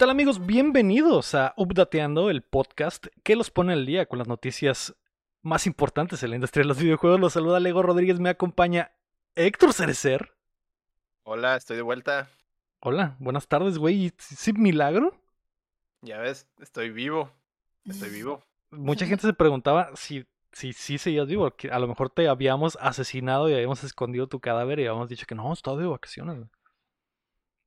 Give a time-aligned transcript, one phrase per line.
[0.00, 0.46] ¿Qué tal amigos?
[0.46, 4.96] Bienvenidos a Updateando, el podcast que los pone al día con las noticias
[5.42, 7.20] más importantes en la industria de los videojuegos.
[7.20, 8.92] Los saluda Lego Rodríguez, me acompaña
[9.34, 10.34] Héctor Cerecer.
[11.22, 12.30] Hola, estoy de vuelta.
[12.80, 14.10] Hola, buenas tardes, güey.
[14.16, 15.20] ¿Sí, milagro?
[16.00, 17.30] Ya ves, estoy vivo.
[17.84, 18.42] Estoy vivo.
[18.70, 22.78] Mucha gente se preguntaba si si sí seguías vivo, que a lo mejor te habíamos
[22.80, 26.38] asesinado y habíamos escondido tu cadáver y habíamos dicho que no, estaba de vacaciones.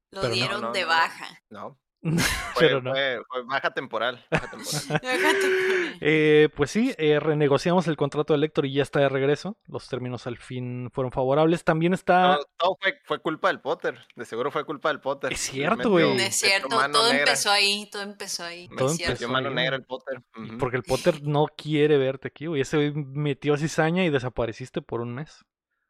[0.09, 1.27] Lo Pero dieron no, de baja.
[1.51, 1.77] No,
[2.59, 2.91] Pero fue, no.
[2.91, 4.25] fue- fue baja temporal.
[4.31, 5.97] Baja temporal.
[6.01, 9.57] Eh, pues sí, eh, renegociamos el contrato de Lector y ya está de regreso.
[9.67, 11.63] Los términos al fin fueron favorables.
[11.63, 12.35] También está.
[12.35, 13.99] todo todo fue, fue culpa del Potter.
[14.15, 15.31] De seguro fue culpa del Potter.
[15.33, 16.13] Es cierto, güey.
[16.15, 17.19] No es cierto, todo negra.
[17.19, 18.67] empezó ahí, todo empezó ahí.
[18.77, 20.21] Todo es empezó mano ahí, negra el Potter.
[20.59, 22.61] Porque el Potter no quiere verte aquí, güey.
[22.61, 25.45] Ese güey metió cizaña y desapareciste por un mes.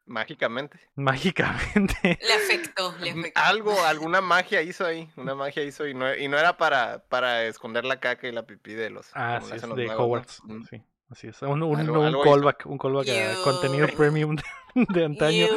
[0.06, 0.80] Mágicamente.
[0.96, 2.20] Mágicamente.
[2.22, 3.40] Le afectó, le afectó.
[3.40, 5.10] Algo, alguna magia hizo ahí.
[5.16, 8.46] Una magia hizo y no, y no era para, para esconder la caca y la
[8.46, 9.10] pipí de los.
[9.14, 9.90] Ah, sí, es los de.
[9.90, 10.42] Hogwarts.
[10.70, 11.42] Sí, así es.
[11.42, 12.32] Un, un, Algo- un algo hizo.
[12.34, 14.44] callback, un callback a contenido premium de,
[14.90, 15.48] de antaño.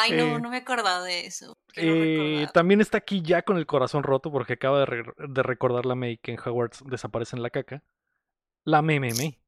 [0.00, 1.54] Ay, no, Eh, no me acordaba de eso.
[1.76, 5.84] Eh, también está aquí ya con el corazón roto porque acaba de, re- de recordar
[5.86, 7.82] la May que en Hogwarts desaparece en la caca.
[8.64, 9.38] La May May May.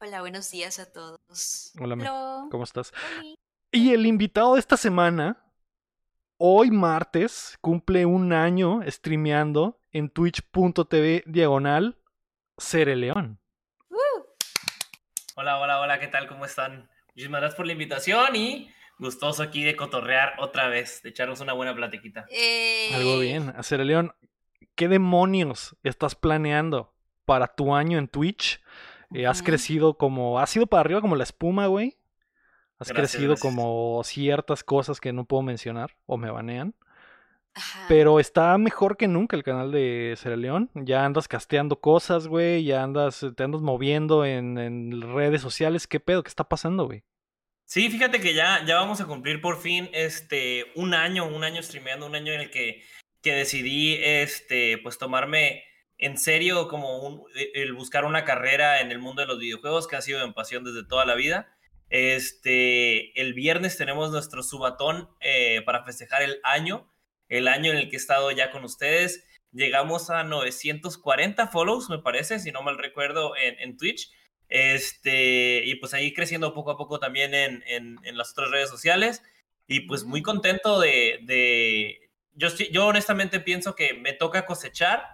[0.00, 1.72] Hola, buenos días a todos.
[1.80, 2.06] Hola, May.
[2.06, 2.48] Hello.
[2.50, 2.92] ¿Cómo estás?
[3.20, 3.38] Oli.
[3.76, 5.44] Y el invitado de esta semana,
[6.36, 11.98] hoy martes, cumple un año streameando en twitch.tv diagonal
[12.56, 13.40] Cere León.
[15.34, 16.28] Hola, hola, hola, ¿qué tal?
[16.28, 16.88] ¿Cómo están?
[17.08, 21.52] Muchísimas gracias por la invitación y gustoso aquí de cotorrear otra vez, de echarnos una
[21.52, 22.26] buena platiquita.
[22.30, 23.52] Eh, Algo bien.
[23.64, 24.14] Cere León,
[24.76, 28.62] ¿qué demonios estás planeando para tu año en Twitch?
[29.12, 30.38] Eh, has crecido como.
[30.38, 31.98] Has ido para arriba como la espuma, güey.
[32.78, 33.40] Has Gracias, crecido gracias.
[33.54, 36.74] como ciertas cosas que no puedo mencionar o me banean.
[37.54, 37.84] ajá.
[37.88, 40.70] Pero está mejor que nunca el canal de Cere León.
[40.74, 42.64] Ya andas casteando cosas, güey.
[42.64, 45.86] Ya andas, te andas moviendo en, en redes sociales.
[45.86, 46.22] ¿Qué pedo?
[46.22, 47.04] ¿Qué está pasando, güey?
[47.66, 51.62] Sí, fíjate que ya, ya vamos a cumplir por fin este, un año, un año
[51.62, 52.82] streameando, un año en el que,
[53.22, 55.64] que decidí este, pues tomarme
[55.96, 57.22] en serio como un-
[57.54, 60.62] el buscar una carrera en el mundo de los videojuegos, que ha sido mi pasión
[60.64, 61.53] desde toda la vida.
[61.94, 66.90] Este, el viernes tenemos nuestro subatón eh, para festejar el año,
[67.28, 69.24] el año en el que he estado ya con ustedes.
[69.52, 74.10] Llegamos a 940 follows, me parece, si no mal recuerdo, en, en Twitch.
[74.48, 78.70] Este, y pues ahí creciendo poco a poco también en, en- en las otras redes
[78.70, 79.22] sociales.
[79.68, 81.20] Y pues muy contento de...
[81.22, 85.04] de- yo, yo honestamente pienso que me toca cosechar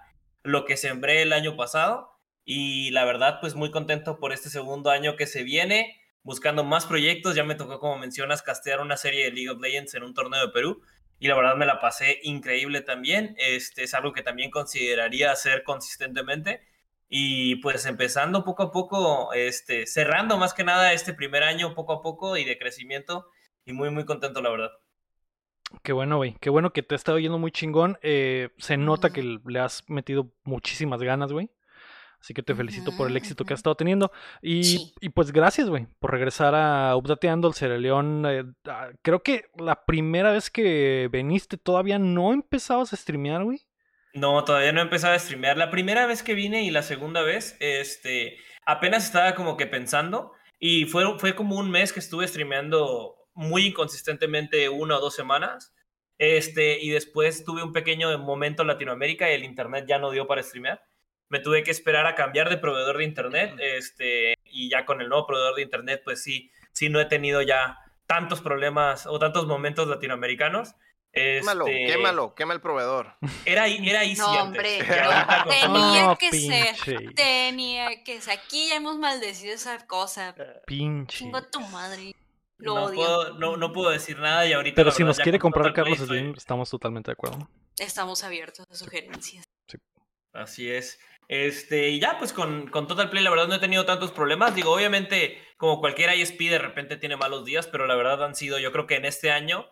[0.41, 2.09] lo que sembré el año pasado.
[2.43, 6.85] Y la verdad, pues muy contento por este segundo año que se viene, buscando más
[6.85, 7.35] proyectos.
[7.35, 10.45] Ya me tocó, como mencionas, castear una serie de League of Legends en un torneo
[10.45, 10.81] de Perú.
[11.19, 13.35] Y la verdad me la pasé increíble también.
[13.37, 16.61] Este es algo que también consideraría hacer consistentemente.
[17.07, 21.93] Y pues empezando poco a poco, este, cerrando más que nada este primer año poco
[21.93, 23.27] a poco y de crecimiento.
[23.65, 24.71] Y muy, muy contento, la verdad.
[25.83, 26.35] Qué bueno, güey.
[26.39, 27.97] Qué bueno que te ha estado yendo muy chingón.
[28.01, 31.49] Eh, se nota que le has metido muchísimas ganas, güey.
[32.21, 34.11] Así que te felicito por el Ujú, éxito que has estado teniendo.
[34.41, 34.93] Y, Sí.
[35.01, 38.23] y pues gracias, güey, por regresar a Updateando el Cere León.
[38.27, 43.59] Eh, ah, creo que la primera vez que veniste todavía no empezabas a streamear, güey.
[44.13, 45.57] No, todavía no he empezado a streamear.
[45.57, 50.33] La primera vez que vine y la segunda vez, este, apenas estaba como que pensando
[50.59, 55.73] y fue, fue como un mes que estuve streameando muy inconsistentemente una o dos semanas.
[56.19, 60.27] Este, y después tuve un pequeño momento en Latinoamérica y el internet ya no dio
[60.27, 60.83] para streamear.
[61.31, 65.09] Me tuve que esperar a cambiar de proveedor de internet, este, y ya con el
[65.09, 69.47] nuevo proveedor de internet, pues sí, sí no he tenido ya tantos problemas o tantos
[69.47, 70.75] momentos latinoamericanos.
[71.13, 73.15] Quémalo, Este, quémalo, quema el proveedor.
[73.45, 74.41] Era, era easy No, antes.
[74.43, 74.77] hombre,
[75.43, 77.13] con- tenía No, que ser.
[77.15, 78.37] Tenía que ser.
[78.39, 80.35] Aquí ya hemos maldecido esa cosa.
[80.67, 81.17] Pinche.
[81.17, 82.13] Chingo a tu madre.
[82.57, 82.95] Lo no, odio.
[82.95, 84.75] puedo, no, no puedo decir nada y ahorita.
[84.75, 87.49] Pero si verdad, nos quiere comprar Carlos estoy- Slim, estamos totalmente de acuerdo.
[87.77, 89.43] Estamos abiertos a sugerencias.
[90.33, 90.97] Así es.
[91.31, 94.53] Este, y ya, pues con, con Total Play, la verdad no he tenido tantos problemas.
[94.53, 98.59] Digo, obviamente, como cualquier ISP, de repente tiene malos días, pero la verdad han sido,
[98.59, 99.65] yo creo que en este año,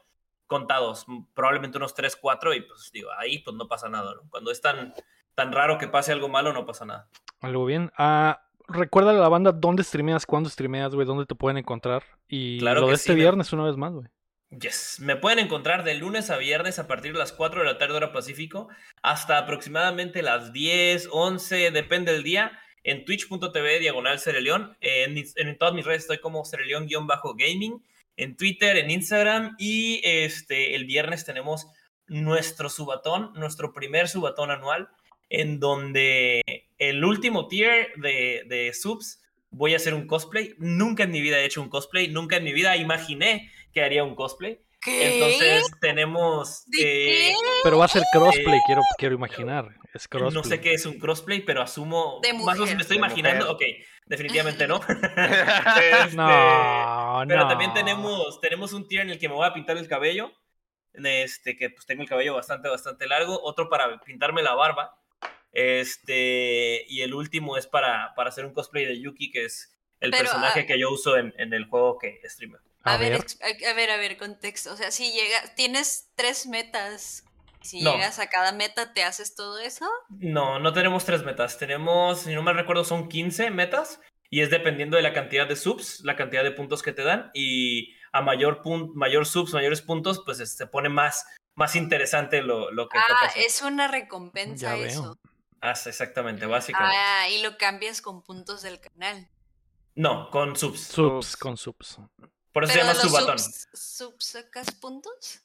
[0.48, 4.30] contados, probablemente unos 3, 4, y pues digo, ahí pues no pasa nada, ¿no?
[4.30, 4.94] Cuando es tan,
[5.36, 7.10] tan raro que pase algo malo, no pasa nada.
[7.42, 7.92] Algo bien.
[7.98, 12.04] Ah, recuerda a la banda dónde streameas, cuándo streameas, güey, dónde te pueden encontrar.
[12.30, 14.08] Y Claro lo de sí, este viernes una vez más, güey.
[14.50, 15.00] Yes.
[15.00, 17.94] Me pueden encontrar de lunes a viernes a partir de las 4 de la tarde
[17.94, 18.68] hora Pacífico
[19.04, 24.76] hasta aproximadamente las 10, 11, depende del día, en twitch.tv diagonal Cereleón.
[24.82, 27.84] En, en todas mis redes estoy como Cereleón-gaming,
[28.18, 31.68] en Twitter, en Instagram y este el viernes tenemos
[32.08, 34.90] nuestro subatón, nuestro primer subatón anual,
[35.30, 36.42] en donde
[36.80, 40.56] el último tier de, de subs voy a hacer un cosplay.
[40.58, 44.04] Nunca en mi vida he hecho un cosplay, nunca en mi vida imaginé que haría
[44.04, 44.62] un cosplay.
[44.82, 45.16] ¿Qué?
[45.16, 46.64] Entonces tenemos...
[46.68, 47.36] ¿De eh, qué?
[47.64, 49.76] Pero va a ser crossplay, Eh, quiero, quiero imaginar.
[49.94, 50.34] Es crossplay.
[50.34, 52.20] no sé qué es un crossplay, pero asumo...
[52.24, 52.76] De más o menos mujer.
[52.78, 53.54] me estoy De imaginando.
[53.54, 53.70] mujer.
[53.82, 54.80] Ok, definitivamente no.
[54.88, 57.48] Este, No, Pero no.
[57.50, 60.32] también tenemos, tenemos un tier en el que me voy a pintar el cabello.
[60.94, 63.40] Este, que pues tengo el cabello bastante, bastante largo.
[63.44, 64.96] Otro para pintarme la barba.
[65.52, 70.12] Este, y el último es para, para hacer un cosplay de Yuki, que es el
[70.12, 72.62] Pero, personaje ah, que yo uso en, en el juego que streamer.
[72.84, 74.72] A, A, ver, a a ver, a ver, contexto.
[74.74, 77.24] O sea, si llega, tienes tres metas.
[77.62, 77.92] Si No.
[77.94, 79.86] llegas a cada meta, ¿te haces todo eso?
[80.10, 81.58] No, no tenemos tres metas.
[81.58, 84.00] Tenemos, si no me recuerdo, son 15 metas.
[84.30, 87.32] Y es dependiendo de la cantidad de subs, la cantidad de puntos que te dan.
[87.34, 91.26] Y a mayor, pun- mayor subs, mayores puntos, pues se pone más,
[91.56, 95.02] más interesante lo, lo que Ah, es una recompensa Ya eso.
[95.04, 95.20] veo.
[95.62, 96.96] Ah, exactamente, básicamente.
[96.98, 99.28] Ah, y lo cambias con puntos del canal.
[99.96, 100.80] No, con subs.
[100.80, 101.36] Subs Subs.
[101.36, 101.98] con subs.
[102.52, 103.40] Por eso se llama subatón.
[103.40, 105.42] subs, subs sacas puntos.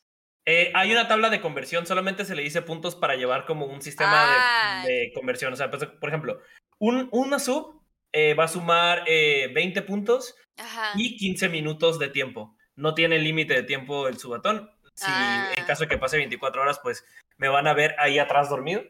[0.47, 3.81] Eh, hay una tabla de conversión, solamente se le dice puntos para llevar como un
[3.81, 4.85] sistema de- Ah.
[4.87, 5.53] de, conversión.
[5.53, 6.39] O sea, pues, por ejemplo,
[6.79, 10.93] un, una sub eh, va a sumar eh, 20 puntos Ajá.
[10.97, 12.56] y 15 minutos de tiempo.
[12.77, 14.71] No tiene límite de tiempo el subatón.
[14.95, 15.51] Si Ah.
[15.56, 17.05] en caso de que pase 24 horas, pues
[17.39, 18.83] me van a ver ahí atrás dormido.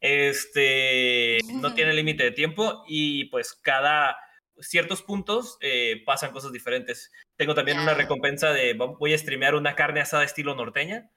[0.00, 4.16] Este no tiene límite de tiempo y pues cada
[4.60, 7.10] ciertos puntos eh, pasan cosas diferentes.
[7.36, 7.98] Tengo también una Ya.
[7.98, 11.10] recompensa de voy a streamear una carne asada estilo norteña,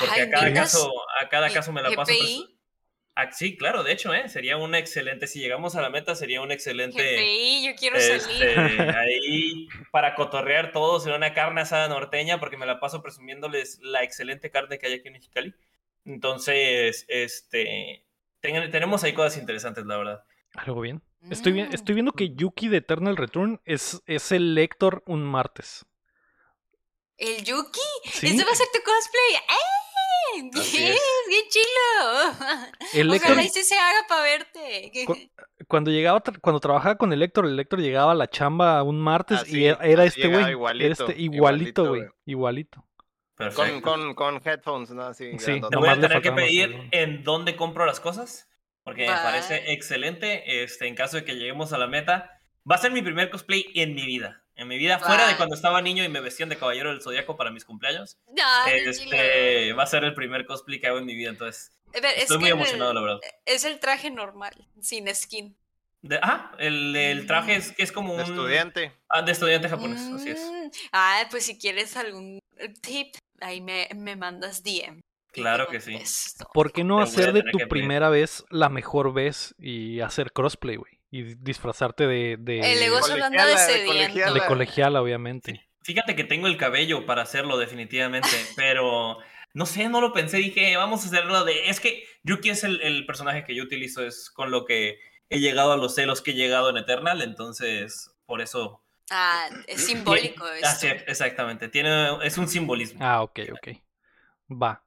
[0.00, 2.12] porque Ay, a cada caso a cada caso me la paso.
[3.14, 6.40] Ah, sí, claro, de hecho, eh, sería una excelente si llegamos a la meta sería
[6.40, 8.20] un excelente GPI, yo quiero este,
[8.54, 8.80] salir.
[8.90, 14.02] ahí para cotorrear todos en una carne asada norteña, porque me la paso presumiéndoles la
[14.02, 15.54] excelente carne que hay aquí en Mexicali.
[16.06, 18.06] Entonces, este,
[18.40, 20.24] ten- tenemos ahí cosas interesantes, la verdad.
[20.54, 21.02] Algo bien.
[21.30, 21.68] Estoy, Mm.
[21.72, 25.84] estoy viendo que Yuki de Eternal Return es, es el lector un martes.
[27.16, 27.80] ¿El Yuki?
[28.04, 28.26] ¿Sí?
[28.28, 29.34] ¿Este va a ser tu cosplay?
[29.36, 30.50] ¡Eh!
[30.60, 30.92] Así ¡Bien!
[30.92, 31.00] es.
[31.28, 32.70] ¡Qué chilo!
[32.94, 34.90] El lector, Ojalá y sí se haga para verte.
[35.06, 35.16] Cu-
[35.68, 38.98] cuando llegaba, tra- cuando trabajaba con el lector, el lector llegaba a la chamba un
[39.00, 40.50] martes Así, y era, era este güey.
[40.50, 42.02] igualito, Era este, igualito, igualito, güey.
[42.26, 42.84] Igualito.
[43.54, 45.02] Con, con, con headphones, ¿no?
[45.04, 45.60] Así, Sí.
[45.70, 48.48] Te voy a tener que pedir en dónde compro las cosas,
[48.84, 50.62] porque me parece excelente.
[50.62, 52.40] Este, en caso de que lleguemos a la meta,
[52.70, 54.42] va a ser mi primer cosplay en mi vida.
[54.54, 57.36] En mi vida, fuera de cuando estaba niño y me vestían de caballero del zodiaco
[57.36, 58.18] para mis cumpleaños.
[58.40, 59.16] Ah, qué chilo.
[59.16, 62.38] Este, va a ser el primer cosplay que hago en mi vida, entonces es estoy
[62.38, 63.20] muy emocionado, el- la verdad.
[63.46, 65.56] Es el traje normal, sin skin.
[66.02, 68.92] De- ah, el, el traje es que es como un De estudiante.
[69.08, 70.40] Ah, de estudiante japonés, así es.
[70.40, 72.38] Mm, Ah, pues si quieres algún
[72.82, 75.00] tip, ahí me, me mandas DM.
[75.32, 75.92] Claro que sí.
[75.92, 76.48] contesto.
[76.52, 77.68] ¿Por qué no Te hacer de tu pedir.
[77.68, 81.00] primera vez la mejor vez y hacer crossplay, güey?
[81.10, 84.32] Y disfrazarte de, de, El negocio lo anda de colegiala.
[84.32, 85.68] de colegiala, obviamente.
[85.82, 89.18] Fíjate que tengo el cabello para hacerlo definitivamente, pero
[89.54, 91.68] no sé, no lo pensé, dije, vamos a hacerlo de...
[91.68, 95.40] Es que Yuki es el, el personaje que yo utilizo, es con lo que he
[95.40, 98.82] llegado a los celos que he llegado en Eternal, entonces por eso...
[99.10, 100.80] Ah, es simbólico Ah, esto.
[100.80, 103.00] sí, exactamente, tiene, es un simbolismo.
[103.02, 103.68] Ah, ok, ok.
[104.50, 104.82] Va.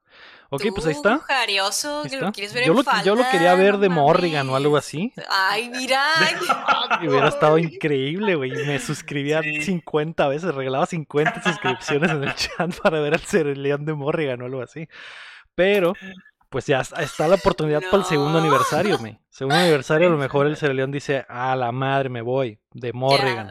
[0.50, 1.18] Ok, Tú, pues ahí está.
[1.18, 2.26] Jarioso, Ahí está.
[2.26, 5.12] lo quieres ver Yo en lo, yo lo quería ver de Morrigan o algo así.
[5.28, 6.02] Ay, mira.
[7.02, 8.50] Y hubiera estado increíble, güey.
[8.52, 9.62] Me suscribía Sí.
[9.62, 14.46] 50 veces, regalaba 50 suscripciones en el chat para ver al Cereleón de Morrigan o
[14.46, 14.88] algo así.
[15.54, 15.94] Pero,
[16.48, 19.20] pues ya está la oportunidad para el segundo aniversario, me.
[19.30, 23.50] Segundo aniversario, a lo mejor el Cereleón dice, a la madre me voy, de Morrigan.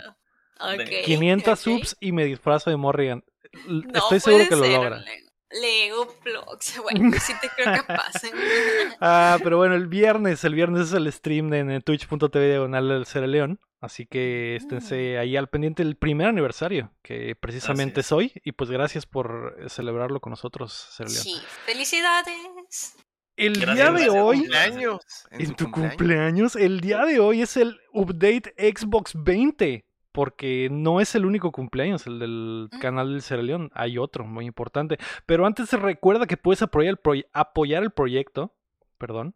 [0.59, 1.57] Ok, 500 ok.
[1.63, 3.23] subs y me disfrazo de Morrigan.
[3.67, 4.97] No Estoy seguro que lo logra.
[4.99, 6.79] Le- Lego Vlogs.
[6.83, 8.13] Bueno, sí te creo capaz.
[9.01, 13.05] Ah, pero bueno, el viernes, el viernes es el stream de, en twitch.tv diagonal del
[13.05, 13.59] Cereleón.
[13.81, 18.07] Así que esténse ahí al pendiente del primer aniversario, que precisamente es.
[18.07, 18.31] es hoy.
[18.43, 21.23] Y pues gracias por eh, celebrarlo con nosotros, Cereleón.
[21.23, 21.35] Sí,
[21.65, 22.95] felicidades.
[23.37, 24.15] El Gracias, día de gracias.
[24.23, 25.01] hoy, Cumpleaños.
[25.31, 29.85] en tu cumpleaños, el día de hoy es el update Xbox 20.
[30.15, 33.69] Porque no es el único cumpleaños, el del canal del Cereleón.
[33.73, 34.97] Hay otro muy importante.
[35.25, 38.53] Pero antes recuerda que puedes apoyar el, proye- apoyar el proyecto.
[38.97, 39.35] Perdón.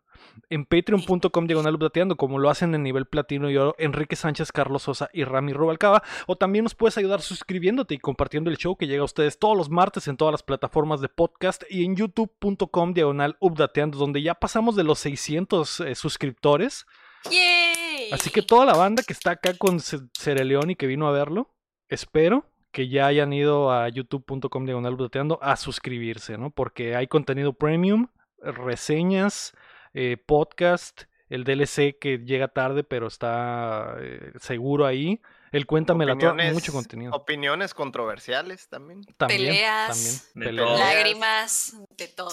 [0.49, 4.83] En patreon.com diagonal updateando, como lo hacen en nivel platino y oro Enrique Sánchez, Carlos
[4.83, 6.01] Sosa y Rami Rubalcaba.
[6.27, 9.57] O también nos puedes ayudar suscribiéndote y compartiendo el show que llega a ustedes todos
[9.57, 14.33] los martes en todas las plataformas de podcast y en youtube.com diagonal updateando, donde ya
[14.35, 16.85] pasamos de los 600 eh, suscriptores.
[17.29, 18.11] ¡Yay!
[18.11, 21.11] Así que toda la banda que está acá con Ce- Cereleón y que vino a
[21.11, 21.53] verlo,
[21.89, 24.95] espero que ya hayan ido a youtube.com diagonal
[25.41, 26.51] a suscribirse, ¿no?
[26.51, 28.07] Porque hay contenido premium,
[28.41, 29.53] reseñas,
[29.93, 35.19] eh, podcast, el DLC que llega tarde pero está eh, seguro ahí.
[35.51, 37.11] El cuéntamela toda, Opiniones- mucho contenido.
[37.15, 39.01] Opiniones controversiales también.
[39.17, 40.67] También, peleas, también, de peleas.
[40.67, 40.77] todo.
[40.77, 42.29] Lágrimas, de todo.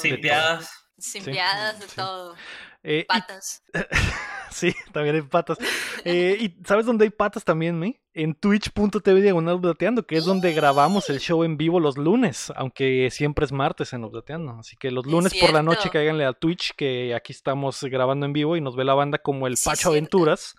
[0.98, 1.96] Simpiadas, de Sí.
[1.96, 2.34] todo.
[2.82, 3.62] Eh, y- Patas.
[4.50, 5.58] sí, también hay patas.
[6.08, 8.00] Eh, ¿Y sabes dónde hay patas también, me?
[8.14, 9.60] En twitch.tv diagonal
[10.06, 14.04] que es donde grabamos el show en vivo los lunes, aunque siempre es martes en
[14.04, 14.52] updateando.
[14.60, 18.24] Así que los Es lunes por la noche cáiganle a Twitch, que aquí estamos grabando
[18.24, 19.88] en vivo y nos ve la banda como el Sí, Pacho.
[19.88, 20.54] Aventuras,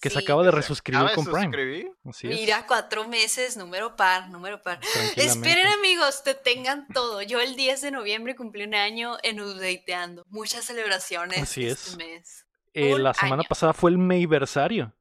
[0.00, 1.90] que se acaba de resuscribir con Prime.
[2.08, 2.34] Así es.
[2.40, 4.78] Mira, cuatro meses, número par, número par.
[5.16, 7.22] Esperen amigos, te tengan todo.
[7.22, 10.24] Yo el 10 de noviembre cumplí un año en Updateando.
[10.28, 11.96] Muchas celebraciones Así este es.
[11.96, 12.44] mes.
[12.74, 13.48] Eh, la semana año.
[13.48, 14.92] pasada fue el Mayversario.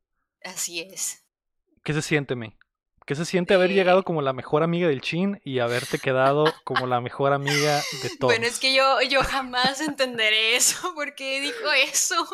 [0.43, 1.23] Así es.
[1.83, 2.55] ¿Qué se siente, May?
[3.05, 3.73] ¿Qué se siente haber Eh.
[3.73, 8.09] llegado como la mejor amiga del Chin y haberte quedado como la mejor amiga de
[8.19, 8.31] todos?
[8.33, 10.93] Bueno, es que yo, yo jamás entenderé eso.
[10.93, 12.25] ¿Por qué dijo eso?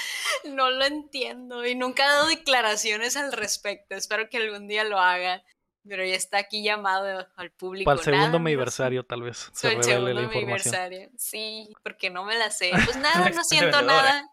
[0.44, 1.64] No lo entiendo.
[1.66, 3.94] Y nunca ha dado declaraciones al respecto.
[3.96, 5.42] Espero que algún día lo haga.
[5.88, 7.84] Pero ya está aquí llamado al público.
[7.88, 11.10] Para el segundo aniversario, tal vez, se Soy el segundo la información.
[11.16, 12.70] Sí, porque no me la sé.
[12.84, 14.02] Pues nada, no siento Vendedora.
[14.02, 14.30] nada.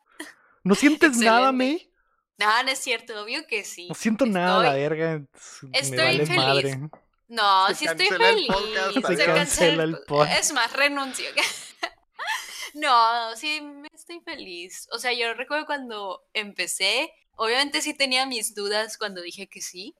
[0.63, 1.51] ¿No sientes nada.
[1.51, 1.91] May?
[2.39, 3.87] Nada, no es cierto, obvio que sí.
[3.87, 5.21] No siento nada, la Estoy- verga.
[5.61, 6.37] Me estoy vale feliz.
[6.37, 6.79] madre.
[7.27, 8.47] No, Se sí estoy cancela el feliz.
[8.51, 9.37] podcast, Se adiós.
[9.37, 10.27] Cancela el pod.
[10.27, 11.25] Es más, renuncio.
[12.73, 14.87] No, sí, me estoy feliz.
[14.91, 19.95] O sea, yo recuerdo cuando empecé, obviamente sí tenía mis dudas cuando dije que sí.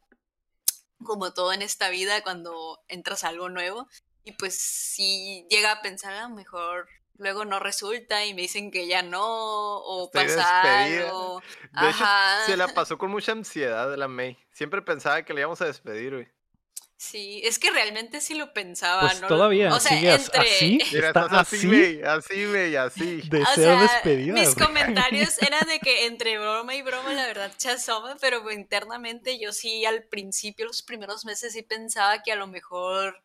[1.04, 3.88] Como todo en esta vida, cuando entras a algo nuevo.
[4.24, 6.88] Y pues sí llega a pensar, a lo mejor
[7.18, 11.42] luego no resulta y me dicen que ya no, o Estoy pasa algo.
[11.80, 12.46] De hecho, Ajá.
[12.46, 14.38] se la pasó con mucha ansiedad de la May.
[14.52, 16.28] Siempre pensaba que le íbamos a despedir, güey.
[17.06, 19.02] Sí, es que realmente sí lo pensaba.
[19.02, 19.28] Pues ¿no?
[19.28, 20.40] todavía o sea, sigue entre...
[20.40, 20.80] así.
[20.94, 23.22] Mira, Está estás así, así así, May, así.
[23.24, 24.34] de O ser sea, despedida.
[24.34, 24.68] mis güey.
[24.68, 29.86] comentarios eran de que entre broma y broma, la verdad, chasoma, pero internamente yo sí
[29.86, 33.22] al principio, los primeros meses, sí pensaba que a lo mejor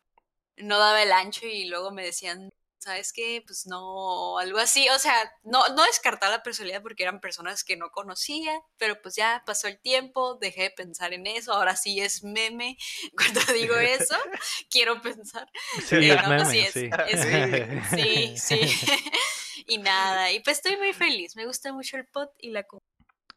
[0.57, 3.43] no daba el ancho y luego me decían, ¿sabes qué?
[3.45, 4.87] Pues no, algo así.
[4.89, 9.15] O sea, no, no descartar la personalidad porque eran personas que no conocía, pero pues
[9.15, 12.77] ya pasó el tiempo, dejé de pensar en eso, ahora sí es meme.
[13.15, 14.15] Cuando digo eso,
[14.71, 15.47] quiero pensar.
[15.77, 16.89] Sí, Pero es no, meme, sí es- sí.
[17.07, 18.85] es- sí, sí.
[19.67, 21.35] y nada, y pues estoy muy feliz.
[21.35, 22.79] Me gusta mucho el pot y la com-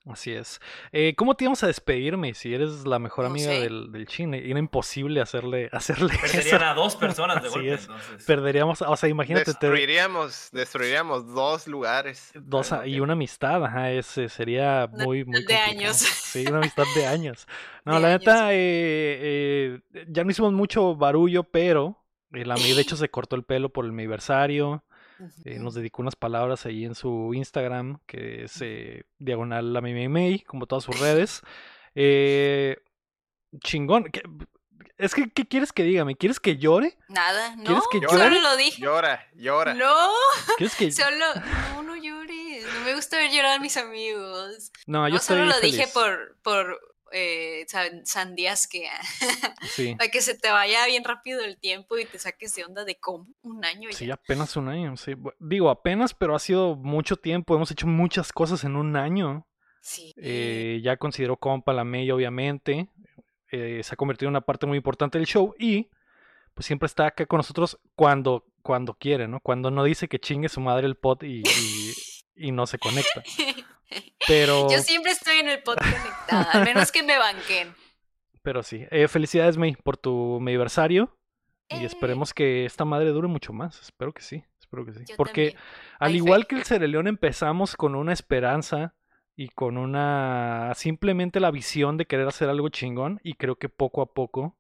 [0.05, 0.61] Así es.
[0.91, 4.35] Eh, ¿Cómo te íbamos a despedirme si eres la mejor No amiga del, del Chin?
[4.35, 6.33] Era imposible hacerle, hacerle eso.
[6.33, 7.83] Perderían a dos personas de Así golpe, es.
[7.83, 8.25] entonces.
[8.25, 12.33] Perderíamos, o sea, imagínate, te- Destruiríamos, destruiríamos dos lugares.
[12.35, 15.71] dos al a- mismo y una amistad, ajá, ese sería muy, muy amistad de complicado.
[15.71, 15.97] años.
[15.97, 17.47] Sí, una amistad de años.
[17.85, 18.59] No, De la años, neta, eh,
[19.95, 23.73] eh, ya no hicimos mucho barullo, pero eh, la de hecho se cortó el pelo
[23.73, 24.85] por el mi aniversario.
[25.45, 30.41] Eh, nos dedicó unas palabras ahí en su Instagram, que es eh, diagonal la May,
[30.41, 31.43] como todas sus redes.
[31.95, 32.77] Eh,
[33.61, 34.05] chingón.
[34.05, 34.23] ¿Qué-
[34.99, 36.05] Es que, ¿qué quieres que diga?
[36.05, 36.97] ¿Me quieres que llore?
[37.09, 38.41] Nada, no, ¿Quieres que solo llore?
[38.41, 38.81] lo dije.
[38.83, 39.75] Llora, llora.
[39.75, 39.93] No,
[40.59, 40.93] ¿Quieres que.?
[40.93, 41.27] solo,
[41.75, 42.65] no, no llores.
[42.73, 44.71] No me gusta ver llorar a mis amigos.
[44.87, 45.75] No, yo No, estoy solo lo feliz.
[45.77, 46.79] dije por, por
[47.13, 48.89] eh, san- sandías que
[49.75, 49.95] Sí.
[49.97, 52.97] para que se te vaya bien rápido el tiempo y te saques de onda de
[52.99, 53.97] cómo un año ya.
[53.97, 55.13] Sí, apenas un año, sí.
[55.39, 57.55] Digo, apenas, pero ha sido mucho tiempo.
[57.55, 59.47] Hemos hecho muchas cosas en un año.
[59.81, 60.13] Sí.
[60.17, 62.89] Eh, ya considero compa la May, obviamente.
[63.51, 65.91] Eh, se ha convertido en una parte muy importante del show y
[66.55, 69.41] pues siempre está acá con nosotros cuando, cuando quiere, ¿no?
[69.41, 71.93] Cuando no dice que chingue su madre el pod y, y,
[72.37, 73.23] y no se conecta.
[74.27, 77.75] Pero, Yo siempre estoy en el pod conectada, al menos que me banquen.
[78.43, 78.85] pero sí.
[78.91, 81.17] Eh, felicidades, May, por tu aniversario.
[81.69, 81.85] Y Eh.
[81.87, 83.81] esperemos que esta madre dure mucho más.
[83.81, 84.45] Espero que sí.
[84.61, 85.05] Espero que sí.
[85.09, 85.65] Yo Porque también.
[85.99, 86.17] Al fe.
[86.17, 88.95] igual que el Cereleón empezamos con una esperanza
[89.37, 94.03] y con una simplemente la visión de querer hacer algo chingón y creo que poco
[94.03, 94.59] a poco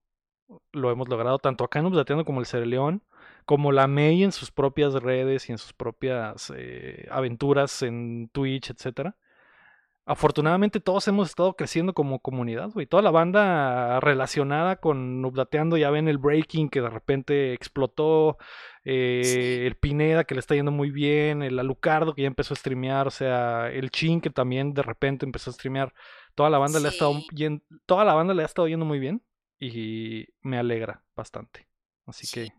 [0.73, 3.03] lo hemos logrado tanto acá en Updateando como el Cereleón,
[3.44, 8.70] como la May en sus propias redes y en sus propias eh, aventuras en Twitch,
[8.70, 9.16] etcétera.
[10.04, 12.87] Afortunadamente todos hemos estado creciendo como comunidad, güey.
[12.87, 18.37] Toda la banda relacionada con Updateando ya ven el Breaking que de repente explotó,
[18.84, 19.64] eh, Sí.
[19.66, 23.06] el Pineda que le está yendo muy bien, el Alucardo que ya empezó a streamear,
[23.06, 25.94] o sea, el Chin que también de repente empezó a streamear.
[26.34, 27.26] Toda la banda le ha estado Sí.
[27.32, 29.22] yen- toda la banda le ha estado yendo muy bien
[29.61, 31.68] y me alegra bastante.
[32.06, 32.34] Así Sí.
[32.40, 32.52] que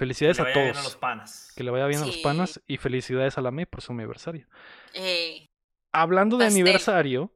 [0.00, 0.78] Que felicidades le a vaya bien todos.
[0.78, 1.52] a los panas.
[1.54, 4.46] Que le vaya bien a los panas y felicidades a la May por su aniversario.
[4.94, 5.50] Eh,
[5.92, 7.32] Hablando de aniversario,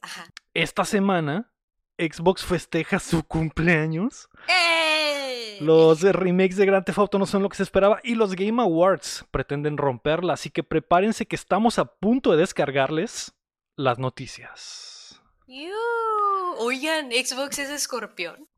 [0.00, 0.26] ajá.
[0.54, 1.52] esta semana
[1.98, 4.28] Xbox festeja su cumpleaños.
[4.48, 5.58] ¡Eh!
[5.60, 8.60] Los remakes de Grand Theft Auto no son lo que se esperaba y los Game
[8.62, 13.34] Awards pretenden romperla, así que prepárense que estamos a punto de descargarles
[13.76, 15.20] las noticias.
[16.58, 18.48] Oigan, Xbox es escorpión.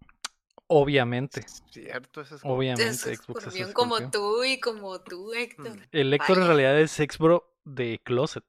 [0.69, 5.77] Obviamente, Cierto, eso es como- obviamente Es Xbox es como tú y como tú, Héctor.
[5.77, 5.83] Mm.
[5.93, 8.45] El Héctor en realidad es Xbro de Closet.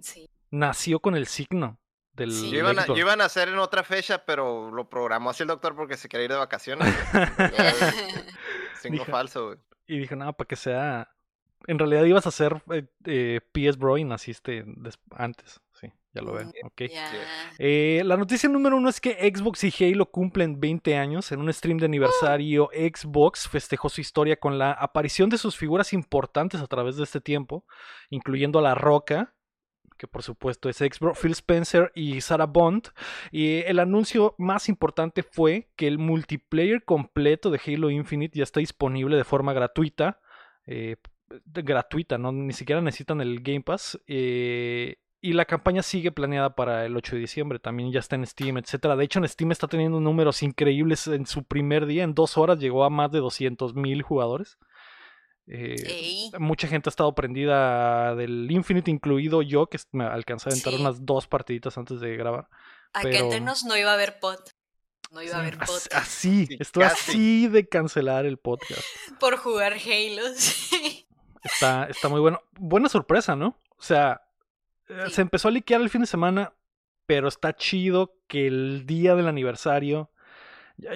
[0.00, 0.28] Sí.
[0.50, 1.78] Nació con el signo
[2.12, 2.58] del Sí.
[2.58, 6.08] A, iban a hacer en otra fecha, pero lo programó así el doctor porque se
[6.08, 6.88] quería ir de vacaciones.
[8.82, 9.58] Signo Dijo- falso, güey.
[9.86, 11.08] Y dije, nada, para que sea.
[11.66, 14.64] En realidad ibas a ser eh, eh, PS Bro y naciste
[15.10, 15.60] antes.
[16.12, 16.48] Ya lo veo.
[16.64, 16.82] Ok.
[17.58, 21.30] Eh, la noticia número uno es que Xbox y Halo cumplen 20 años.
[21.30, 25.92] En un stream de aniversario, Xbox festejó su historia con la aparición de sus figuras
[25.92, 27.64] importantes a través de este tiempo,
[28.08, 29.34] incluyendo a La Roca,
[29.98, 32.88] que por supuesto es Xbox, Phil Spencer y Sarah Bond.
[33.30, 38.58] Y el anuncio más importante fue que el multiplayer completo de Halo Infinite ya está
[38.58, 40.18] disponible de forma gratuita.
[40.66, 40.96] eh,
[41.44, 42.32] gratuita, ¿no?
[42.32, 43.96] Ni siquiera necesitan el Game Pass.
[44.08, 47.58] eh, y la campaña sigue planeada para el 8 de diciembre.
[47.58, 48.96] También ya está en Steam, etcétera.
[48.96, 51.06] De hecho, en Steam está teniendo números increíbles.
[51.06, 54.58] En su primer día, en dos horas, llegó a más de 200 mil jugadores.
[55.46, 60.74] Eh, mucha gente ha estado prendida del Infinite, incluido yo, que me alcancé a entrar
[60.74, 60.80] Sí.
[60.80, 62.48] unas dos partiditas antes de grabar.
[62.92, 64.40] Acá pero- entre nos no iba a haber pot.
[65.10, 65.82] No iba a haber pot.
[65.92, 67.10] Así, Sí, estoy casi.
[67.10, 68.80] así de cancelar el podcast.
[69.20, 70.22] Por jugar Halo.
[70.36, 71.06] sí.
[71.42, 72.40] Está, está muy bueno.
[72.52, 73.58] Buena sorpresa, ¿no?
[73.76, 74.20] O sea,
[75.06, 75.12] Sí.
[75.14, 76.52] se empezó a liquear el fin de semana,
[77.06, 80.10] pero está chido que el día del aniversario.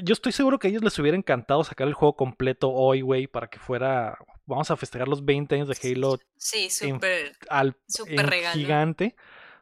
[0.02, 3.26] Yo estoy seguro que a ellos les hubiera encantado sacar el juego completo hoy, güey,
[3.26, 4.16] para que fuera.
[4.46, 8.54] Vamos a festejar los 20 años de Halo Sí, súper, al súper en regalo.
[8.54, 9.16] gigante.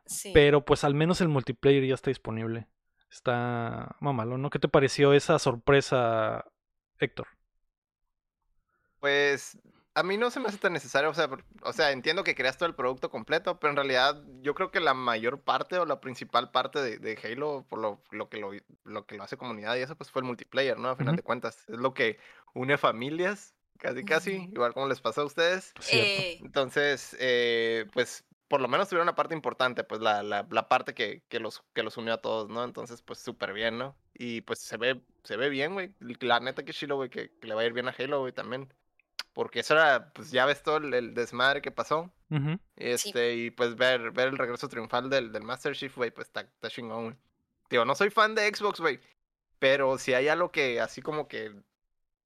[0.06, 0.30] Sí.
[0.34, 2.68] Pero pues al menos el multiplayer ya está disponible.
[3.10, 4.50] Está mamalo, ¿no?
[4.50, 6.44] ¿Qué te pareció esa sorpresa,
[6.98, 7.26] Héctor?
[9.00, 9.58] Pues
[9.94, 12.34] a mí no se me hace tan necesario, o sea, por- o sea, entiendo que
[12.34, 15.84] creas todo el producto completo, pero en realidad yo creo que la mayor parte o
[15.86, 18.50] la principal parte de, de Halo, por lo, lo que lo,
[18.84, 20.88] lo que lo hace comunidad y eso, pues fue el multiplayer, ¿no?
[20.88, 22.18] A final de cuentas, es lo que
[22.54, 25.72] une familias, casi casi, igual como les pasó a ustedes.
[25.98, 30.68] Eh, Entonces, eh, pues por lo menos tuvieron una parte importante, pues la, la, la
[30.68, 32.64] parte que, que, los, que los unió a todos, ¿no?
[32.64, 33.96] Entonces, pues súper bien, ¿no?
[34.14, 35.94] Y pues se ve, se ve bien, güey.
[36.20, 38.32] La neta que chilo, güey, que, que le va a ir bien a Halo, güey,
[38.32, 38.72] también.
[39.32, 42.12] Porque eso era, pues ya ves todo el, el desmadre que pasó.
[42.76, 46.42] Este, y pues ver, ver el regreso triunfal del, del Master Chief, güey, pues está,
[46.42, 47.16] está chingón, güey.
[47.70, 49.00] Digo, no soy fan de Xbox, güey.
[49.58, 51.54] Pero si hay algo que así como que,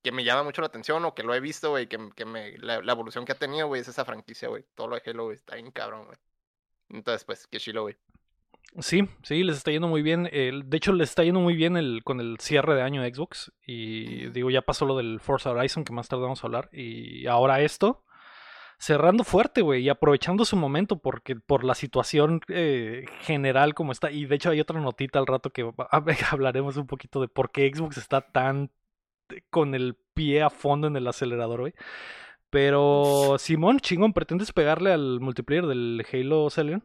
[0.03, 2.59] que me llama mucho la atención o que lo he visto, güey, que, que me,
[2.59, 4.65] la, la evolución que ha tenido, güey, es esa franquicia, güey.
[4.75, 6.19] Todo lo de Halo, güey, está bien cabrón, güey.
[6.89, 7.97] Entonces, pues, qué chilo, güey.
[8.79, 10.25] Sí, sí, les está yendo muy bien.
[10.25, 13.53] De hecho, les está yendo muy bien el, con el cierre de año de Xbox.
[13.67, 16.69] Y digo, ya pasó lo del Forza Horizon, que más tarde vamos a hablar.
[16.73, 18.05] Y ahora esto.
[18.79, 24.11] Cerrando fuerte, güey, y aprovechando su momento porque por la situación eh, general como está.
[24.11, 25.73] Y de hecho hay otra notita al rato que
[26.31, 28.71] hablaremos un poquito de por qué Xbox está tan
[29.31, 31.75] eh, con el pie a fondo en el acelerador, güey.
[32.51, 36.85] Pero Simón, chingón, ¿pretendes pegarle al multiplayer del Halo Celion?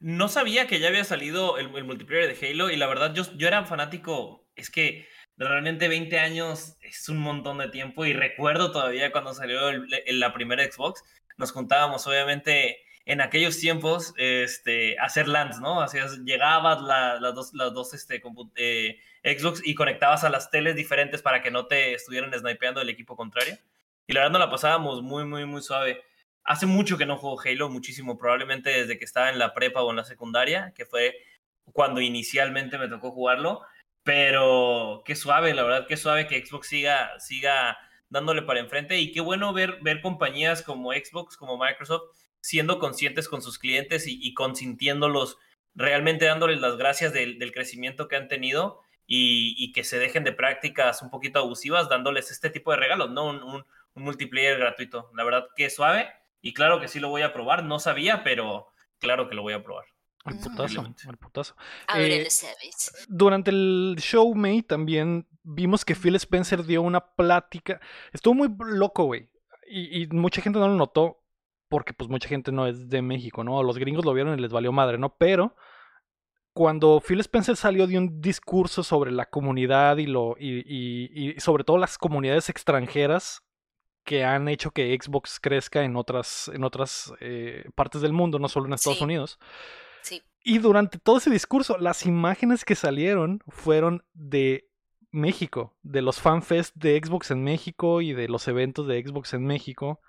[0.00, 3.24] No sabía que ya había salido el, el multiplayer de Halo y la verdad yo,
[3.36, 8.72] yo era fanático, es que realmente 20 años es un montón de tiempo y recuerdo
[8.72, 9.86] todavía cuando salió el-
[10.20, 11.02] la primera Xbox,
[11.36, 15.82] nos juntábamos obviamente en aquellos tiempos este, hacer LANs, ¿no?
[15.82, 18.22] Hacías, llegabas la- las dos, las dos este,
[18.56, 22.88] eh, Xbox y conectabas a las teles diferentes para que no te estuvieran snipeando el
[22.88, 23.56] equipo contrario.
[24.06, 26.02] Y la verdad nos la pasábamos muy, muy, muy suave.
[26.44, 29.90] Hace mucho que no juego Halo, muchísimo, probablemente desde que estaba en la prepa o
[29.90, 31.14] en la secundaria, que fue
[31.72, 33.62] cuando inicialmente me tocó jugarlo.
[34.02, 37.76] Pero qué suave, la verdad, qué suave que Xbox siga, siga
[38.08, 38.98] dándole para enfrente.
[38.98, 42.04] Y qué bueno ver, ver compañías como Xbox, como Microsoft,
[42.40, 45.36] siendo conscientes con sus clientes y, y consintiéndolos,
[45.74, 50.24] realmente dándoles las gracias del, del crecimiento que han tenido y, y que se dejen
[50.24, 53.26] de prácticas un poquito abusivas, dándoles este tipo de regalos, ¿no?
[53.26, 55.10] Un, un- un multiplayer gratuito.
[55.14, 56.08] La verdad que suave.
[56.40, 57.64] Y claro que sí lo voy a probar.
[57.64, 58.66] No sabía, pero
[58.98, 59.84] claro que lo voy a probar.
[60.24, 60.50] Al Ujú.
[60.50, 61.56] putazo, al putazo.
[61.86, 63.06] ahora eh, lo sabes.
[63.08, 67.80] Durante el show, May, también vimos que Phil Spencer dio una plática.
[68.12, 69.30] Estuvo muy loco, güey.
[69.66, 71.24] Y, y mucha gente no lo notó
[71.68, 73.62] porque pues mucha gente no es de México, ¿no?
[73.62, 75.16] Los gringos lo vieron y les valió madre, ¿no?
[75.16, 75.54] Pero
[76.52, 81.40] cuando Phil Spencer salió dio un discurso sobre la comunidad y, lo, y, y- y
[81.40, 83.42] sobre todo las comunidades extranjeras
[84.10, 88.48] que han hecho que Xbox crezca en otras, en otras eh, partes del mundo, no
[88.48, 89.04] solo en Estados Sí.
[89.04, 89.38] Unidos.
[90.02, 90.20] Sí.
[90.42, 94.68] Y durante todo ese discurso, las imágenes que salieron fueron de
[95.12, 99.44] México, de los fanfest de Xbox en México y de los eventos de Xbox en
[99.44, 100.00] México.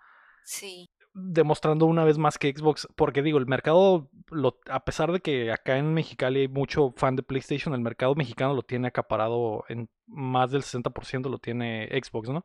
[0.45, 0.89] Sí.
[1.13, 5.51] Demostrando una vez más que Xbox, porque digo, el mercado, lo, a pesar de que
[5.51, 9.91] acá en Mexicali hay mucho fan de PlayStation, el mercado mexicano lo tiene acaparado en
[10.07, 12.43] más del 60% lo tiene Xbox, ¿no?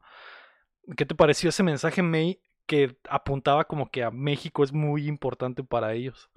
[0.96, 5.62] ¿Qué te pareció ese mensaje, May, que apuntaba como que a México es muy importante
[5.64, 6.30] para ellos?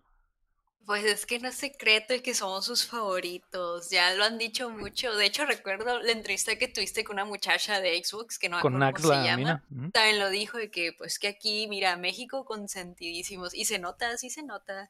[0.85, 4.71] Pues es que no es secreto el que somos sus favoritos, ya lo han dicho
[4.71, 5.15] mucho.
[5.15, 8.73] De hecho, recuerdo la entrevista que tuviste con una muchacha de Xbox, que no Con
[8.73, 9.63] cómo se la llama.
[9.69, 9.91] mina.
[9.91, 13.53] También lo dijo de que pues que aquí, mira, México consentidísimos.
[13.53, 14.89] Y se nota, sí se nota.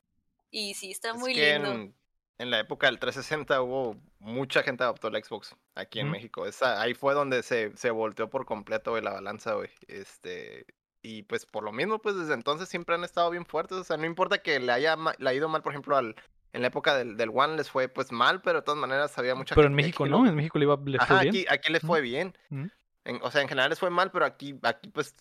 [0.51, 1.71] Y sí, está Es muy que lindo.
[1.73, 1.93] en,
[2.39, 6.09] en la época del 360 hubo mucha gente adoptó la Xbox aquí en.
[6.09, 6.45] México.
[6.45, 9.69] Esa, ahí fue donde se, se volteó por completo güey, la balanza, güey.
[9.87, 10.65] Este,
[11.01, 13.77] y pues por lo mismo, pues desde entonces siempre han estado bien fuertes.
[13.77, 16.15] O sea, no importa que le haya le ha ido mal, por ejemplo, al,
[16.53, 19.35] en la época del, del One les fue pues mal, pero de todas maneras había
[19.35, 21.29] mucha Pero en México no, en México le, iba, le fue Ajá, bien.
[21.35, 22.37] aquí, aquí les fue bien.
[22.49, 25.13] En- o sea, en general les fue mal, pero aquí, aquí pues,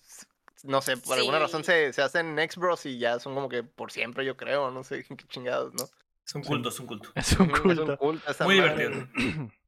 [0.63, 3.91] no sé, por alguna razón se, se hacen Xbros y ya son como que por
[3.93, 5.85] siempre, yo creo, no sé qué chingados, ¿no?
[6.29, 7.09] Es un culto, es un culto.
[7.15, 7.73] Es un culto.
[7.73, 8.89] Es un culto esa Muy madre.
[8.89, 9.09] divertido.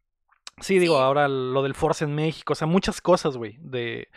[0.62, 1.02] Sí, digo, Sí.
[1.02, 4.08] ahora lo del Force en México, o sea, muchas cosas, güey, de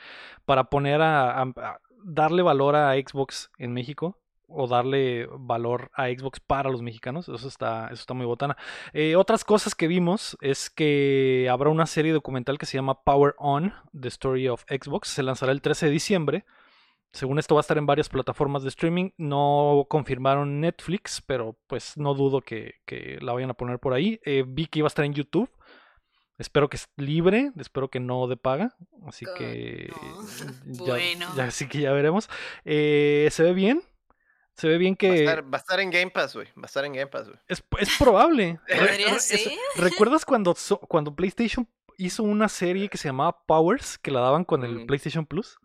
[0.43, 6.07] para poner a, a- a darle valor a Xbox en México o darle valor a
[6.09, 8.57] Xbox para los mexicanos, eso está, eso está muy botana.
[8.91, 13.35] Eh, otras cosas que vimos es que habrá una serie documental que se llama Power
[13.37, 16.45] On, The Story of Xbox, se lanzará el 13 de diciembre.
[17.13, 19.11] Según esto va a estar en varias plataformas de streaming.
[19.17, 24.19] No confirmaron Netflix, pero pues no dudo que, que la vayan a poner por ahí.
[24.25, 25.49] Eh, vi que iba a estar en YouTube.
[26.39, 28.75] Espero que es libre, espero que no de paga.
[29.07, 30.23] Así que no.
[30.87, 31.27] ya, Bueno.
[31.37, 32.29] ya- así que ya veremos.
[32.65, 33.83] Eh, se ve bien.
[34.55, 36.47] Se ve bien Va a, que estar, va a estar en Game Pass, güey.
[36.57, 37.39] Va a estar en Game Pass, güey.
[37.47, 38.59] es, es probable.
[38.67, 39.51] Podría es-.
[39.77, 40.55] ¿Recuerdas cuando,
[40.87, 44.85] cuando PlayStation hizo una serie que se llamaba Powers, que la daban con el.
[44.87, 45.57] PlayStation Plus?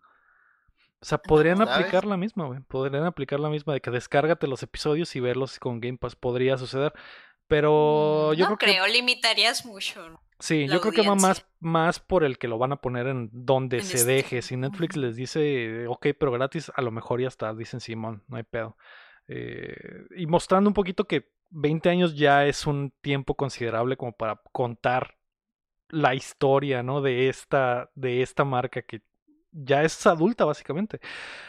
[1.01, 1.73] O sea, podrían ¿Sabes?
[1.75, 2.59] aplicar la misma, güey.
[2.61, 6.15] Podrían aplicar la misma de que descárgate los episodios y verlos con Game Pass.
[6.15, 6.93] Podría suceder.
[7.47, 10.07] Pero Mm, yo no creo que limitarías mucho.
[10.09, 10.21] ¿no?
[10.39, 13.07] Sí, la yo creo que va más, más por el que lo van a poner
[13.07, 14.41] en donde En se este- deje.
[14.41, 18.37] Si Netflix les dice, ok, pero gratis, a lo mejor ya está, dicen Simón, no
[18.37, 18.77] hay pedo.
[19.27, 24.41] Eh, y mostrando un poquito que 20 años ya es un tiempo considerable como para
[24.51, 25.17] contar
[25.89, 27.01] la historia, ¿no?
[27.01, 29.01] De esta, de esta marca que
[29.63, 30.99] ya es adulta, básicamente.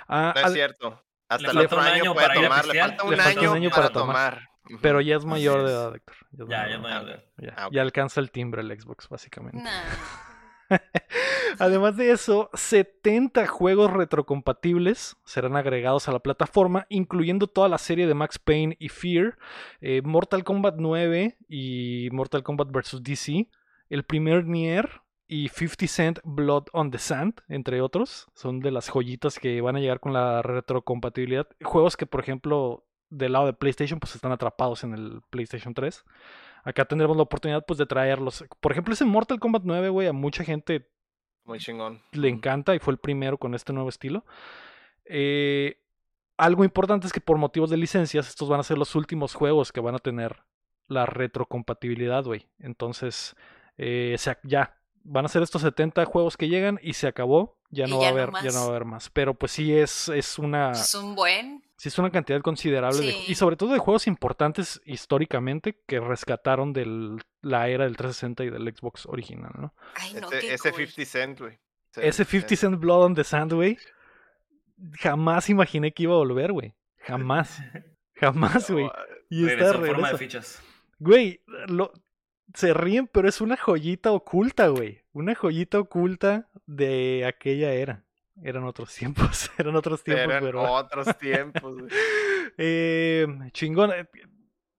[0.08, 1.02] Ah, No es cierto.
[1.28, 2.66] Hasta Le el falta otro un año año puede tomar.
[2.66, 4.48] Le falta un Le falta un año para para tomar.
[4.82, 5.70] pero ya es Así mayor de es.
[5.72, 6.16] edad, Héctor.
[6.32, 7.24] Ya es Ya, mayor ya de edad.
[7.38, 9.58] Ya, Ah, ya alcanza el timbre el Xbox, básicamente.
[9.62, 9.84] Nah.
[11.58, 18.06] Además de eso, 70 juegos retrocompatibles serán agregados a la plataforma, incluyendo toda la serie
[18.06, 19.36] de Max Payne y Fear,
[19.80, 23.02] eh, Mortal Kombat 9 y Mortal Kombat vs.
[23.02, 23.48] DC,
[23.88, 28.26] el primer Nier y 50 Cent Blood on the Sand, entre otros.
[28.34, 31.46] Son de las joyitas que van a llegar con la retrocompatibilidad.
[31.62, 36.04] Juegos que, por ejemplo, del lado de PlayStation, pues están atrapados en el PlayStation 3.
[36.64, 38.44] Acá tendremos la oportunidad, pues, de traerlos.
[38.60, 40.90] Por ejemplo, ese Mortal Kombat 9, güey, a mucha gente
[41.44, 42.02] Muy chingón.
[42.10, 44.24] le encanta y fue el primero con este nuevo estilo.
[45.04, 45.80] Eh,
[46.38, 49.70] algo importante es que por motivos de licencias, estos van a ser los últimos juegos
[49.70, 50.42] que van a tener
[50.88, 52.48] la retrocompatibilidad, güey.
[52.58, 53.36] Entonces,
[53.78, 57.58] eh, ya, van a ser estos 70 juegos que llegan y se acabó.
[57.72, 58.68] Ya no va ya a no haber, ya no va a más.
[58.70, 59.10] haber más.
[59.10, 60.72] Pero pues sí es, es una.
[60.72, 61.62] Es un buen.
[61.76, 63.24] Sí, es una cantidad considerable de- Sí.
[63.28, 68.50] y sobre todo de juegos importantes históricamente que rescataron de la era del 360 y
[68.50, 69.74] del Xbox original, ¿no?
[69.94, 70.86] Ay, no, Ese, qué ese cool.
[70.86, 71.58] 50 Cent, güey.
[71.96, 73.78] Ese 50 Cent Blood on the Sand, güey.
[74.98, 76.74] Jamás imaginé que iba a volver, güey.
[76.98, 77.58] Jamás.
[78.14, 78.90] Jamás, güey.
[79.30, 80.18] Y está de en forma de regreso.
[80.18, 80.62] fichas.
[80.98, 81.92] Güey, lo...
[82.54, 85.02] se ríen, pero es una joyita oculta, güey.
[85.12, 88.04] Una joyita oculta de aquella era.
[88.42, 90.72] Eran otros tiempos, eran otros tiempos, Eran pero...
[90.72, 91.90] otros tiempos, güey.
[92.62, 94.06] Eh, chingón, eh,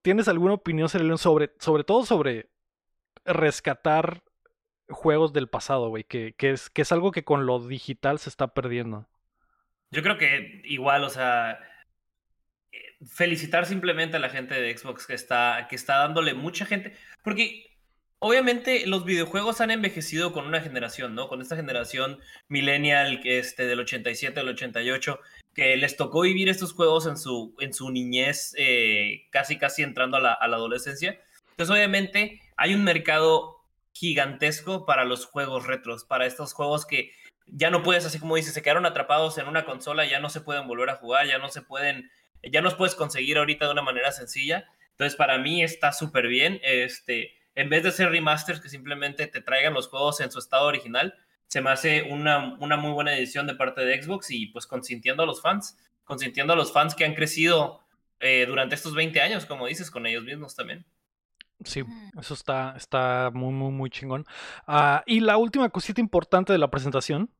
[0.02, 2.50] ¿tienes alguna opinión, Cereleón, sobre, sobre todo sobre
[3.24, 4.22] rescatar
[4.88, 6.04] juegos del pasado, güey?
[6.04, 9.08] Que, que, es, que es algo que con lo digital se está perdiendo.
[9.90, 11.58] Yo creo que igual, o sea,
[13.06, 17.66] felicitar simplemente a la gente de Xbox que está, que está dándole mucha gente, porque
[18.18, 21.28] obviamente los videojuegos han envejecido con una generación, ¿no?
[21.28, 25.18] Con esta generación millennial este, del 87 al 88,
[25.54, 30.16] que les tocó vivir estos juegos en su, en su niñez, eh, casi casi entrando
[30.16, 31.20] a la, a la adolescencia.
[31.50, 33.62] Entonces obviamente hay un mercado
[33.92, 37.12] gigantesco para los juegos retros, para estos juegos que
[37.46, 40.40] ya no puedes, así como dices, se quedaron atrapados en una consola, ya no se
[40.40, 42.10] pueden volver a jugar, ya no se pueden,
[42.50, 44.68] ya los puedes conseguir ahorita de una manera sencilla.
[44.92, 46.60] Entonces, para mí está súper bien.
[46.62, 50.66] Este, en vez de hacer remasters que simplemente te traigan los juegos en su estado
[50.66, 51.14] original,
[51.46, 55.22] se me hace una, una muy buena edición de parte de Xbox y pues consintiendo
[55.22, 57.82] a los fans, consintiendo a los fans que han crecido
[58.20, 60.86] eh, durante estos 20 años, como dices, con ellos mismos también.
[61.64, 61.82] Sí,
[62.18, 64.24] eso está, está muy, muy, muy chingón.
[64.66, 67.30] Ah, y la última cosita importante de la presentación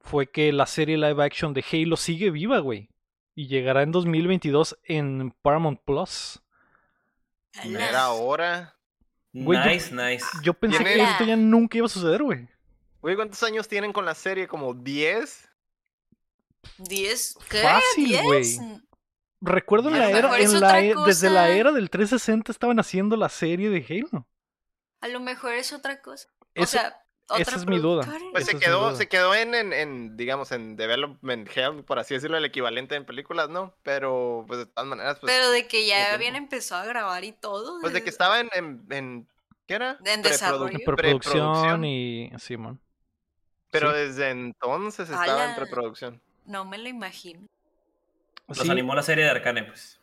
[0.00, 2.88] fue que la serie live action de Halo sigue viva, güey.
[3.36, 6.42] Y llegará en 2022 en Paramount Plus.
[7.62, 8.74] Era hora.
[9.32, 10.24] Güey, yo- nice, nice.
[10.42, 12.48] Yo pensé que esto ya nunca iba a suceder, güey.
[13.02, 14.48] Güey, ¿cuántos años tienen con la serie?
[14.48, 15.48] ¿Como 10?
[16.78, 17.36] ¿10?
[17.48, 17.62] ¿Qué?
[17.62, 18.22] Fácil, ¿10?
[18.24, 18.82] güey.
[19.42, 23.28] Recuerdo en la era, en la e- desde la era del 360 estaban haciendo la
[23.28, 24.26] serie de Halo.
[25.02, 26.28] A lo mejor es otra cosa.
[26.56, 26.96] O sea,
[27.38, 28.06] esa es mi duda.
[28.32, 28.96] Pues se quedó, duda.
[28.96, 33.04] se quedó en, en, en, digamos, en development hell, por así decirlo, el equivalente en
[33.04, 33.74] películas, ¿no?
[33.82, 37.32] Pero, pues, de todas maneras, pues, Pero de que ya habían empezado a grabar y
[37.32, 37.80] todo.
[37.80, 39.28] pues de que estaba en, en, en-
[39.66, 39.98] ¿qué era?
[40.04, 40.78] En desarrollo.
[40.84, 42.30] Preproducción y.
[42.38, 42.80] Simón.
[43.70, 43.96] Pero sí.
[43.98, 46.20] desde entonces estaba en preproducción.
[46.44, 47.46] No me lo imagino.
[48.46, 50.00] Los Sí, animó la serie de Arcane, pues.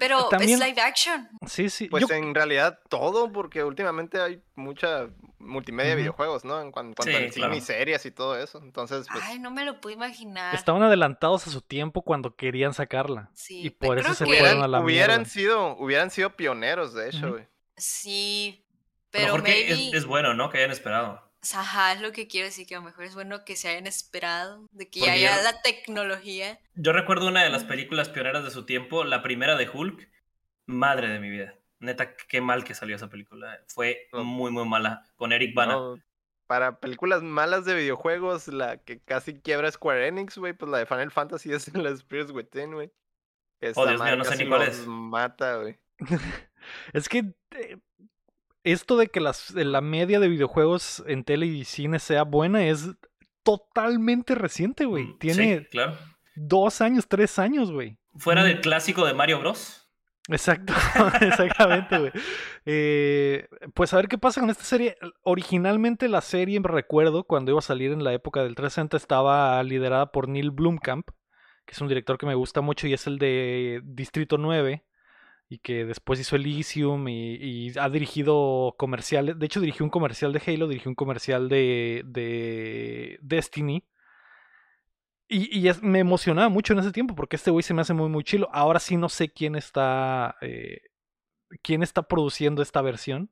[0.00, 1.28] Pero también- es live action.
[1.46, 1.86] sí, sí.
[1.88, 5.08] Pues Yo- en realidad todo, porque últimamente hay mucha
[5.38, 6.60] multimedia de videojuegos, ¿no?
[6.60, 8.58] En cuan- cuanto Sí, al cine y series y todo eso.
[8.58, 10.54] Entonces, pues, Ay, no me lo puedo imaginar.
[10.54, 13.30] Estaban adelantados a su tiempo cuando querían sacarla.
[13.34, 15.30] Sí, y por eso se fueron hubieran, a la hubieran mierda.
[15.32, 17.46] sido, hubieran sido pioneros, de hecho, güey.
[17.76, 19.88] Sí, A lo pero mejor que maybe...
[19.88, 20.50] es, es bueno, ¿no?
[20.50, 21.29] Que hayan esperado.
[21.54, 23.86] Ajá, es lo que quiero decir, que a lo mejor es bueno que se hayan
[23.86, 26.58] esperado, de que Porque ya haya yo- la tecnología.
[26.74, 30.08] Yo recuerdo una de las películas pioneras de su tiempo, la primera de Hulk.
[30.66, 31.54] Madre de mi vida.
[31.78, 33.58] Neta, qué mal que salió esa película.
[33.68, 34.22] Fue No.
[34.24, 35.06] muy, muy mala.
[35.16, 35.72] Con Eric Bana.
[35.72, 35.98] No,
[36.46, 40.86] para películas malas de videojuegos, la que casi quiebra Square Enix, güey, pues la de
[40.86, 42.92] Final Fantasy es la Spirits Within, güey.
[43.76, 44.86] Oh, Dios mío, no sé ni cuál nos es.
[44.86, 45.78] mata, güey.
[46.92, 47.78] Es que eh,
[48.64, 52.90] esto de que las, la media de videojuegos en tele y cine sea buena es
[53.42, 55.04] totalmente reciente, güey.
[55.04, 55.96] Mm, Tiene Sí, claro.
[56.34, 57.98] dos años, tres años, güey.
[58.16, 58.46] Fuera Mm.
[58.46, 59.76] del clásico de Mario Bros.
[60.28, 60.72] Exacto,
[61.20, 62.12] exactamente, güey.
[62.66, 64.96] Eh, pues a ver qué pasa con esta serie.
[65.22, 70.12] Originalmente la serie, recuerdo, cuando iba a salir en la época del 360, estaba liderada
[70.12, 71.08] por Neil Blomkamp,
[71.66, 74.84] que es un director que me gusta mucho y es el de Distrito 9,
[75.50, 79.38] y que después hizo Elysium y, ha dirigido comerciales.
[79.38, 83.84] De hecho, dirigió un comercial de Halo, dirigió un comercial de, de Destiny.
[85.32, 88.08] Y, es- me emocionaba mucho en ese tiempo porque este güey se me hace muy,
[88.08, 88.48] muy chilo.
[88.52, 90.36] Ahora sí no sé quién está.
[90.40, 90.80] eh,
[91.62, 93.30] quién está produciendo esta versión.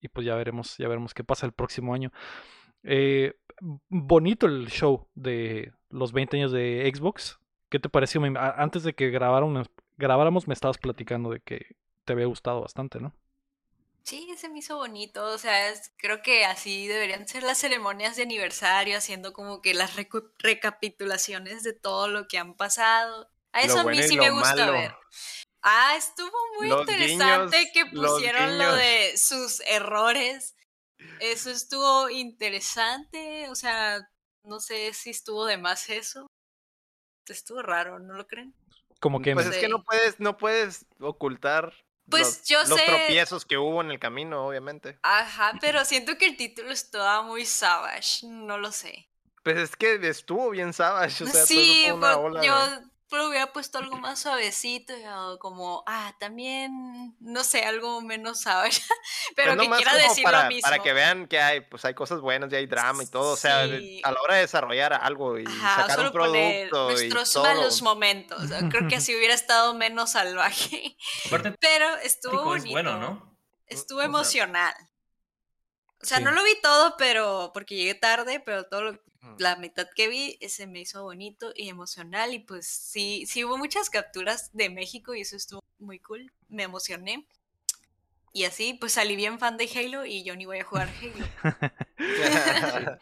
[0.00, 2.12] Y pues ya veremos, ya veremos qué pasa el próximo año.
[2.84, 3.34] Eh,
[3.88, 7.38] bonito el show de los 20 años de Xbox.
[7.70, 8.22] ¿Qué te pareció?
[8.38, 13.14] Antes de que grabáramos, grabáramos me estabas platicando de que te había gustado bastante, ¿no?
[14.04, 18.14] Sí, se me hizo bonito, o sea, es- creo que así deberían ser las ceremonias
[18.16, 19.96] de aniversario, haciendo como que las
[20.38, 23.28] recapitulaciones de todo lo que han pasado.
[23.52, 24.72] A eso a mí sí me gusta malo.
[24.72, 24.96] ver.
[25.62, 30.56] Ah, estuvo muy Los interesante guiños, que pusieron lo de sus errores.
[31.18, 34.08] Eso estuvo interesante, o sea,
[34.44, 36.26] no sé si estuvo de más eso.
[37.28, 38.54] Estuvo raro, ¿no lo creen?
[39.00, 41.72] Como que Pues es que no puedes, no puedes ocultar
[42.08, 44.98] Pues los, yo los sé- tropiezos que hubo en el camino, obviamente.
[45.02, 49.08] Ajá, pero siento que el título estaba muy savage, no lo sé.
[49.42, 52.44] Pues es que estuvo bien savage, o sea, todo sí, eso fue una pues, ola,
[52.44, 52.52] yo.
[53.08, 54.92] Pero hubiera puesto algo más suavecito,
[55.38, 58.82] como, ah, también, no sé, algo menos savage,
[59.36, 60.68] pero que quiera decir para, lo mismo.
[60.68, 63.34] Para que vean que hay, pues hay cosas buenas y hay drama y todo.
[63.34, 63.66] O sea, a
[64.12, 67.44] la hora de desarrollar algo y Ajá, sacar solo un poner producto y nuestros todo.
[67.44, 68.42] malos momentos.
[68.42, 70.96] o sea, Creo que así hubiera estado menos salvaje.
[71.60, 72.66] Pero estuvo bonito.
[72.66, 73.38] es bueno, ¿no?
[73.66, 74.74] Estuvo O sea, emocional.
[76.06, 76.24] O sea, Sí.
[76.24, 79.02] no lo vi todo, pero porque llegué tarde, pero todo lo,
[79.38, 83.42] la mitad que vi eh, se me hizo bonito y emocional y pues sí, sí
[83.44, 87.26] hubo muchas capturas de México y eso estuvo muy cool, me emocioné.
[88.32, 91.26] Y así pues salí bien fan de Halo y yo ni voy a jugar Halo.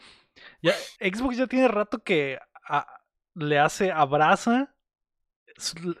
[0.63, 2.87] Ya, Xbox ya tiene rato que a-
[3.35, 4.75] le hace abraza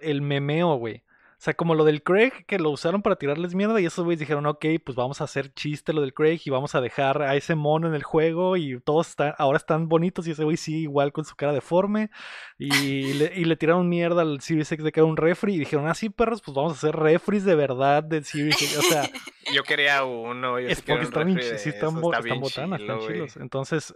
[0.01, 1.04] el memeo, güey.
[1.37, 4.19] O sea, como lo del Craig, que lo usaron para tirarles mierda, y esos güeyes
[4.19, 7.35] dijeron, ok, pues vamos a hacer chiste lo del Craig y vamos a dejar a
[7.35, 10.83] ese mono en el juego y todos están, ahora están bonitos y ese güey sí,
[10.83, 12.09] igual con su cara deforme.
[12.57, 12.69] Y
[13.13, 15.87] le, y le tiraron mierda al Series X de que era un refri y dijeron,
[15.87, 18.77] ah, sí, perros, pues vamos a hacer refris de verdad del Series X.
[18.77, 19.03] O sea,
[19.53, 20.59] Yo quería uno.
[20.59, 23.11] Yo es sí porque un están, de sí están, bo- está están botanas, están chilo,
[23.11, 23.37] chilos.
[23.37, 23.93] Entonces,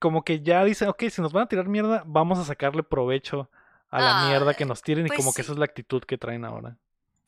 [0.00, 3.48] como que ya dicen, ok, si nos van a tirar mierda, vamos a sacarle provecho
[3.90, 6.02] a la mierda que Ah, nos tiren y pues como que esa es la actitud
[6.04, 6.76] que traen ahora.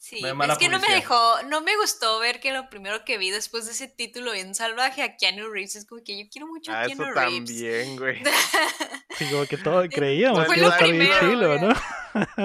[0.03, 3.31] Sí, es que no me dejó, no me gustó ver que lo primero que vi
[3.31, 6.73] después de ese título bien salvaje a Keanu Reeves es como que yo quiero mucho
[6.73, 7.45] a Ah, eso Keanu Reeves.
[7.51, 8.23] también, güey.
[9.19, 11.59] Sí, como que todo creíamos Fue que iba a bien primero, chilo.
[11.59, 11.69] ¿no?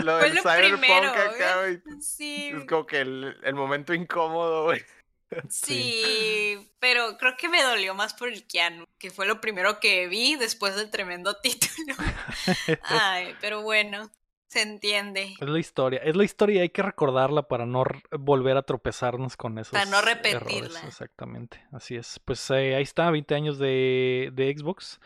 [0.01, 1.81] Lo Fue del lo Cyberpunk primero, acá, güey.
[2.01, 4.83] Sí, Es como que el, el momento incómodo, güey.
[5.49, 10.07] sí, pero creo que me dolió más por el Keanu, que fue lo primero que
[10.07, 11.95] vi después del tremendo título.
[12.83, 14.09] Ay, pero bueno,
[14.47, 15.33] se entiende.
[15.39, 19.35] Es la historia, es la historia y hay que recordarla para no volver a tropezarnos
[19.35, 20.79] con esos Para no errores, repetirla.
[20.81, 22.19] Exactamente, así es.
[22.23, 24.99] Pues eh, ahí está, 20 años de, de Xbox.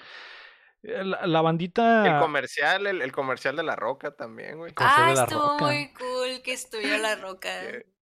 [0.84, 2.06] Eh, La, la bandita...
[2.06, 4.74] El comercial, el, el comercial de la roca también, güey.
[4.78, 5.66] Ah, estuvo Roca.
[5.66, 7.50] muy cool que estuviera la roca.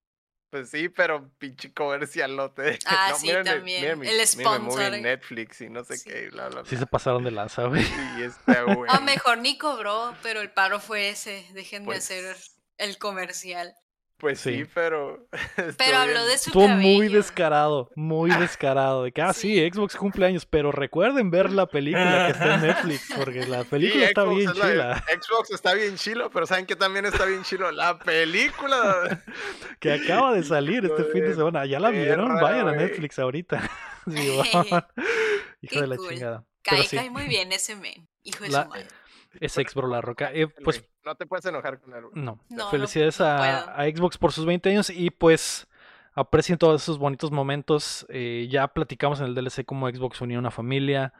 [0.60, 2.80] Pues sí, pero pinche comercialote.
[2.86, 3.82] Ah, No, sí, miren también.
[3.82, 4.94] miren mi- El miren mi movie sponsor.
[4.96, 6.10] en Netflix y no sé Sí.
[6.10, 7.82] qué, bla, bla, Sí se pasaron de lanza, güey.
[8.20, 8.90] Y está, güey.
[8.92, 11.46] A mejor ni cobró, pero el paro fue ese.
[11.54, 12.38] Dejen Pues- de hacer
[12.78, 13.74] el comercial.
[14.20, 14.70] Pues sí, Sí.
[14.74, 15.28] pero.
[15.78, 16.82] Pero habló de su Estuvo cabello.
[16.98, 19.04] muy descarado, muy descarado.
[19.04, 19.70] De que, ah, sí, Sí.
[19.72, 24.06] Xbox cumpleaños, pero recuerden ver la película que está en Netflix, porque la Sí, película
[24.06, 25.04] está Xbox bien es la- chila.
[25.22, 27.72] Xbox está bien chilo, pero ¿saben que también está bien chilo?
[27.72, 29.22] La película.
[29.80, 31.66] Que acaba de salir este fin de semana.
[31.68, 32.28] ¿Ya la vieron?
[32.30, 32.72] perra, Vayan a.
[32.72, 33.62] Netflix ahorita.
[34.08, 34.44] Hijo
[35.70, 36.10] Qué de la cool.
[36.10, 36.44] chingada.
[36.64, 38.08] Cae, Pero sí, cae muy bien ese men.
[38.24, 38.88] Hijo de La- su madre.
[39.40, 40.32] Es ex bro la roca.
[40.34, 42.04] Eh, pues no te puedes enojar con él.
[42.14, 42.40] no.
[42.50, 45.68] No, Felicidades no a, Xbox por sus 20 años y pues
[46.14, 48.06] aprecien todos esos bonitos momentos.
[48.10, 51.14] Eh, ya platicamos en el DLC cómo Xbox unía una familia.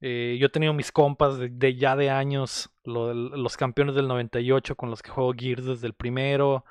[0.00, 4.08] Eh, yo he tenido mis compas de, de ya de años, lo los campeones del
[4.08, 6.64] 98 con los que juego Gears desde el primero.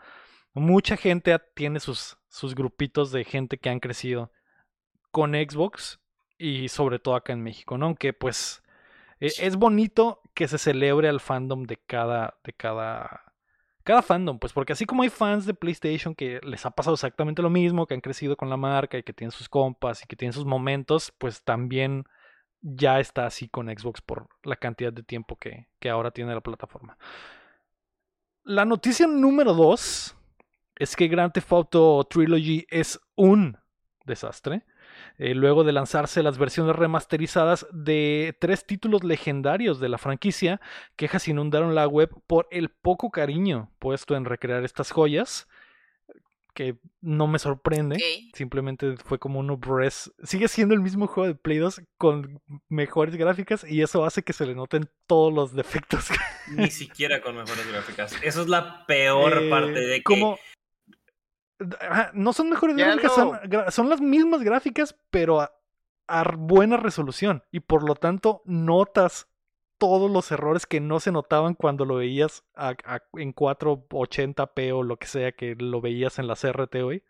[0.53, 4.31] Mucha gente tiene sus, sus grupitos de gente que han crecido
[5.11, 5.99] con Xbox
[6.38, 7.88] y sobre todo acá en México, ¿no?
[7.88, 8.63] Aunque pues
[9.19, 13.34] eh, es bonito que se celebre al fandom de cada, de cada,
[13.84, 17.41] cada fandom, pues porque así como hay fans de PlayStation que les ha pasado exactamente
[17.41, 20.15] lo mismo, que han crecido con la marca y que tienen sus compas y que
[20.15, 22.04] tienen sus momentos, pues también
[22.62, 26.41] ya está así con Xbox por la cantidad de tiempo que, que ahora tiene la
[26.41, 26.98] plataforma.
[28.43, 30.15] La noticia número 2
[30.76, 33.58] es que Grand Theft Auto Trilogy es un
[34.06, 34.65] desastre.
[35.17, 40.60] Eh, luego de lanzarse las versiones remasterizadas de tres títulos legendarios de la franquicia,
[40.95, 45.47] quejas inundaron la web por el poco cariño puesto en recrear estas joyas,
[46.54, 47.97] que no me sorprende.
[48.34, 50.12] Simplemente fue como un upres.
[50.23, 54.32] Sigue siendo el mismo juego de Play 2 con mejores gráficas y eso hace que
[54.32, 56.08] se le noten todos los defectos.
[56.47, 58.15] Ni siquiera con mejores gráficas.
[58.23, 60.04] Eso es la peor Eh, parte de que.
[60.04, 60.38] Como...
[61.80, 65.52] Ajá, no son mejores Ya gráficas, son, las mismas gráficas, pero a,
[66.08, 67.44] a buena resolución.
[67.52, 69.28] Y por lo tanto, notas
[69.78, 74.84] todos los errores que no se notaban cuando lo veías a- a- en 480p o
[74.84, 77.04] lo que sea que lo veías en la CRT hoy.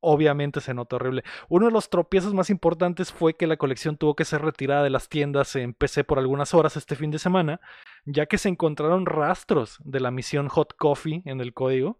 [0.00, 1.24] Obviamente se nota horrible.
[1.48, 4.90] Uno de los tropiezos más importantes fue que la colección tuvo que ser retirada de
[4.90, 7.60] las tiendas en PC por algunas horas este fin de semana,
[8.04, 11.98] ya que se encontraron rastros de la misión Hot Coffee en el código.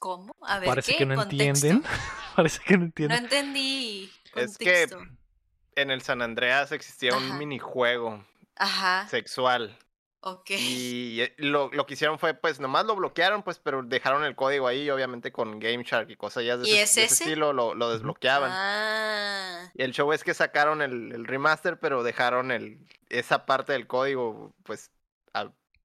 [0.00, 0.34] ¿Cómo?
[0.42, 0.98] A ver, Parece ¿qué?
[0.98, 1.66] que no Contexto.
[1.68, 1.84] entienden.
[2.36, 3.18] Parece que no No entienden.
[3.24, 4.10] entendí.
[4.34, 4.88] Es que-.
[5.76, 7.34] En el San Andreas existía un Ajá.
[7.36, 8.24] minijuego
[8.56, 9.78] Ajá, sexual.
[10.20, 10.50] ok.
[10.50, 14.34] Y eh, lo, lo que hicieron fue, pues, nomás lo bloquearon, pues, pero dejaron el
[14.34, 17.74] código ahí, obviamente, con Game Shark y cosas ya de, ¿Y ese, es estilo, lo,
[17.74, 18.50] lo desbloqueaban.
[18.52, 23.72] Ah, Y el show es que sacaron el, el remaster, pero dejaron el, esa parte
[23.72, 24.90] del código, pues,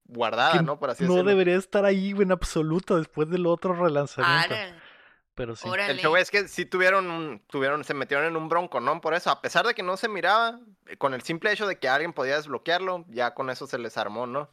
[0.08, 0.78] guardada, ¿no?
[0.78, 1.28] Por así no decirlo.
[1.30, 4.54] debería estar ahí en absoluto después del otro relanzamiento.
[5.34, 5.68] Pero sí.
[5.68, 5.92] órale.
[5.92, 9.00] El show es que sí tuvieron, un- tuvieron, se metieron en un bronco, ¿no?
[9.02, 11.78] Por eso, a pesar de que no se miraba, eh, con el simple hecho de
[11.78, 14.50] que alguien podía desbloquearlo, ya con eso se les armó, ¿no?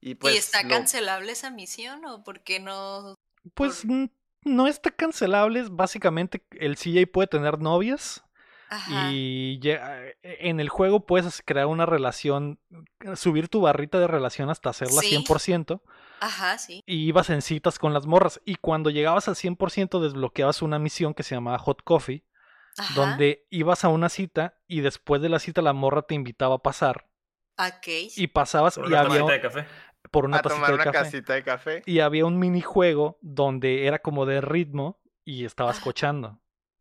[0.00, 0.34] Y pues.
[0.34, 3.16] ¿Y está lo- cancelable esa misión o por qué no?
[3.54, 3.84] Pues
[4.44, 5.64] no está cancelable.
[5.68, 8.22] Básicamente, el CJ puede tener novias.
[8.72, 9.10] Ajá.
[9.10, 12.60] Y eh, en el juego puedes crear una relación,
[13.16, 15.10] subir tu barrita de relación hasta hacerla Sí.
[15.10, 15.82] 100%.
[16.20, 16.82] Ajá, sí.
[16.86, 18.40] Y ibas en citas con las morras.
[18.44, 22.24] Y cuando llegabas al 100% desbloqueabas una misión que se llamaba Hot Coffee.
[22.78, 22.94] Ajá.
[22.94, 26.58] Donde ibas a una cita y después de la cita la morra te invitaba a
[26.62, 27.08] pasar.
[27.58, 27.88] Ok.
[28.16, 29.66] Y pasabas Por y una había de café.
[30.12, 30.98] por una a tacita tomar de una café.
[31.04, 31.82] casita de café.
[31.86, 35.82] Y había un minijuego donde era como de ritmo y estabas Ah.
[35.82, 36.38] cochando.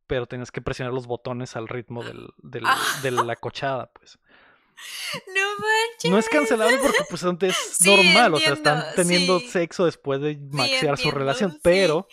[0.10, 2.78] Pero tenías que presionar los botones al ritmo del, del- Ah.
[3.04, 4.18] de la cochada, pues.
[5.28, 6.10] No manches.
[6.12, 9.48] No es cancelable porque pues antes es Sí, normal, o sea, están teniendo sí.
[9.50, 11.60] sexo después de maxear su entiendo, relación, sí.
[11.62, 12.08] pero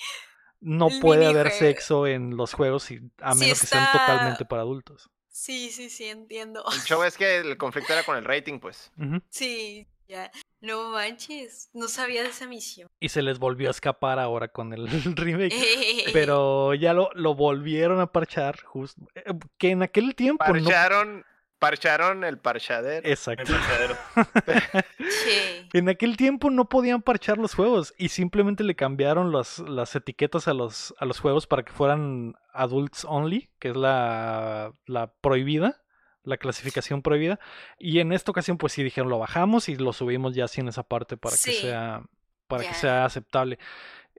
[0.60, 4.44] no El puede haber sexo en los juegos y- a Sí menos que sean totalmente
[4.44, 5.08] para adultos.
[5.28, 6.62] Sí, sí, sí, entiendo.
[6.72, 8.90] El show es que el conflicto era con el rating, pues.
[8.98, 9.22] Ujú.
[9.30, 10.30] Sí, Ya,
[10.60, 12.88] no manches, no sabía de esa misión.
[13.00, 14.86] Y se les volvió a escapar ahora con el
[15.16, 15.52] remake.
[16.12, 19.00] Pero ya lo, lo volvieron a parchar, justo.
[19.14, 19.24] eh,
[19.58, 20.52] Que en aquel tiempo no.
[20.52, 21.24] Parcharon,
[21.58, 23.04] parcharon el parchadero.
[23.04, 23.52] El Exacto.
[23.52, 23.96] parchadero.
[24.98, 25.68] Sí.
[25.72, 30.48] En aquel tiempo no podían parchar los juegos y simplemente le cambiaron las, las etiquetas
[30.48, 35.82] a los, a los juegos para que fueran adults only, que es la, la prohibida,
[36.26, 37.40] la clasificación prohibida.
[37.78, 40.68] Y en esta ocasión, pues sí dijeron, lo bajamos y lo subimos ya así en
[40.68, 42.02] esa parte para que sea,
[42.46, 43.58] para que sea aceptable.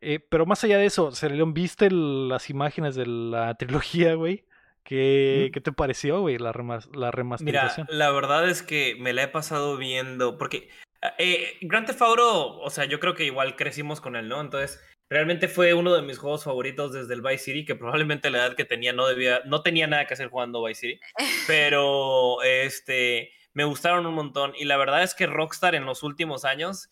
[0.02, 4.46] Eh, pero más allá de eso, Cerleón, ¿viste el- las imágenes de la trilogía, güey?
[4.84, 5.52] ¿Qué, Mm.
[5.54, 7.88] ¿Qué te pareció, güey, la, remas- la Mira, remasterización?
[7.90, 10.70] la verdad es que me la he pasado viendo, porque
[11.18, 14.42] eh, Grand Theft Auto, o sea, yo creo que igual crecimos con él, ¿no?
[14.42, 14.80] Entonces,
[15.10, 18.56] realmente fue uno de mis juegos favoritos desde el Vice City, que probablemente la edad
[18.56, 21.00] que tenía no debía, no tenía nada que hacer jugando Vice City,
[21.48, 26.46] pero este, me gustaron un montón y la verdad es que Rockstar en los últimos
[26.46, 26.90] años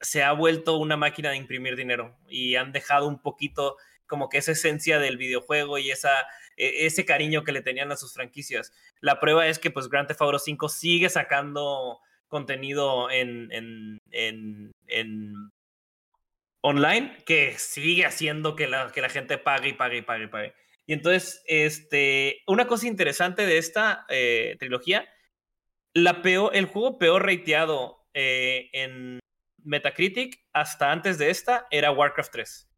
[0.00, 3.76] se ha vuelto una máquina de imprimir dinero y han dejado un poquito
[4.06, 6.12] como que esa esencia del videojuego y esa,
[6.56, 8.72] e- ese cariño que le tenían a sus franquicias.
[9.00, 14.72] La prueba es que pues Grand Theft Auto 5 sigue sacando contenido en, en, en,
[14.86, 15.50] en
[16.62, 20.28] online que sigue haciendo que la, que la gente pague y pague y pague y
[20.28, 20.54] pague.
[20.86, 25.08] Y entonces, este, una cosa interesante de esta eh, trilogía,
[25.94, 29.20] la peor, el juego peor rateado eh, en
[29.62, 32.68] Metacritic hasta antes de esta era Warcraft 3.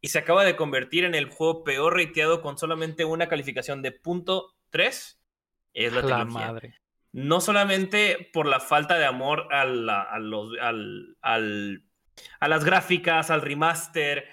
[0.00, 3.92] Y se acaba de convertir en el juego peor rateado con solamente una calificación de
[3.92, 5.20] punto 3.
[5.74, 6.46] Es la, La trilogía.
[6.46, 6.81] madre.
[7.12, 11.82] No solamente por la falta de amor a, la- a los, al, al-
[12.40, 14.28] a las gráficas, al remaster,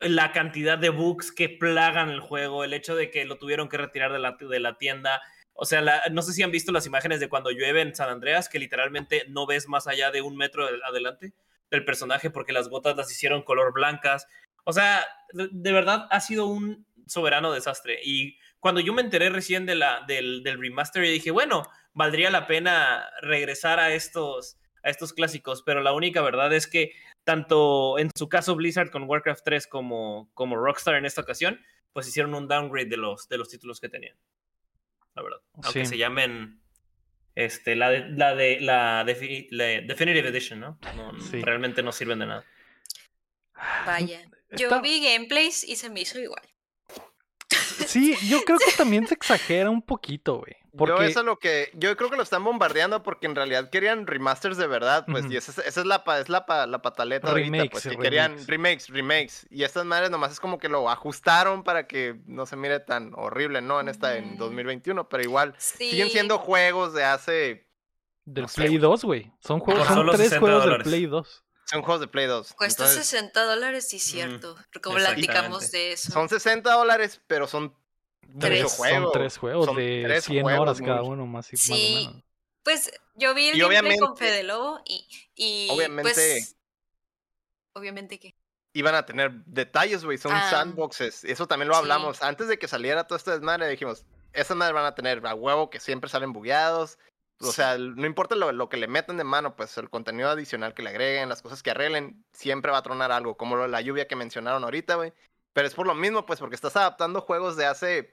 [0.00, 3.78] la cantidad de bugs que plagan el juego, el hecho de que lo tuvieron que
[3.78, 5.22] retirar de la, de la tienda.
[5.54, 8.10] O sea, la- no sé si han visto las imágenes de cuando llueve en San
[8.10, 11.32] Andreas, que literalmente no ves más allá de un metro de- adelante
[11.70, 14.26] del personaje porque las gotas las hicieron color blancas.
[14.64, 18.00] O sea, de, de verdad ha sido un soberano desastre.
[18.04, 21.62] Y cuando yo me enteré recién de la, del, del remaster, yo dije, bueno,
[21.96, 26.92] valdría la pena regresar a estos, a estos clásicos, pero la única verdad es que
[27.24, 31.60] tanto en su caso Blizzard con Warcraft 3 como, como Rockstar en esta ocasión,
[31.92, 34.16] pues hicieron un downgrade de los, de los títulos que tenían.
[35.14, 35.38] La verdad.
[35.54, 35.86] Aunque Sí.
[35.86, 36.60] se llamen
[37.34, 40.78] este, la, de, la, de, la, defi- la Definitive Edition, ¿no?
[40.94, 41.40] No, Sí.
[41.42, 42.44] Realmente no sirven de nada.
[43.86, 44.20] Vaya.
[44.50, 46.42] Yo Está- vi gameplays y se me hizo igual.
[47.86, 50.54] Sí, yo creo que también se exagera un poquito, güey.
[50.78, 53.70] Yo Porque eso es lo que, yo creo que lo están bombardeando porque en realidad
[53.70, 57.28] querían remasters de verdad, pues, y esa, es- esa es la, es la, la pataleta
[57.28, 58.04] ahorita, Remakes, pues, que remakes.
[58.04, 62.44] querían remakes, remakes, y estas madres nomás es como que lo ajustaron para que no
[62.44, 63.80] se mire tan horrible, ¿no?
[63.80, 64.36] En esta, en Ujú.
[64.38, 65.88] 2021, pero igual, Sí.
[65.90, 67.66] siguen siendo juegos de hace,
[68.26, 68.78] del no Play güey.
[68.78, 69.32] 2, güey.
[69.40, 70.82] Son juegos, son tres 60 juegos del.
[70.82, 71.44] Play 2.
[71.64, 72.52] son juegos de Play 2.
[72.52, 74.56] Cuesta entonces, 60 dólares, sí, cierto.
[74.82, 76.12] Como platicamos de eso.
[76.12, 77.74] son 60 dólares, pero son
[78.38, 78.62] Tres.
[78.62, 81.70] mucho Son tres juegos Son de tres 100 juegos horas cada uno, más, y- Sí.
[81.72, 82.24] más o menos.
[82.62, 86.56] Pues yo vi el Y gameplay con obviamente- Fede Lobo y, y Obviamente- pues,
[87.72, 88.34] obviamente que
[88.72, 90.50] iban a tener detalles, güey, son Ah.
[90.50, 91.24] sandboxes.
[91.24, 91.78] Eso también lo Sí.
[91.80, 92.22] hablamos.
[92.22, 95.70] Antes de que saliera todo este desmadre, dijimos, esas madres van a tener a huevo
[95.70, 96.98] que siempre salen bugueados.
[97.40, 100.72] O sea, no importa lo, lo que le metan de mano, pues el contenido adicional
[100.74, 103.68] que le agreguen, las cosas que arreglen, siempre va a tronar algo, como lo de
[103.68, 105.12] la lluvia que mencionaron ahorita, güey.
[105.56, 108.12] Pero es por lo mismo, pues, porque estás adaptando juegos de hace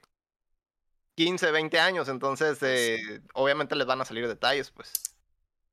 [1.14, 4.94] 15, 20 años, entonces eh, obviamente les van a salir detalles, pues.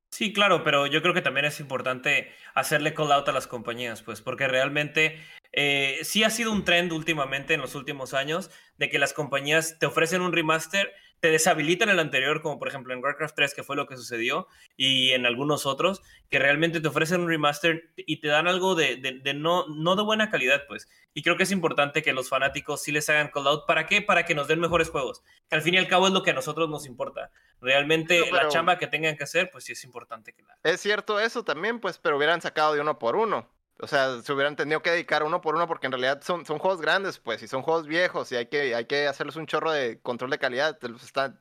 [0.10, 4.02] Sí, claro, pero yo creo que también es importante hacerle call out a las compañías,
[4.02, 8.90] pues, porque realmente eh, sí ha sido un trend últimamente en los últimos años de
[8.90, 10.92] que las compañías te ofrecen un remaster,
[11.22, 14.48] te deshabilitan el anterior, como por ejemplo en Warcraft 3, que fue lo que sucedió,
[14.76, 18.98] y en algunos otros, que realmente te ofrecen un remaster y te dan algo de,
[18.98, 20.90] de- de no, no de buena calidad, pues.
[21.14, 23.66] Y creo que es importante que los fanáticos sí les hagan call out.
[23.68, 24.02] ¿Para qué?
[24.02, 25.22] Para que nos den mejores juegos.
[25.50, 27.32] Que al fin y al cabo es lo que a nosotros nos importa.
[27.60, 31.20] Realmente la chamba que tengan que hacer, pues sí es importante que la Es cierto
[31.20, 33.48] eso también, pues, pero hubieran sacado de uno por uno.
[33.82, 36.60] O sea, se hubieran tenido que dedicar uno por uno porque en realidad son, son
[36.60, 39.72] juegos grandes, pues, y son juegos viejos y hay que, hay que hacerles un chorro
[39.72, 40.78] de control de calidad.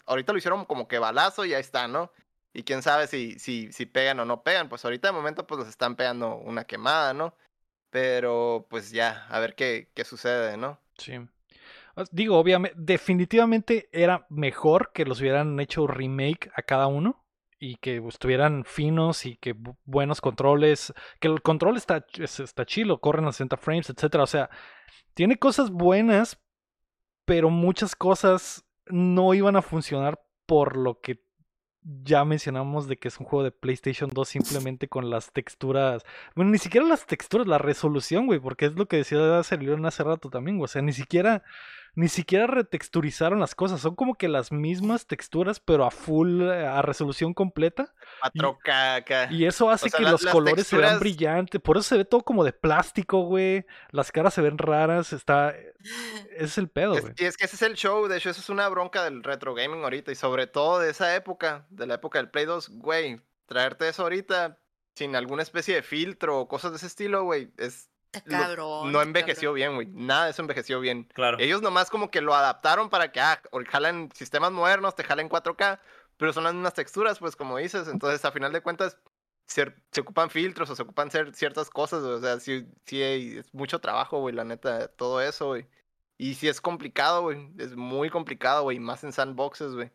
[0.07, 2.11] Ahorita lo hicieron como que balazo y ahí está, ¿no?
[2.55, 4.71] Y quién sabe si, si, si pegan o no pegan.
[4.71, 7.35] Pues ahorita de momento pues los están pegando una quemada, ¿no?
[7.91, 10.81] Pero pues ya, a ver qué, qué sucede, ¿no?
[10.97, 11.19] Sí.
[11.95, 17.23] Os Digo, obviamente, definitivamente era mejor que los hubieran hecho remake a cada uno
[17.63, 23.01] y que estuvieran finos y que bu- buenos controles, que el control está, está chilo,
[23.01, 24.25] corren a 60 frames, etcétera.
[24.25, 24.49] O sea,
[25.15, 26.41] tiene cosas buenas,
[27.27, 31.23] pero muchas cosas no iban a funcionar por lo que
[31.83, 36.03] ya mencionamos de que es un juego de PlayStation 2 simplemente con las texturas.
[36.35, 39.19] Bueno, ni siquiera las texturas, la resolución, güey, porque es lo que decía
[39.61, 40.65] León hace rato también, güey.
[40.65, 41.43] O sea, ni siquiera
[41.95, 46.67] ni siquiera retexturizaron las cosas, son como que las mismas texturas, pero a full, eh,
[46.67, 47.93] a resolución completa.
[48.23, 52.23] 4K Y, eso hace que los colores se vean brillantes, por eso se ve todo
[52.23, 53.65] como de plástico, güey.
[53.91, 55.51] Las caras se ven raras, está...
[55.51, 57.15] Ese es el pedo, güey.
[57.17, 59.55] Y es que ese es el show, de hecho, eso es una bronca del retro
[59.55, 63.21] gaming ahorita, y sobre todo de esa época, de la época del Play 2, güey,
[63.47, 64.59] traerte eso ahorita
[64.95, 67.91] sin alguna especie de filtro o cosas de ese estilo, güey, es
[68.27, 69.87] no envejeció bien, güey.
[69.89, 71.05] Nada de eso envejeció bien.
[71.05, 71.39] Claro.
[71.39, 75.81] Ellos nomás como que lo adaptaron para que, ah, jalen sistemas modernos, te jalen 4K,
[76.17, 77.89] pero son las mismas texturas, pues como dices.
[77.89, 78.99] Entonces, a final de cuentas,
[79.47, 82.03] se, ocupan filtros o se ocupan ciertas cosas.
[82.03, 85.67] O sea, sí, sí es mucho trabajo, güey, la neta, todo eso, güey.
[86.19, 87.51] Y sí es complicado, güey.
[87.59, 88.79] Es muy complicado, güey.
[88.79, 89.91] Más en sandboxes, güey.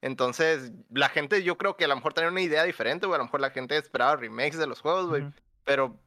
[0.00, 3.16] Entonces, la gente, yo creo que a lo mejor tenía una idea diferente, güey.
[3.16, 5.24] A lo mejor la gente esperaba remakes de los juegos, güey.
[5.64, 5.98] Pero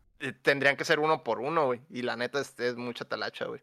[0.42, 1.82] tendrían que ser uno por uno, güey.
[1.90, 3.62] Y la neta es, es mucha talacha, güey.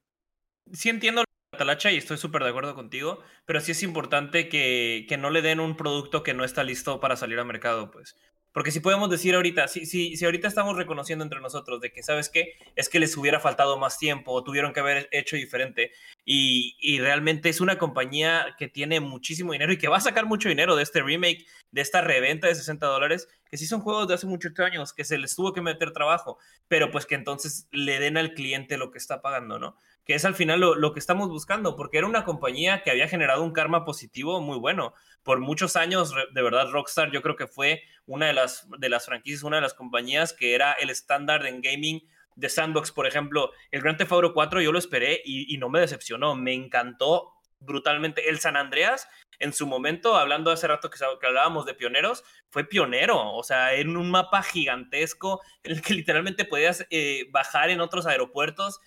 [0.73, 5.07] Sí entiendo la talacha y estoy súper de acuerdo contigo, pero sí es importante que,
[5.09, 8.17] que no le den un producto que no está listo para salir al mercado, pues.
[8.59, 12.03] Porque si podemos decir ahorita, si, si, si ahorita estamos reconociendo entre nosotros de que,
[12.03, 12.55] ¿sabes qué?
[12.75, 15.93] Es que les hubiera faltado más tiempo o tuvieron que haber hecho diferente.
[16.25, 20.27] Y, y, realmente es una compañía que tiene muchísimo dinero y que va a sacar
[20.27, 24.09] mucho dinero de este remake, de esta reventa de 60 dólares, que sí son juegos
[24.09, 27.69] de hace muchos años, que se les tuvo que meter trabajo, pero pues que entonces
[27.71, 29.77] le den al cliente lo que está pagando, ¿no?
[30.09, 33.07] Que es al final lo, lo que estamos buscando, porque era una compañía que había
[33.07, 34.95] generado un karma positivo muy bueno
[35.29, 39.05] por muchos años, de verdad, Rockstar yo creo que fue una de las, de las
[39.05, 42.01] franquicias, una de las compañías que era el estándar en gaming
[42.35, 45.81] de Sandbox, por ejemplo, el Grand Theft Auto 4 yo lo esperé y, no me
[45.81, 48.31] decepcionó, me encantó brutalmente.
[48.31, 49.07] El San Andreas,
[49.39, 53.75] en su momento, hablando hace rato que, que, hablábamos de pioneros, fue pionero, o sea,
[53.75, 58.81] en un mapa gigantesco en el que literalmente podías eh, bajar en otros aeropuertos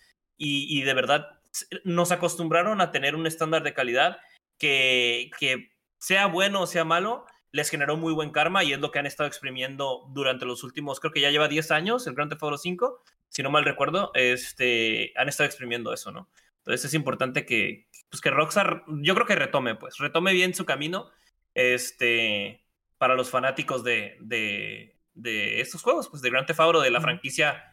[0.44, 1.39] y, y, de verdad
[1.84, 4.18] nos acostumbraron a tener un estándar de calidad
[4.58, 8.89] que, que sea bueno o sea malo, les generó muy buen karma y es lo
[8.89, 12.32] que han estado exprimiendo durante los últimos, creo que ya lleva 10 años el Grand
[12.32, 16.28] Theft Auto 5, si no mal recuerdo, este, han estado exprimiendo eso, ¿no?
[16.58, 20.66] Entonces es importante que, pues que Rockstar, yo creo que retome, pues, retome bien su
[20.66, 21.10] camino,
[21.54, 22.64] este,
[22.98, 27.02] para los fanáticos de, de, de estos juegos, pues de Grand Theft Auto, de la
[27.02, 27.70] franquicia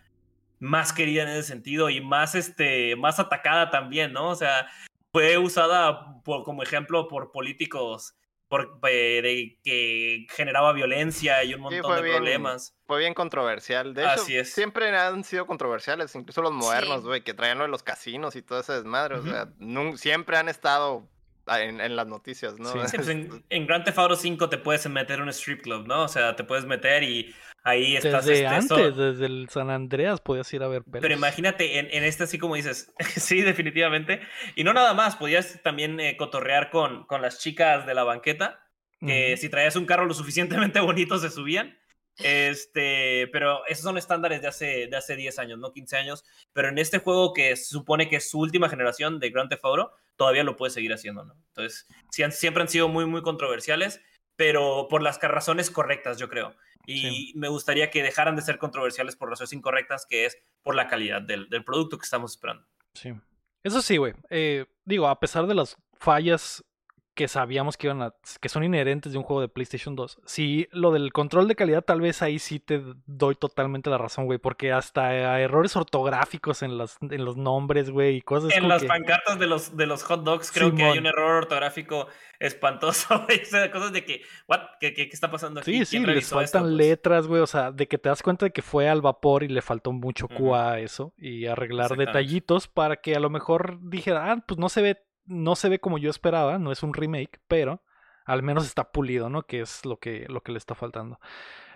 [0.60, 4.28] más querida en ese sentido y más, este, más atacada también, ¿no?
[4.28, 4.68] O sea,
[5.12, 8.14] fue usada por, como ejemplo por políticos
[8.48, 12.74] por, eh, de, que generaba violencia y un montón de problemas.
[12.86, 13.94] Fue bien controversial.
[13.94, 17.82] De hecho, siempre han sido controversiales, incluso los modernos, güey, que traían lo de los
[17.82, 19.16] casinos y todo ese desmadre.
[19.16, 19.48] O sea,
[19.96, 21.06] siempre han estado
[21.46, 22.72] en, las noticias, ¿no?
[22.72, 25.86] Sí, pues en, en, Grand Theft Auto 5 te puedes meter en un strip club,
[25.86, 26.04] ¿no?
[26.04, 27.34] O sea, te puedes meter y
[27.68, 28.26] ahí estás...
[28.26, 32.04] Desde este, antes, desde el San Andreas podías ir a ver Pero imagínate, en, en
[32.04, 34.20] este así como dices, sí, definitivamente.
[34.54, 38.60] Y no nada más, podías también eh, cotorrear con, con las chicas de la banqueta,
[39.00, 41.78] que si traías un carro lo suficientemente bonito se subían.
[42.18, 46.24] Este, pero esos son estándares de hace, de hace 10 años, no 15 años.
[46.52, 49.64] Pero en este juego que se supone que es su última generación de Grand Theft
[49.64, 51.34] Auto, todavía lo puede seguir haciendo, ¿no?
[51.48, 54.00] Entonces, siempre han sido muy, muy controversiales,
[54.36, 56.54] pero por las razones correctas, yo creo.
[56.90, 60.88] Y me gustaría que dejaran de ser controversiales por razones incorrectas, que es por la
[60.88, 62.66] calidad del, del producto que estamos esperando.
[62.94, 63.12] Sí.
[63.62, 64.14] Eso sí, güey.
[64.30, 66.64] Eh, digo, a pesar de las fallas
[67.18, 70.20] que sabíamos que iban a, que son inherentes de un juego de PlayStation 2.
[70.24, 74.26] Sí, lo del control de calidad tal vez ahí sí te doy totalmente la razón,
[74.26, 78.84] güey, porque hasta errores ortográficos en los, en los nombres, güey, y cosas En las
[78.84, 82.06] pancartas de los, de los hot dogs creo que hay un error ortográfico
[82.38, 85.84] espantoso, güey, o sea, cosas de que, what, ¿Qué, qué, está pasando aquí?
[85.84, 86.74] Sí, sí, les faltan pues?
[86.74, 89.48] letras, güey, o sea, de que te das cuenta de que fue al vapor y
[89.48, 94.30] le faltó mucho uh a eso y arreglar detallitos para que a lo mejor dijera,
[94.30, 97.40] ah, pues no se ve no se ve como yo esperaba, no es un remake,
[97.46, 97.82] pero
[98.24, 99.42] al menos está pulido, ¿no?
[99.42, 101.20] Que es lo que, lo que le está faltando.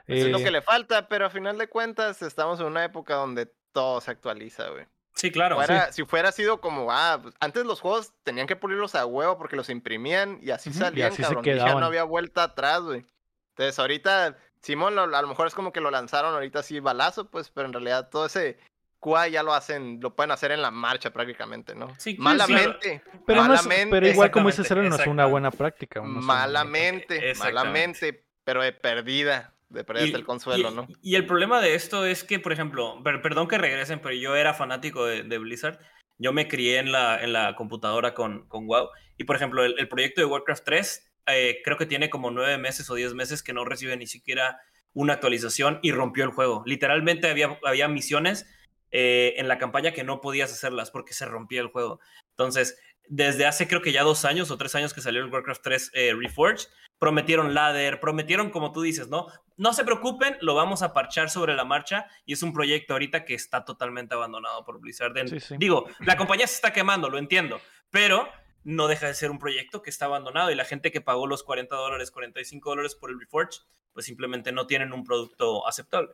[0.07, 2.85] Eso es lo que eh, le falta, pero a final de cuentas estamos en una
[2.85, 4.87] época donde todo se actualiza, güey.
[5.15, 5.59] Sí, claro.
[5.91, 9.57] Si fuera sido como, ah, pues, antes los juegos tenían que pulirlos a huevo porque
[9.57, 13.05] los imprimían y así salían, y así Se ya no había vuelta atrás, güey.
[13.51, 17.51] Entonces ahorita, Simón, a lo mejor es como que lo lanzaron ahorita así balazo, pues,
[17.51, 18.59] pero en realidad todo ese
[19.03, 21.93] QA ya lo hacen, lo pueden hacer en la marcha prácticamente, ¿no?
[21.99, 23.03] Sí, malamente.
[23.27, 26.01] Pero, malamente, pero igual como dice Cero, no es una buena práctica.
[26.03, 30.87] malamente, malamente, pero de perdida, de perdida el consuelo, ¿no?
[31.03, 34.55] Y el problema de esto es que, por ejemplo, perdón que regresen, pero yo era
[34.55, 35.81] fanático de, Blizzard.
[36.19, 38.91] Yo me crié en la, en la computadora con, con WoW.
[39.17, 42.59] Y, por ejemplo, el, el proyecto de Warcraft 3 eh, creo que tiene como nueve
[42.59, 44.61] meses o diez meses que no recibe ni siquiera
[44.93, 46.63] una actualización y rompió el juego.
[46.67, 48.47] Literalmente había, había misiones
[48.93, 51.99] eh, en la campaña que no podías hacerlas porque se rompía el juego.
[52.31, 52.79] Entonces,
[53.09, 55.91] desde hace creo que ya dos años o tres años que salió el Warcraft 3
[55.95, 56.69] eh, Reforged,
[56.99, 59.27] prometieron ladder, prometieron, como tú dices, ¿no?
[59.57, 63.25] No se preocupen, lo vamos a parchar sobre la marcha y es un proyecto ahorita
[63.25, 65.13] que está totalmente abandonado por Blizzard.
[65.59, 68.29] Digo, la compañía se está quemando, lo entiendo, pero
[68.65, 71.43] no deja de ser un proyecto que está abandonado y la gente que pagó los
[71.43, 73.63] 40 dólares, 45 dólares por el Reforged,
[73.93, 76.11] pues simplemente no tienen un producto aceptable.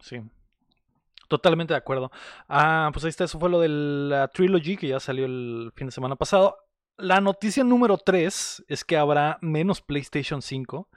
[0.00, 0.20] Sí,
[1.32, 2.10] Totalmente de acuerdo.
[2.46, 5.86] Ah, pues ahí está, eso fue lo de la Trilogy que ya salió el fin
[5.86, 6.58] de semana pasado.
[6.98, 10.90] La noticia número 3 es que habrá menos PlayStation 5.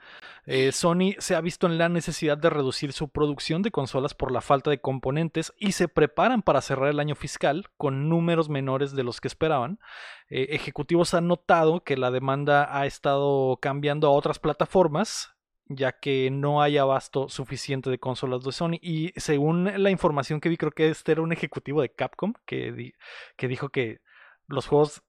[0.44, 4.30] Eh, Sony se ha visto en la necesidad de reducir su producción de consolas por
[4.30, 8.92] la falta de componentes y se preparan para cerrar el año fiscal con números menores
[8.92, 9.80] de los que esperaban.
[10.28, 15.34] Eh, ejecutivos han notado que la demanda ha estado cambiando a otras plataformas,
[15.68, 18.78] ya que no hay abasto suficiente de consolas de Sony.
[18.80, 22.94] Y según la información que vi, creo que este era un ejecutivo de Capcom que,
[23.36, 24.00] que dijo que
[24.46, 25.02] los juegos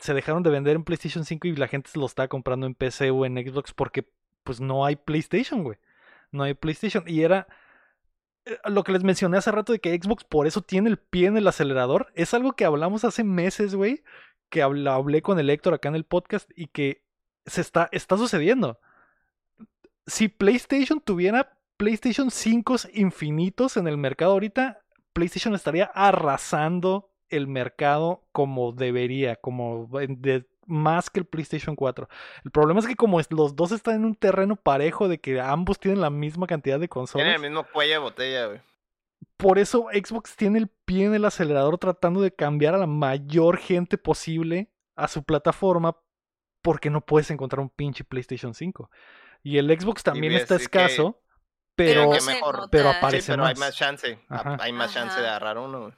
[0.00, 3.10] se dejaron de vender en PlayStation 5 y la gente los estaba comprando en PC
[3.10, 4.08] o en Xbox porque
[4.44, 5.78] pues no hay PlayStation, güey.
[6.30, 7.04] No hay PlayStation.
[7.06, 7.46] Y era
[8.46, 11.26] eh, lo que les mencioné hace rato de que Xbox por eso tiene el pie
[11.26, 12.10] en el acelerador.
[12.14, 14.02] Es algo que hablamos hace meses, güey.
[14.48, 17.04] Que hablé con el Héctor acá en el podcast y que
[17.44, 18.78] se está, está sucediendo
[20.08, 24.80] si PlayStation tuviera PlayStation 5 infinitos en el mercado ahorita,
[25.12, 29.88] PlayStation estaría arrasando el mercado como debería, como
[30.66, 32.08] más que el PlayStation 4.
[32.44, 35.78] El problema es que como los dos están en un terreno parejo de que ambos
[35.78, 37.24] tienen la misma cantidad de consolas.
[37.24, 38.60] Tienen el mismo cuello de botella, güey.
[39.36, 43.56] Por eso Xbox tiene el pie en el acelerador tratando de cambiar a la mayor
[43.58, 45.96] gente posible a su plataforma
[46.60, 48.90] porque no puedes encontrar un pinche PlayStation 5.
[49.48, 51.22] Y el Xbox también está escaso,
[51.74, 52.10] pero,
[52.70, 54.20] pero, aparece hay más chance.
[54.28, 55.96] Hay más chance de agarrar uno.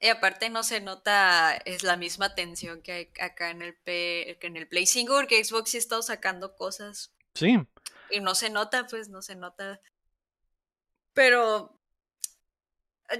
[0.00, 4.38] Y aparte no se nota, es la misma tensión que hay acá en el, P,
[4.40, 7.12] que en el Play 5, porque Xbox sí ha estado sacando cosas.
[7.34, 7.58] Sí.
[8.12, 9.80] Y no se nota, pues no se nota.
[11.14, 11.80] Pero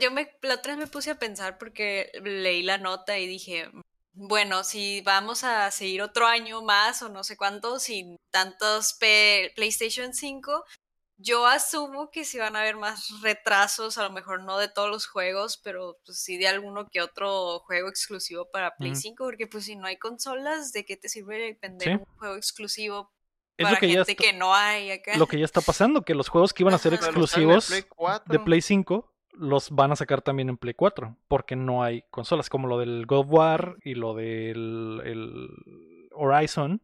[0.00, 3.72] yo me, la otra vez me puse a pensar porque leí la nota y dije,
[4.20, 8.98] bueno, si vamos a seguir otro año más o no sé cuánto sin tantos
[9.54, 10.64] PlayStation 5,
[11.18, 14.90] yo asumo que si van a haber más retrasos, a lo mejor no de todos
[14.90, 19.46] los juegos, pero pues sí de alguno que otro juego exclusivo para Play 5, porque
[19.46, 23.12] pues si no hay consolas, ¿de qué te sirve vender un juego exclusivo
[23.56, 25.16] para gente que no hay acá?
[25.16, 28.62] Lo que ya está pasando, que los juegos que iban a ser exclusivos de Play
[28.62, 29.07] 5
[29.38, 33.06] los van a sacar también en Play 4, porque no hay consolas, como lo del
[33.06, 36.82] God of War y lo del el Horizon,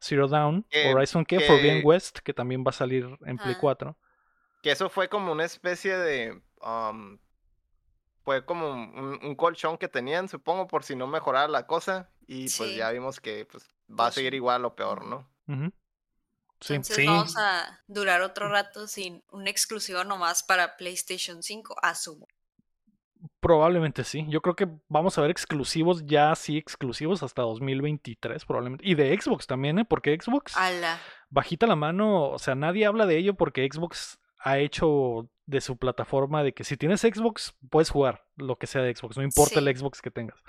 [0.00, 3.96] Zero Down, Horizon que, Forbidden West, que también va a salir en Play 4.
[4.62, 6.42] Que eso fue como una especie de...
[6.60, 7.18] Um,
[8.24, 12.10] fue como un, colchón que tenían, supongo, por si no mejorara la cosa.
[12.26, 15.26] Y pues ya vimos que pues, va a pues seguir igual o peor, ¿no?
[16.60, 22.26] Entonces vamos a durar otro rato sin un exclusivo nomás para PlayStation 5, asumo.
[23.40, 24.26] Probablemente sí.
[24.28, 28.86] Yo creo que vamos a ver exclusivos ya sí exclusivos hasta 2023 probablemente.
[28.86, 29.84] Y de Xbox también, ¿eh?
[29.84, 30.54] Porque Xbox
[31.30, 35.76] bajita la mano, o sea, nadie habla de ello porque Xbox ha hecho de su
[35.76, 39.60] plataforma de que si tienes Xbox puedes jugar lo que sea de Xbox, no importa
[39.60, 40.42] el Xbox que tengas.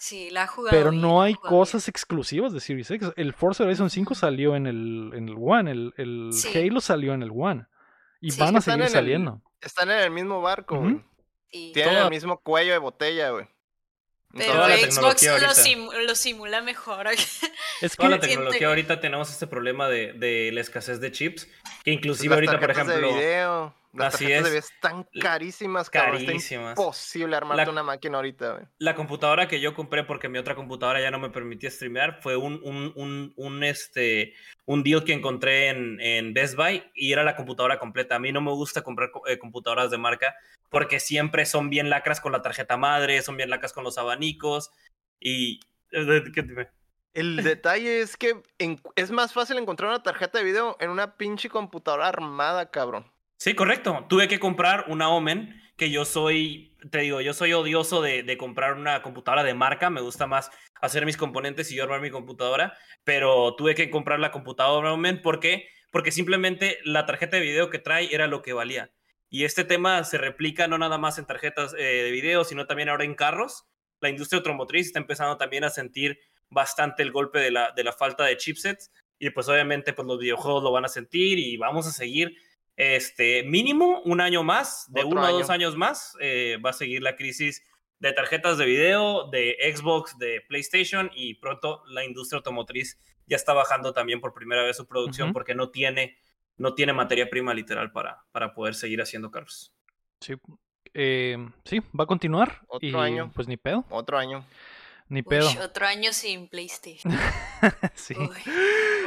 [0.00, 0.74] Sí, la ha jugado.
[0.74, 3.12] Pero no hay cosas exclusivas de Series X.
[3.16, 7.22] El Forza Horizon 5 salió en el, en el One, el, el Halo salió en
[7.22, 7.66] el One.
[8.18, 9.42] Y van a seguir saliendo.
[9.60, 11.04] están en el mismo barco, güey.
[11.50, 13.46] Tienen el mismo cuello de botella, güey.
[14.32, 15.22] Pero Xbox
[16.06, 17.08] lo, simula mejor.
[17.82, 21.46] Es que la tecnología ahorita tenemos este problema de, de la escasez de chips.
[21.84, 23.74] Que inclusive ahorita, por ejemplo.
[23.92, 24.46] Las Así es.
[24.46, 26.24] están carísimas, cabrón.
[26.24, 26.70] Carísimas.
[26.70, 28.64] Está imposible armarte una máquina ahorita, güey.
[28.78, 32.36] La computadora que yo compré porque mi otra computadora ya no me permitía streamear fue
[32.36, 34.34] un, un, un, un este,
[34.64, 38.14] un deal que encontré en, en, Best Buy y era la computadora completa.
[38.14, 40.36] A mí no me gusta comprar eh, computadoras de marca
[40.68, 44.70] porque siempre son bien lacras con la tarjeta madre, son bien lacras con los abanicos
[45.18, 45.58] y...
[45.90, 46.22] Eh,
[47.12, 48.40] El detalle es que
[48.94, 53.10] es más fácil encontrar una tarjeta de video en una pinche computadora armada, cabrón.
[53.40, 54.04] Sí, correcto.
[54.06, 58.74] Tuve que comprar una Omen, que yo soy, te digo, yo soy odioso de, comprar
[58.74, 60.50] una computadora de marca, me gusta más
[60.82, 65.22] hacer mis componentes y yo armar mi computadora, pero tuve que comprar la computadora Omen,
[65.22, 65.68] ¿por qué?
[65.90, 68.92] Porque simplemente la tarjeta de video que trae era lo que valía.
[69.30, 72.90] Y este tema se replica no nada más en tarjetas eh, de video, sino también
[72.90, 73.64] ahora en carros.
[74.02, 76.20] La industria automotriz está empezando también a sentir
[76.50, 80.18] bastante el golpe de la, de la falta de chipsets y pues obviamente pues los
[80.18, 82.36] videojuegos lo van a sentir y vamos a seguir
[82.80, 85.38] este mínimo un año más, de Otro uno a año.
[85.38, 87.62] dos años más, eh, va a seguir la crisis
[87.98, 93.52] de tarjetas de video, de Xbox, de PlayStation y pronto la industria automotriz ya está
[93.52, 96.16] bajando también por primera vez su producción porque no tiene,
[96.56, 99.74] no tiene materia prima literal para, para poder seguir haciendo carros.
[100.20, 100.34] Sí.
[100.94, 102.60] Eh, sí, va a continuar.
[102.66, 103.30] Otro y, año.
[103.34, 104.44] Pues ni pedo, Otro año.
[105.10, 105.48] Ni pedo.
[105.50, 107.12] Uy, otro año sin PlayStation.
[107.94, 108.14] sí.
[108.18, 108.28] Uy.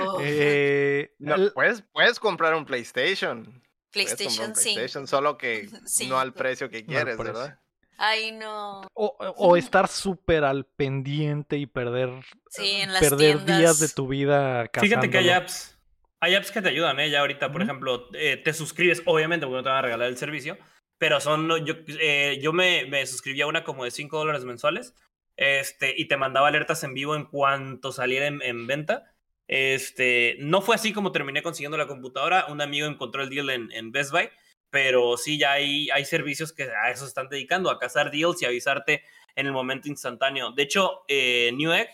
[0.01, 0.19] Oh.
[0.21, 3.63] Eh, No, el- puedes, puedes comprar un PlayStation.
[3.91, 4.75] PlayStation un 5.
[4.75, 6.07] PlayStation, solo que Sí.
[6.07, 7.33] no al precio que quieres, precio.
[7.33, 7.59] ¿verdad?
[7.97, 8.81] Ay, no.
[8.93, 9.05] o,
[9.37, 12.09] o estar súper al pendiente y perder,
[12.49, 15.33] Sí, en las perder días de tu vida Fíjate que hay cazándolo.
[15.45, 15.79] apps.
[16.19, 17.09] Hay apps que te ayudan, ¿eh?
[17.11, 20.17] Ya ahorita, por ejemplo, eh, te suscribes, obviamente, porque no te van a regalar el
[20.17, 20.57] servicio,
[20.97, 24.95] pero son, yo, eh, yo me, me suscribí a una como de 5 dólares mensuales,
[25.37, 29.15] este, y te mandaba alertas en vivo en cuanto saliera en, en venta.
[29.47, 33.71] Este, no fue así como terminé consiguiendo la computadora, un amigo encontró el deal en,
[33.71, 34.29] en Best Buy,
[34.69, 38.41] pero sí ya hay, hay servicios que a eso se están dedicando, a cazar deals
[38.41, 39.03] y avisarte
[39.35, 40.51] en el momento instantáneo.
[40.51, 41.89] De hecho, eh, Newegg,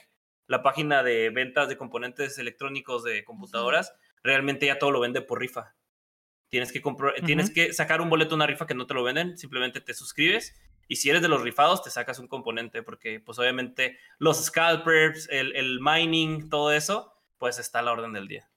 [0.47, 5.39] la página de ventas de componentes electrónicos de computadoras, realmente ya todo lo vende por
[5.39, 5.75] rifa.
[6.49, 9.37] Tienes que, compro- tienes que sacar un boleto, una rifa que no te lo venden,
[9.37, 10.55] simplemente te suscribes
[10.89, 15.29] y si eres de los rifados te sacas un componente porque pues obviamente los scalpers,
[15.31, 18.49] el, el mining, todo eso, pues está a la orden del día.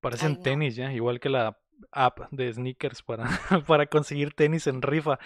[0.00, 0.42] Parecen Ay, no.
[0.42, 1.58] tenis ya, igual que la
[1.90, 3.24] app de sneakers para,
[3.66, 5.18] para conseguir tenis en rifa.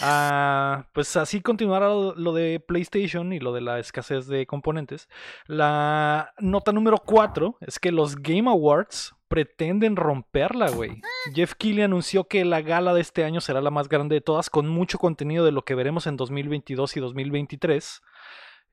[0.00, 5.08] Ah, pues así continuará lo, lo de PlayStation y lo de la escasez de componentes.
[5.46, 11.02] La nota número 4 es que los Game Awards pretenden romperla, güey.
[11.34, 14.48] Jeff Keighley anunció que la gala de este año será la más grande de todas,
[14.48, 18.00] con mucho contenido de lo que veremos en 2022 y 2023.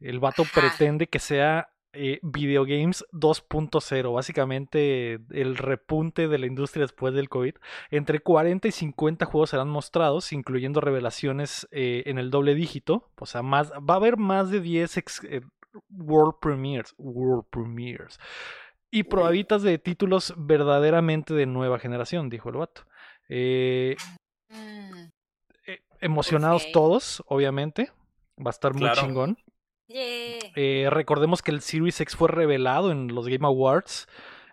[0.01, 0.61] El vato Ajá.
[0.61, 7.27] pretende que sea eh, Video Games 2.0, básicamente el repunte de la industria después del
[7.27, 7.55] COVID.
[7.89, 13.09] Entre 40 y 50 juegos serán mostrados, incluyendo revelaciones eh, en el doble dígito.
[13.19, 15.41] O sea, más, va a haber más de 10 ex- eh,
[15.89, 16.93] World Premiers.
[16.99, 18.19] World Premiers.
[18.91, 22.83] Y probabitas de títulos verdaderamente de nueva generación, dijo el vato.
[23.29, 23.95] Eh,
[24.49, 25.07] Mm,
[25.65, 27.89] eh, emocionados todos, obviamente.
[28.37, 29.37] Va a estar muy chingón.
[29.87, 30.39] yeah.
[30.57, 34.07] Eh, recordemos que el Series X fue revelado en los Game Awards.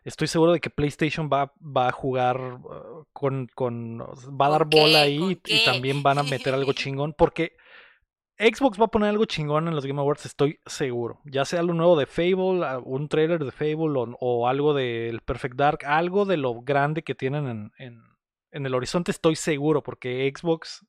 [0.05, 4.67] Estoy seguro de que PlayStation va, va a jugar uh, con, con- Va a dar
[4.67, 7.13] bola ahí ¿Con y también van a meter algo chingón.
[7.13, 7.57] Porque
[8.39, 11.21] Xbox va a poner algo chingón en los Game Awards, estoy seguro.
[11.25, 15.57] Ya sea lo nuevo de Fable, un trailer de Fable o, o algo del Perfect
[15.57, 18.03] Dark, algo de lo grande que tienen en, en-
[18.51, 19.83] en el horizonte, estoy seguro.
[19.83, 20.87] Porque Xbox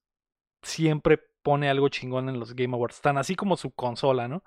[0.61, 4.43] siempre pone algo chingón en los Game Awards, tan así como su consola, ¿no?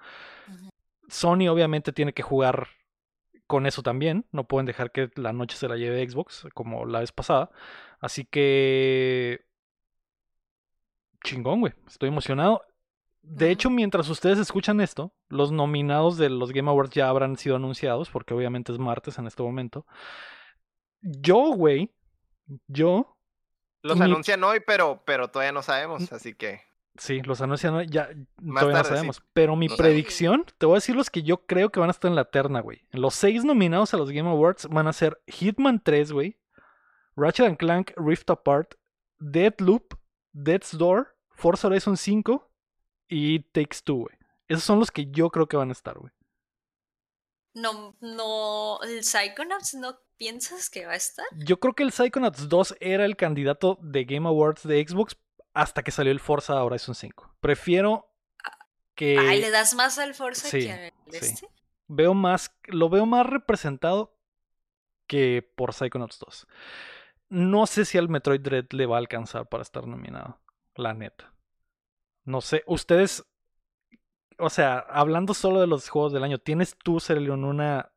[1.08, 2.68] Sony obviamente tiene que jugar
[3.46, 4.26] con eso también.
[4.30, 7.50] No pueden dejar que la noche se la lleve Xbox como la vez pasada.
[8.00, 9.44] Así que...
[11.24, 11.72] Chingón, güey.
[11.86, 12.62] Estoy emocionado.
[13.22, 17.56] De hecho, mientras ustedes escuchan esto, los nominados de los Game Awards ya habrán sido
[17.56, 19.86] anunciados, porque obviamente es martes en este momento.
[21.00, 21.92] Yo, güey,
[22.66, 23.16] yo,
[23.82, 26.60] Los Mi- anuncian hoy, pero, pero todavía no sabemos, así que.
[26.96, 28.10] sí, los anuncian hoy, ya
[28.40, 28.90] Más todavía no sí.
[28.94, 29.22] sabemos.
[29.32, 29.92] Pero mi No sabemos.
[29.92, 32.26] predicción, te voy a decir los que yo creo que van a estar en la
[32.26, 32.82] terna, güey.
[32.90, 36.38] Los seis nominados a los Game Awards van a ser Hitman 3, güey,
[37.16, 38.74] Ratchet and Clank Rift Apart,
[39.18, 39.94] Deadloop,
[40.32, 42.51] Death's Door, Forza Horizon 5
[43.08, 44.16] y Takes Two, güey.
[44.48, 46.12] Esos son los que yo creo que van a estar, güey.
[47.54, 51.26] No, no, el Psychonauts no piensas que va a estar.
[51.36, 55.16] Yo creo que el Psychonauts 2 era el candidato de Game Awards de Xbox
[55.52, 57.36] hasta que salió el Forza Horizon 5.
[57.40, 58.08] Prefiero
[58.94, 61.16] que Ay, le das más al Forza sí, que al sí.
[61.16, 61.48] este.
[61.88, 64.16] veo más, lo veo más representado
[65.06, 66.46] que por Psychonauts 2.
[67.28, 70.38] No sé si al Metroid Dread le va a alcanzar para estar nominado,
[70.74, 71.31] la neta.
[72.24, 73.24] No sé, ustedes,
[74.38, 77.90] o sea, hablando solo de los juegos del año, ¿tienes tú, Cerleon, una...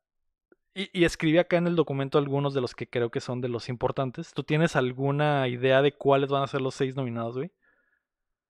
[0.74, 3.50] Y, y escribí acá en el documento algunos de los que creo que son de
[3.50, 4.34] los importantes.
[4.34, 7.52] ¿Tú tienes alguna idea de cuáles van a ser los seis nominados, güey?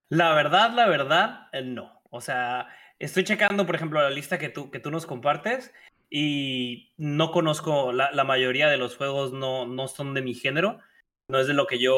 [0.10, 2.02] La verdad, la verdad, eh, no.
[2.10, 2.68] O sea,
[3.00, 5.74] estoy checando, por ejemplo, la lista que tú, que tú nos compartes
[6.10, 10.80] y no conozco, la, la mayoría de los juegos no, no son de mi género.
[11.30, 11.98] No es de lo que yo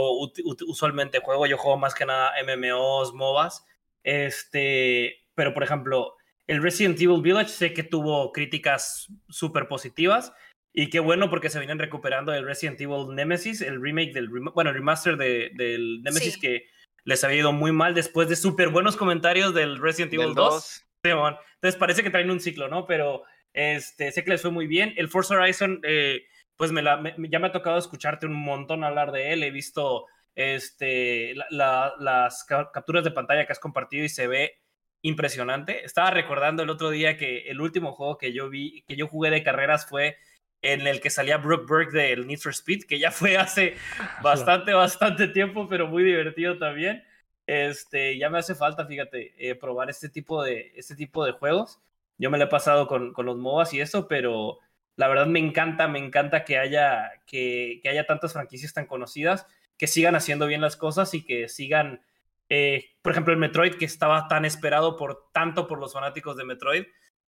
[0.68, 1.46] usualmente juego.
[1.48, 3.66] Yo juego más que nada MMOs, MOBAs.
[4.04, 6.16] Este, pero por ejemplo,
[6.48, 10.34] el Resident Evil Village sé que tuvo críticas súper positivas.
[10.74, 14.70] Y qué bueno porque se vienen recuperando el Resident Evil Nemesis, el remake del, bueno,
[14.70, 16.40] el remaster de- del Nemesis Sí.
[16.40, 16.68] que
[17.04, 20.54] les había ido muy mal después de súper buenos comentarios del Resident Evil Del 2.
[20.54, 20.84] 2.
[21.04, 21.38] Simón.
[21.56, 22.86] Entonces parece que traen un ciclo, ¿no?
[22.88, 23.24] Pero
[23.54, 24.94] Este, sé que les fue muy bien.
[24.98, 26.28] El Forza Horizon, eh,
[26.58, 29.44] pues me la, me- ya me ha tocado escucharte un montón hablar de él.
[29.44, 30.06] He visto
[30.36, 34.60] este, la- la- las ca- capturas de pantalla que has compartido y se ve
[35.02, 35.86] impresionante.
[35.86, 39.30] Estaba recordando el otro día que el último juego que yo vi, que yo jugué
[39.32, 40.18] de carreras fue
[40.62, 43.76] en el que salía Brooke Burke del Need for Speed, que ya fue hace
[44.22, 47.04] bastante, bastante tiempo, pero muy divertido también.
[47.46, 51.80] Este, ya me hace falta, fíjate, eh, probar este tipo de, este tipo de juegos.
[52.18, 54.60] Yo me lo he pasado con, con los MOBAs y eso, pero
[54.98, 59.48] la verdad me encanta, me encanta que haya, que, que haya tantas franquicias tan conocidas,
[59.78, 62.02] que sigan haciendo bien las cosas y que sigan,
[62.50, 66.44] eh, por ejemplo, el Metroid, que estaba tan esperado por tanto por los fanáticos de
[66.46, 66.86] Metroid,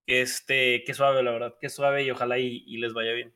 [0.06, 3.32] que este, que suave, la verdad, que suave y ojalá y, y les vaya bien.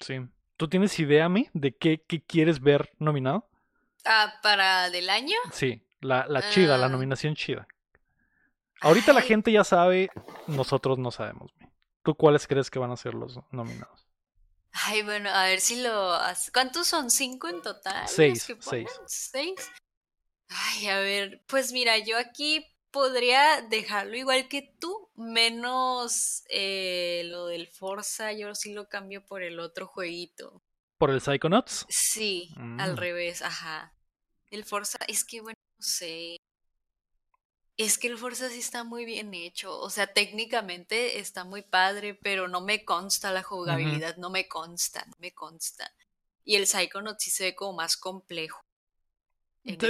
[0.00, 0.20] Sí.
[0.56, 3.48] ¿Tú tienes idea, Mi, de qué, qué quieres ver nominado?
[4.04, 5.36] Ah, para del año.
[5.50, 6.90] Sí, la, la chida, la Ah.
[6.90, 7.66] nominación chida.
[8.82, 10.10] Ahorita la gente ya sabe,
[10.46, 11.52] nosotros no sabemos.
[12.04, 14.06] ¿Tú cuáles crees que van a ser los nominados?
[14.72, 16.16] Ay, bueno, a ver si lo.
[16.52, 17.10] ¿Cuántos son?
[17.10, 18.06] ¿Cinco en total?
[18.06, 18.90] Seis, seis.
[19.06, 19.54] ¿Seis?
[20.48, 27.46] Ay, a ver, pues mira, yo aquí podría dejarlo igual que tú, menos eh, lo
[27.46, 30.62] del Forza, yo sí lo cambio por el otro jueguito.
[30.98, 31.86] ¿Por el Psychonauts?
[31.88, 32.80] Sí, Mm.
[32.80, 33.94] al revés, ajá.
[34.50, 36.36] El Forza, es que bueno, no sé.
[37.76, 39.78] Es que el Forza sí está muy bien hecho.
[39.80, 45.04] O sea, técnicamente está muy padre, pero no me consta la jugabilidad, no me consta,
[45.06, 45.90] no me consta.
[46.44, 48.62] Y el Psychonauts sí se ve como más complejo.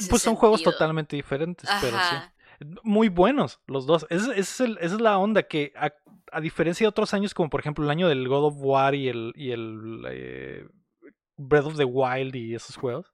[0.08, 2.66] Pues son juegos totalmente diferentes, pero sí.
[2.84, 4.06] Muy buenos los dos.
[4.08, 5.92] Esa es, el- esa es la onda que, a,
[6.30, 9.08] a diferencia de otros años, como por ejemplo el año del God of War y
[9.08, 10.64] el, y el eh,
[11.36, 13.12] Breath of the Wild y esos juegos,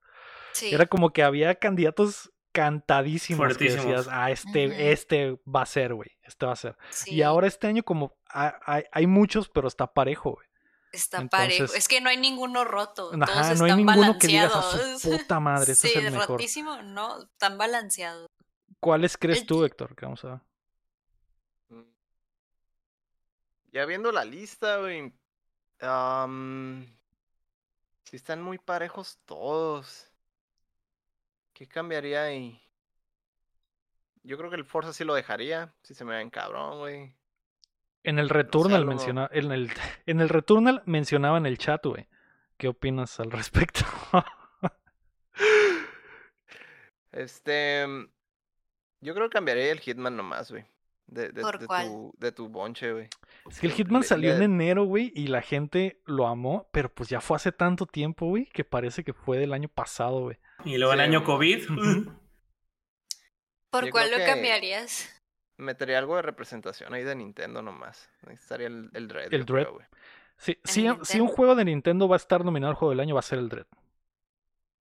[0.53, 0.69] Sí.
[0.75, 6.11] era como que había candidatos cantadísimos que decías, ah, este, este va a ser, güey,
[6.23, 6.77] este va a ser.
[7.07, 10.47] Y ahora este año como ha- hay, hay muchos, pero está parejo, güey.
[10.93, 11.53] está parejo.
[11.65, 13.11] entonces- Es que no hay ninguno roto.
[13.11, 15.03] todos Ajá, están no hay ninguno que digas a balanceados.
[15.03, 16.29] su puta madre, este sí, es el mejor.
[16.31, 18.27] rotísimo, no, están balanceados.
[18.81, 19.95] ¿Cuáles crees tú, Héctor?
[19.95, 20.41] Que vamos a ver.
[21.69, 21.93] Mm.
[23.73, 25.13] Ya viendo la lista, güey.
[25.83, 26.85] am,
[28.05, 30.10] sí están muy parejos todos.
[31.61, 32.59] ¿Qué cambiaría ahí?
[34.23, 35.75] Yo creo que el Forza sí lo dejaría.
[35.83, 37.15] Si se me ven cabrón, güey.
[38.03, 39.71] En el Returnal menciona, en el,
[40.07, 42.09] en el Returnal mencionaba en el chat, güey.
[42.57, 43.81] ¿Qué opinas al respecto?
[47.13, 47.87] Este.
[49.03, 50.65] Yo creo que cambiaría el Hitman nomás, güey.
[51.09, 51.89] De, de, ¿Por de cuál?
[51.89, 53.09] tu, de tu bonche, güey.
[53.51, 57.11] es que el Hitman salió en enero, güey, y la gente lo amó, pero pues
[57.11, 60.39] ya fue hace tanto tiempo, güey, que parece que fue del año pasado, güey.
[60.65, 61.05] Y luego el Sí.
[61.05, 61.67] año COVID.
[63.71, 65.09] ¿Por Yo cuál lo cambiarías?
[65.57, 68.09] Metería algo de representación ahí de Nintendo nomás.
[68.29, 69.33] Estaría el, el Dread.
[69.33, 69.65] El Dread.
[69.65, 69.87] creo, güey.
[70.39, 70.71] Sí, En
[71.05, 73.21] si, si un juego de Nintendo va a estar nominado al juego del año, va
[73.21, 73.67] a ser el Dread.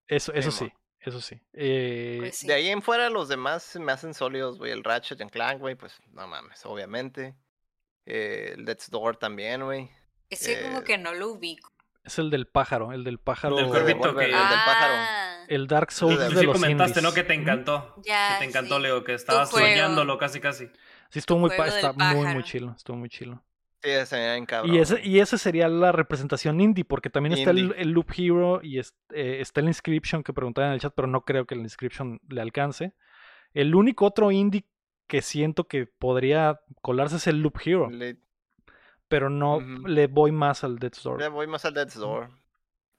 [0.08, 0.72] Eso, eso sí,
[1.02, 1.40] eso sí.
[1.54, 2.48] Eh, Pues sí.
[2.48, 4.72] De ahí en fuera los demás se me hacen sólidos, güey.
[4.72, 7.36] El Ratchet and Clank, güey, pues no mames, obviamente.
[8.06, 9.90] Eh, el Death's Door también, güey.
[10.30, 11.72] Ese como eh, que no lo ubico.
[12.04, 13.58] es el del pájaro, el del pájaro.
[13.58, 15.39] del que- el del pájaro.
[15.50, 17.04] El Dark Souls Sí, de Sí los comentaste, indies.
[17.04, 17.14] ¿no?
[17.14, 17.96] Que te encantó.
[18.06, 18.82] Ya, que te encantó, sí.
[18.84, 20.68] Leo, que estabas soñándolo casi, casi.
[21.10, 23.44] Sí, estuvo muy, está muy, muy chilo, estuvo muy chilo.
[23.82, 24.76] Sí, ese cabrón.
[24.76, 28.78] Y ese, y ese sería la representación indie, porque también está el, Loop Hero y
[28.78, 31.62] es- eh, está el Inscription que preguntaba en el chat, pero no creo que el
[31.62, 32.94] Inscription le alcance.
[33.54, 34.66] El único otro indie
[35.08, 38.18] que siento que podría colarse es el Loop Hero, Le,
[39.08, 41.20] pero no le voy más al Death's Door.
[41.20, 42.30] le voy más al Death's Door.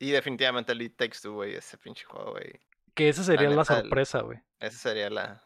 [0.00, 1.54] Y definitivamente el It Takes Two, güey.
[1.54, 2.58] Ese pinche juego, güey.
[2.94, 4.40] Que esa sería la, neta, sorpresa, güey.
[4.58, 5.44] Esa sería la.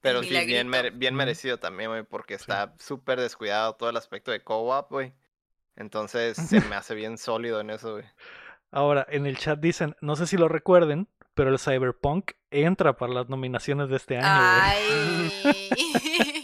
[0.00, 4.30] Pero sí, bien, mere- bien merecido también, güey, porque está súper descuidado todo el aspecto
[4.30, 5.14] de co-op, güey.
[5.76, 8.04] Entonces se me hace bien sólido en eso, güey.
[8.70, 13.12] Ahora, en el chat dicen, no sé si lo recuerden, pero el Cyberpunk entra para
[13.12, 15.54] las nominaciones de este año, güey.
[15.54, 16.40] Ay.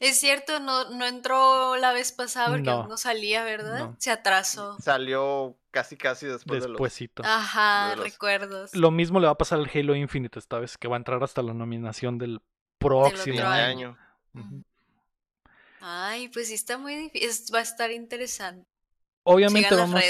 [0.00, 2.86] Es cierto, no, no entró la vez pasada porque No.
[2.88, 3.78] no, salía, ¿verdad?
[3.78, 3.96] No.
[3.98, 4.76] Se atrasó.
[4.80, 6.74] Salió casi, casi después de los.
[6.76, 7.22] Despuésito.
[7.24, 8.74] Ajá, de los- recuerdos.
[8.74, 11.22] Lo mismo le va a pasar al Halo Infinite esta vez, que va a entrar
[11.22, 12.42] hasta la nominación del
[12.78, 13.96] próximo año.
[15.80, 17.54] Ay, pues sí está muy difícil.
[17.54, 18.66] Va a estar interesante.
[19.24, 20.02] Obviamente vamos,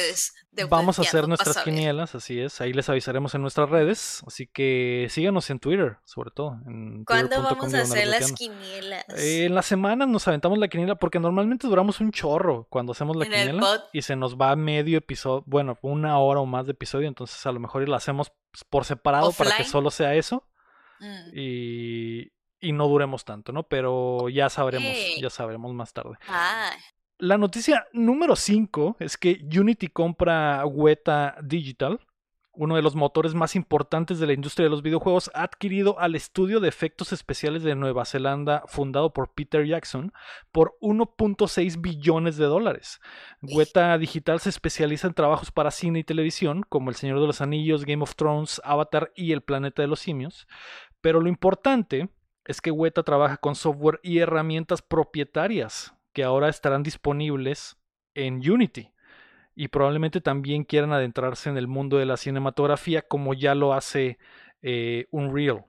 [0.68, 2.60] vamos a hacer nuestras quinielas, así es.
[2.60, 4.22] Ahí les avisaremos en nuestras redes.
[4.26, 6.58] Así que síganos en Twitter, sobre todo.
[6.66, 9.04] En ¿Cuándo vamos a hacer las quinielas?
[9.16, 13.16] Eh, en la semana nos aventamos la quiniela porque normalmente duramos un chorro cuando hacemos
[13.16, 17.08] la quiniela y se nos va medio episodio, bueno, una hora o más de episodio,
[17.08, 18.32] entonces a lo mejor la hacemos
[18.68, 20.46] por separado para que solo sea eso
[21.00, 21.30] Mm.
[21.34, 23.64] y, y no duremos tanto, ¿no?
[23.64, 26.16] Pero ya sabremos, ya sabremos más tarde.
[26.28, 26.70] Ah,
[27.18, 32.00] La noticia número 5 es que Unity compra Weta Digital,
[32.50, 36.16] uno de los motores más importantes de la industria de los videojuegos, ha adquirido al
[36.16, 40.12] estudio de efectos especiales de Nueva Zelanda, fundado por Peter Jackson,
[40.50, 43.00] por 1.6 billones de dólares.
[43.42, 47.40] Weta Digital se especializa en trabajos para cine y televisión, como El Señor de los
[47.40, 50.48] Anillos, Game of Thrones, Avatar y El Planeta de los Simios.
[51.00, 52.08] Pero lo importante
[52.44, 57.76] es que Weta trabaja con software y herramientas propietarias que ahora estarán disponibles
[58.14, 58.92] en Unity.
[59.56, 64.18] Y probablemente también quieran adentrarse en el mundo de la cinematografía como ya lo hace
[64.62, 65.66] eh, Unreal.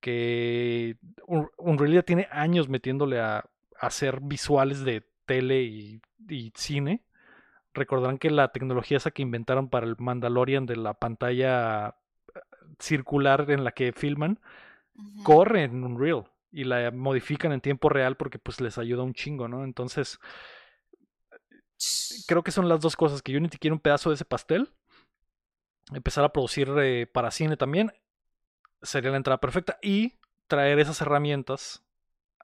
[0.00, 3.44] Que Un- Unreal ya tiene años metiéndole a, a
[3.80, 7.02] hacer visuales de tele y, y cine.
[7.74, 11.88] Recordarán que la tecnología esa que inventaron para el Mandalorian de la pantalla
[12.34, 12.40] eh,
[12.80, 14.40] circular en la que filman,
[15.24, 19.48] corre en Unreal y la modifican en tiempo real porque pues les ayuda un chingo,
[19.48, 19.64] ¿no?
[19.64, 20.18] Entonces,
[22.26, 24.72] creo que son las dos cosas, que Unity quiere un pedazo de ese pastel,
[25.92, 27.92] empezar a producir eh, para cine también,
[28.82, 31.84] sería la entrada perfecta, y traer esas herramientas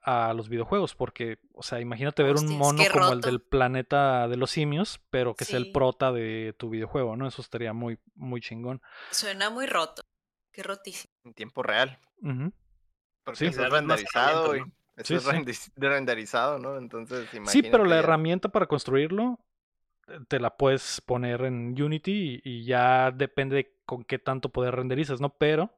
[0.01, 4.37] a los videojuegos, porque, o sea, imagínate ver un mono como el del planeta de
[4.37, 5.71] los simios, pero que sea el Sí.
[5.71, 7.27] prota de tu videojuego, ¿no?
[7.27, 8.81] Eso estaría muy, muy chingón.
[9.11, 10.03] Suena muy roto.
[10.53, 11.13] Qué rotísimo.
[11.25, 11.99] En tiempo real.
[13.27, 13.45] Porque Sí.
[13.47, 14.59] eso es renderizado, güey.
[14.59, 15.23] herramientas, Eso Sí, es
[15.57, 15.71] sí.
[15.77, 16.77] renderizado, ¿no?
[16.77, 19.37] Entonces, Sí, pero la ya- herramienta para construirlo
[20.07, 24.47] eh, te la puedes poner en Unity y, y ya depende de con qué tanto
[24.49, 25.29] poder renderizas, ¿no?
[25.37, 25.77] Pero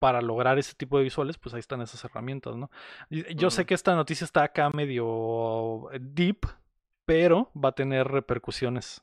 [0.00, 2.70] para lograr ese tipo de visuales, pues ahí están esas herramientas, ¿no?
[3.08, 6.46] Yo sé que esta noticia está acá medio eh, deep,
[7.06, 9.02] pero va a tener repercusiones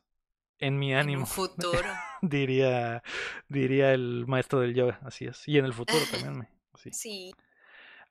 [0.59, 1.79] en mi En ánimo, un futuro.
[2.21, 3.01] diría,
[3.47, 5.47] diría el maestro del yoga, así es.
[5.47, 6.47] Y en el futuro también,
[6.91, 7.31] sí.
[7.31, 7.35] Sí.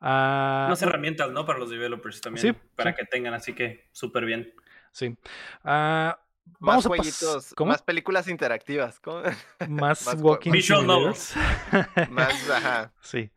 [0.00, 1.46] Ah, Unas herramientas, ¿no?
[1.46, 2.54] Para los developers también.
[2.54, 2.96] Sí, para sí.
[2.98, 4.52] que tengan, así que súper bien.
[4.92, 5.16] sí.
[5.62, 6.18] Ah,
[6.58, 7.70] Más vamos a jueguitos, ¿Cómo?
[7.70, 9.00] más películas interactivas.
[9.00, 9.22] ¿cómo?
[9.68, 11.34] Más Más Walking Visual Simulators.
[12.10, 12.92] más, ajá.
[13.00, 13.30] Sí.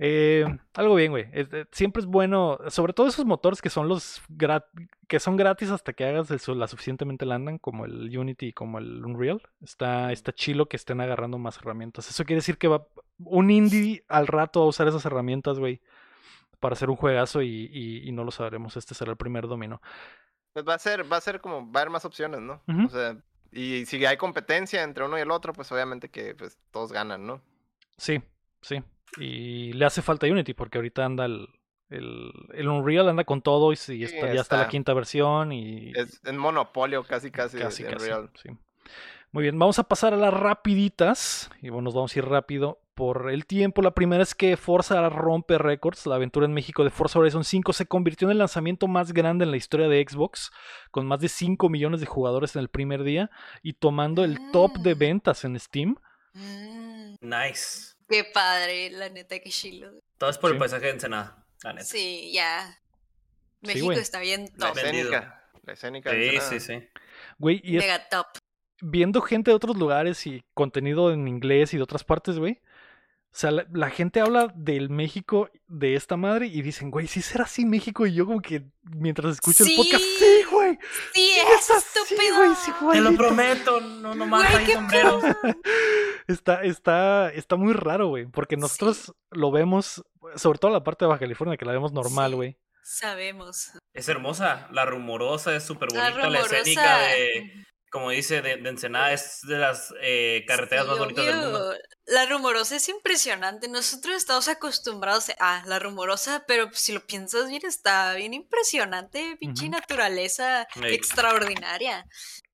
[0.00, 0.44] Eh,
[0.74, 1.26] algo bien, güey.
[1.32, 4.22] Eh, siempre es bueno, sobre todo esos motores que son los
[5.08, 8.78] que son gratis hasta que hagas el la suficientemente andan, como el Unity y como
[8.78, 9.42] el Unreal.
[9.60, 12.08] Está, está chilo que estén agarrando más herramientas.
[12.10, 12.86] Eso quiere decir que va
[13.24, 15.80] un indie al rato a usar esas herramientas, güey,
[16.60, 18.76] para hacer un juegazo y, y- y no lo sabremos.
[18.76, 19.82] Este será el primer domino.
[20.52, 22.62] Pues va a ser, va a ser como, va a haber más opciones, ¿no?
[22.86, 23.16] O sea,
[23.50, 27.26] y si hay competencia entre uno y el otro, pues obviamente que pues todos ganan,
[27.26, 27.40] ¿no?
[27.96, 28.22] Sí,
[28.60, 28.82] sí.
[29.16, 31.48] Y le hace falta Unity porque ahorita anda el,
[31.88, 35.92] el, el Unreal anda con todo y, sí, está- ya está la quinta versión y
[35.96, 38.04] Es en monopolio casi casi, de- casi, de casi.
[38.04, 38.30] Unreal.
[38.42, 38.50] sí.
[39.30, 41.50] Muy bien, vamos a pasar a las rapiditas.
[41.60, 43.82] Y bueno, nos vamos a ir rápido por el tiempo.
[43.82, 46.06] La primera es que Forza rompe récords.
[46.06, 49.44] La aventura en México de Forza Horizon 5 se convirtió en el lanzamiento más grande
[49.44, 50.50] en la historia de Xbox,
[50.90, 53.30] con más de 5 millones de jugadores en el primer día
[53.62, 54.98] y tomando el top de Mm.
[54.98, 55.96] ventas en Steam.
[56.32, 57.96] Mm, Nice.
[58.08, 59.90] Qué padre, la neta, que chilo.
[60.18, 60.54] Todo es por Sí.
[60.54, 61.84] el paisaje de Ensenada, la neta.
[61.86, 62.78] Sí, ya.
[63.60, 63.98] Sí, México güey.
[63.98, 64.76] está bien La top.
[64.76, 65.08] Vendido.
[65.08, 65.50] escénica.
[65.64, 66.10] La escénica.
[66.12, 66.88] Sí, sí, sí.
[67.38, 68.26] Güey, y es Mega top.
[68.80, 72.60] viendo gente de otros lugares y contenido en inglés y de otras partes, güey.
[73.30, 77.22] O sea, la, la gente habla del México de esta madre y dicen, güey, sí
[77.22, 78.06] será así México.
[78.06, 80.42] Y yo como que mientras escucho el podcast, Sí.
[80.50, 80.78] güey.
[81.14, 82.36] Sí, Sí, es es así, estúpido.
[82.36, 83.22] güey, sí, Te lo igualito".
[83.22, 85.22] prometo, no nomás Güey, hay qué sombreros.
[86.26, 88.26] Está, está, está muy raro, güey.
[88.26, 90.02] Porque nosotros lo vemos,
[90.36, 92.36] sobre todo la parte de Baja California, que la vemos normal, Sí.
[92.36, 92.58] güey.
[92.82, 93.72] Sabemos.
[93.94, 98.68] Es hermosa, la rumorosa es súper La bonita, la, escénica de, como dice, de, de
[98.68, 101.74] Ensenada es de las eh, carreteras Sí, más bonitas del mundo.
[102.06, 103.68] La rumorosa es impresionante.
[103.68, 109.36] Nosotros estamos acostumbrados a la rumorosa, pero si lo piensas bien, está bien impresionante.
[109.38, 112.06] Pinche naturaleza extraordinaria.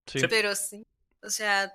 [0.06, 0.20] Sí.
[0.28, 0.86] Pero sí,
[1.22, 1.72] o sea,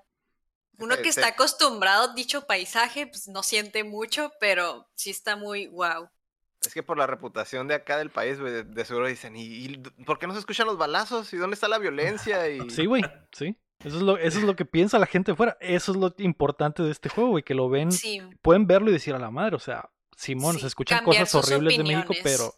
[0.77, 5.35] uno Sí, que está acostumbrado a dicho paisaje, pues no siente mucho, pero sí está
[5.35, 6.09] muy wow.
[6.69, 9.41] Es que por la reputación de acá del país, güey, de, de seguro dicen, ¿y,
[9.41, 11.33] y por qué no se escuchan los balazos?
[11.33, 12.47] ¿Y dónde está la violencia?
[12.47, 12.69] Y...
[12.69, 13.01] Sí, güey,
[13.31, 13.57] sí.
[13.83, 15.57] Eso es, lo, eso es lo que piensa la gente afuera.
[15.61, 18.93] Eso es lo importante de este juego, güey, que lo ven, Sí, pueden verlo y
[18.93, 22.53] decir a la madre, o sea, Simón, sí, se escuchan cosas horribles de México, pero,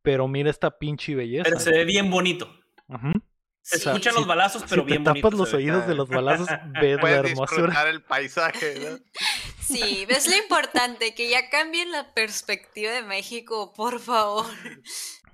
[0.00, 1.44] pero mira esta pinche belleza.
[1.44, 2.50] Pero se ve bien bonito.
[2.88, 3.12] Ujú.
[3.68, 3.88] Se Sí.
[3.88, 5.38] escuchan Si- los balazos, pero si bien te tapas bonito.
[5.44, 6.48] los oídos de los balazos,
[6.82, 7.90] ves la hermosura.
[7.90, 8.98] el paisaje, ¿no?
[9.60, 14.46] Sí, ves lo importante, que ya cambien la perspectiva de México, por favor.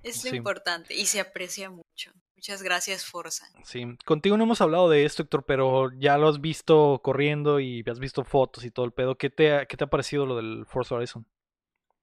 [0.03, 0.37] Es lo Sí.
[0.37, 2.11] importante y se aprecia mucho.
[2.35, 3.47] Muchas gracias, Forza.
[3.65, 7.85] Sí, contigo no hemos hablado de esto, Héctor, pero ya lo has visto corriendo y
[7.89, 9.17] has visto fotos y todo el pedo.
[9.17, 11.25] ¿Qué te ha, qué te ha parecido lo del Forza Horizon?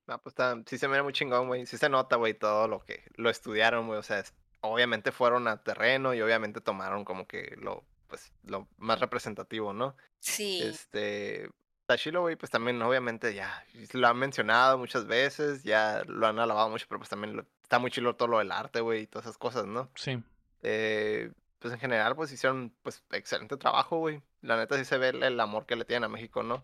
[0.07, 1.65] No, pues está, sí se mira muy chingón, güey.
[1.67, 3.99] Sí se nota, güey, todo lo que lo estudiaron, güey.
[3.99, 8.67] O sea, es- obviamente fueron a terreno y obviamente tomaron como que lo, pues, lo
[8.77, 9.95] más representativo, ¿no?
[10.19, 10.61] Sí.
[10.63, 11.49] Este,
[11.85, 16.69] Tashilo, güey, pues también obviamente ya lo han mencionado muchas veces, ya lo han alabado
[16.69, 19.25] mucho, pero pues también lo- está muy chido todo lo del arte, güey, y todas
[19.25, 19.89] esas cosas, ¿no?
[19.95, 20.21] Sí.
[20.61, 24.21] Eh, pues en general, pues hicieron, pues, excelente trabajo, güey.
[24.41, 26.63] La neta sí se ve el, el amor que le tienen a México, ¿no?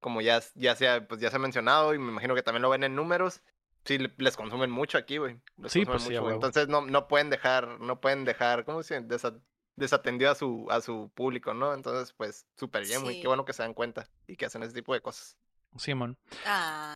[0.00, 2.62] Como ya, ya se ha, pues ya se ha mencionado y me imagino que también
[2.62, 3.40] lo ven en números.
[3.84, 5.40] Sí, le- les consumen mucho aquí, güey.
[5.56, 6.34] les Sí, consumen pues sí, mucho, güey.
[6.34, 9.08] Entonces no, no pueden dejar, no pueden dejar, ¿cómo se dice?
[9.08, 9.40] Desa-
[9.76, 11.72] desatendido a su, a su público, ¿no?
[11.72, 13.16] Entonces, pues, súper bien, güey.
[13.16, 13.22] Sí.
[13.22, 15.36] Qué bueno que se dan cuenta y que hacen ese tipo de cosas.
[15.76, 16.18] Simón.
[16.44, 16.94] Ah.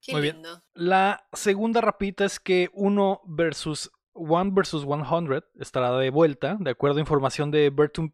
[0.00, 0.36] Qué Muy bien.
[0.36, 0.62] lindo.
[0.74, 6.98] La segunda rapita es que 1 versus 1 versus 100 estará de vuelta, de acuerdo
[6.98, 7.72] a información de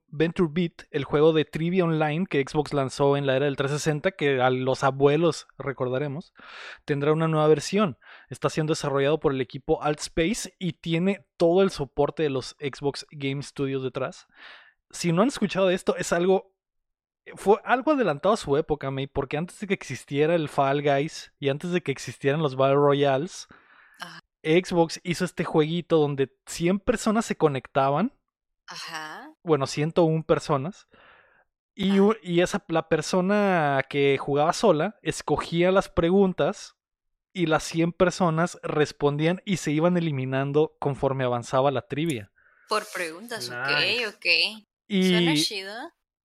[0.08, 4.12] Venture Beat, el juego de trivia online que Xbox lanzó en la era del 360,
[4.12, 6.32] que a los abuelos recordaremos,
[6.84, 7.98] tendrá una nueva versión.
[8.28, 13.06] Está siendo desarrollado por el equipo Altspace y tiene todo el soporte de los Xbox
[13.10, 14.26] Game Studios detrás.
[14.90, 16.50] Si no han escuchado de esto, es algo
[17.36, 21.32] fue algo adelantado a su época, May, porque antes de que existiera el Fall Guys
[21.38, 23.46] y antes de que existieran los Battle Royales.
[24.42, 28.12] Xbox hizo este jueguito donde 100 personas se conectaban,
[28.66, 29.32] Ajá.
[29.42, 30.88] bueno, 101 personas,
[31.74, 36.76] y, y esa, la persona que jugaba sola escogía las preguntas
[37.32, 42.32] y las 100 personas respondían y se iban eliminando conforme avanzaba la trivia.
[42.68, 44.06] Por preguntas, Nice.
[44.08, 44.26] ok, ok.
[44.88, 45.74] Suena Y, chido.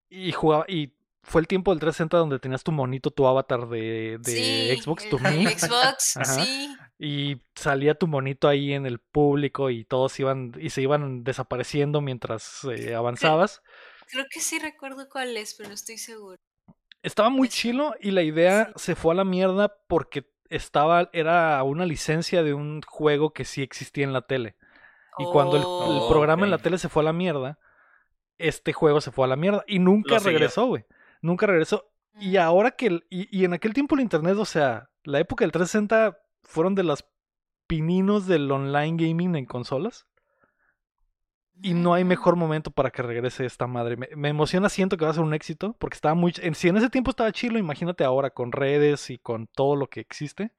[0.09, 0.93] y jugaba y
[1.24, 5.09] fue el tiempo del 360 donde tenías tu monito, tu avatar de, de sí, Xbox,
[5.09, 6.26] tu el Mii, Xbox, Ajá.
[6.26, 6.76] sí.
[6.97, 12.01] Y salía tu monito ahí en el público y todos iban y se iban desapareciendo
[12.01, 13.61] mientras eh, avanzabas.
[14.09, 16.37] Creo que sí recuerdo cuál es, pero no estoy seguro.
[17.03, 17.57] Estaba muy Eso.
[17.57, 18.73] chilo y la idea Sí.
[18.77, 23.61] se fue a la mierda porque estaba era una licencia de un juego que sí
[23.61, 24.55] existía en la tele.
[25.17, 27.57] Y cuando el, el Oh, programa en la tele se fue a la mierda,
[28.37, 30.85] este juego se fue a la mierda y nunca regresó, güey.
[31.21, 31.89] Nunca regresó.
[32.19, 32.41] Y Mm.
[32.41, 32.87] ahora que.
[32.87, 36.75] el- y, y en aquel tiempo el internet, o sea, la época del 360 fueron
[36.75, 37.05] de las
[37.67, 40.05] pininos del online gaming en consolas.
[41.61, 42.07] Y no hay Mm.
[42.07, 43.95] mejor momento para que regrese esta madre.
[43.95, 45.73] Me, me emociona, siento que va a ser un éxito.
[45.79, 46.33] Porque estaba muy.
[46.41, 49.87] en- si en ese tiempo estaba chilo, imagínate ahora con redes y con todo lo
[49.87, 50.51] que existe.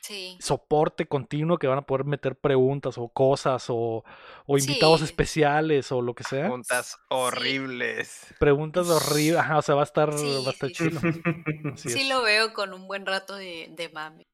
[0.00, 0.36] Sí.
[0.40, 4.04] Soporte continuo que van a poder meter preguntas o cosas o,
[4.46, 5.06] o invitados Sí.
[5.06, 6.42] especiales o lo que sea.
[6.42, 8.32] Preguntas horribles.
[8.38, 9.40] Preguntas horribles.
[9.40, 11.00] Ajá, o sea, va a estar, Sí, va a estar sí, chilo.
[11.74, 12.08] Así Sí es.
[12.08, 14.24] lo veo con un buen rato de, de mame.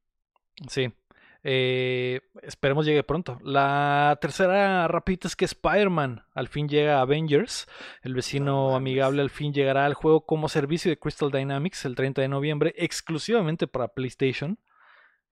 [0.69, 0.93] Sí.
[1.47, 3.39] Eh, esperemos llegue pronto.
[3.43, 7.67] La tercera rapita es que Spider-Man al fin llega a Avengers.
[8.03, 12.23] El vecino amigable al fin llegará al juego como servicio de Crystal Dynamics el 30
[12.23, 14.59] de noviembre, exclusivamente para PlayStation.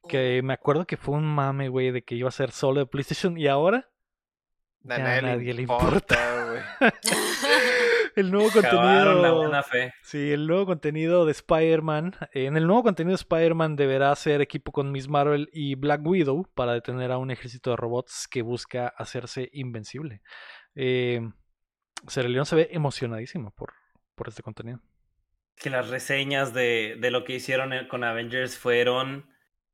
[0.06, 2.86] Que me acuerdo que fue un mame, güey, de que iba a ser solo de
[2.86, 3.88] PlayStation y ahora
[4.88, 6.44] A Ya nadie, nadie le le importa,
[6.80, 6.92] güey.
[8.16, 9.36] el nuevo Acabaron la contenido.
[9.38, 9.94] buena fe.
[10.02, 12.14] Sí, el nuevo contenido de Spider-Man.
[12.32, 16.48] En el nuevo contenido de Spider-Man deberá hacer equipo con Miss Marvel y Black Widow
[16.54, 20.22] para detener a un ejército de robots que busca hacerse invencible.
[20.74, 21.20] Eh,
[22.08, 23.72] Cerelión se ve emocionadísimo por,
[24.14, 24.80] por este contenido.
[25.56, 29.30] Que las reseñas de, de lo que hicieron eh, con Avengers fueron,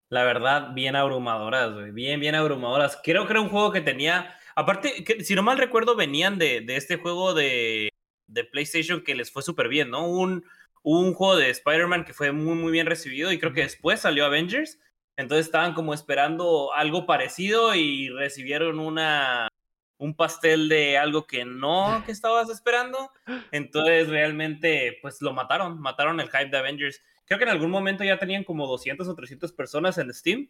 [0.09, 1.93] la verdad, bien abrumadoras, güey.
[1.93, 3.01] Bien, bien abrumadoras.
[3.03, 4.35] Creo que era un juego que tenía.
[4.57, 7.89] Aparte, que, si no mal recuerdo, venían de, de este juego de,
[8.29, 10.07] de PlayStation que les fue súper bien, ¿no?
[10.09, 10.45] Un,
[10.83, 14.25] un juego de Spider-Man que fue muy, muy bien recibido y creo que después salió
[14.25, 14.79] Avengers.
[15.17, 19.49] Entonces estaban como esperando algo parecido y recibieron una
[19.99, 23.11] un pastel de algo que no que estabas esperando.
[23.51, 27.03] Entonces realmente pues lo mataron, mataron el hype de Avengers.
[27.25, 30.49] Creo que en algún momento ya tenían como 200 o 300 personas en Steam,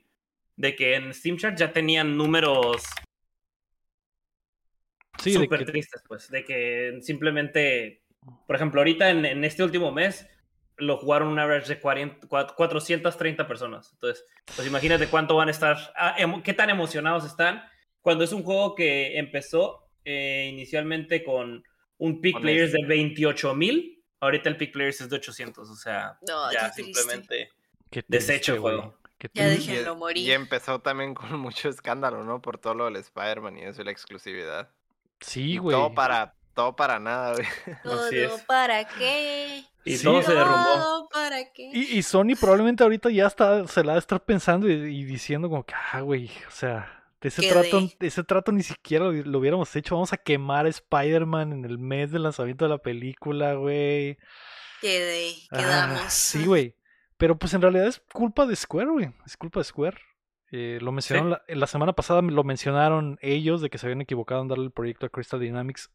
[0.56, 2.84] de que en Steam Chart ya tenían números
[5.22, 8.02] Sí, súper que- tristes, pues, de que simplemente,
[8.46, 10.26] por ejemplo, ahorita en, en este último mes
[10.76, 13.90] lo jugaron un average de 40, cua- 430 personas.
[13.94, 14.24] Entonces,
[14.54, 17.62] pues imagínate cuánto van a estar, ah, qué tan emocionados están
[18.00, 21.64] cuando es un juego que empezó eh, inicialmente con
[21.98, 24.04] un peak players de 28 mil.
[24.20, 27.00] Ahorita el peak players es de 800, o sea, No, ya qué triste.
[27.02, 27.50] simplemente
[27.90, 28.98] qué Desecho triste, güey, juego.
[29.20, 29.72] Ya triste.
[29.72, 30.28] déjenlo Y- morir.
[30.28, 32.40] Y empezó también con mucho escándalo, ¿no?
[32.40, 34.70] Por todo lo del Spider-Man y eso, y la exclusividad.
[35.20, 35.76] Sí, Y güey.
[35.76, 37.46] Todo para, todo para nada, güey.
[37.82, 38.42] ¿Todo Así es.
[38.42, 39.64] para qué?
[39.84, 40.04] y Sí.
[40.04, 40.74] todo se derrumbó.
[40.74, 41.70] ¿Todo para qué?
[41.72, 45.04] Y, y Sony probablemente ahorita ya está, se la va a estar pensando y, y
[45.04, 47.52] diciendo como que, ah, güey, o sea, de ese Quedé.
[47.52, 49.94] trato, de ese trato ni siquiera lo, lo hubiéramos hecho.
[49.94, 54.18] Vamos a quemar a Spider-Man en el mes del lanzamiento de la película, güey.
[54.80, 56.12] Quedé, Ah, quedamos.
[56.12, 56.76] sí, güey.
[57.16, 59.10] Pero pues en realidad es culpa de Square, güey.
[59.26, 59.98] Es culpa de Square.
[60.50, 64.42] Eh, lo mencionaron la, la, semana pasada, lo mencionaron ellos de que se habían equivocado
[64.42, 65.90] en darle el proyecto a Crystal Dynamics.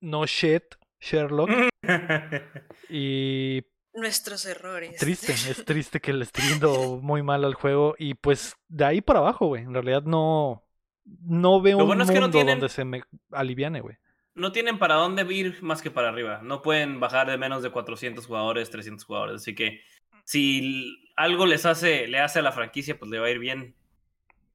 [0.00, 1.50] No shit, Sherlock.
[2.90, 4.96] y nuestros errores.
[4.96, 9.00] Triste, es triste que le esté yendo muy mal al juego y pues de ahí
[9.00, 9.62] para abajo, güey.
[9.62, 10.64] En realidad no
[11.04, 13.02] no veo un mundo donde se me
[13.32, 13.96] aliviane, güey.
[14.34, 16.40] No tienen para dónde ir más que para arriba.
[16.42, 19.36] No pueden bajar de menos de 400 jugadores, 300 jugadores.
[19.36, 19.80] Así que
[20.24, 23.74] si algo les hace, le hace a la franquicia, pues le va a ir bien.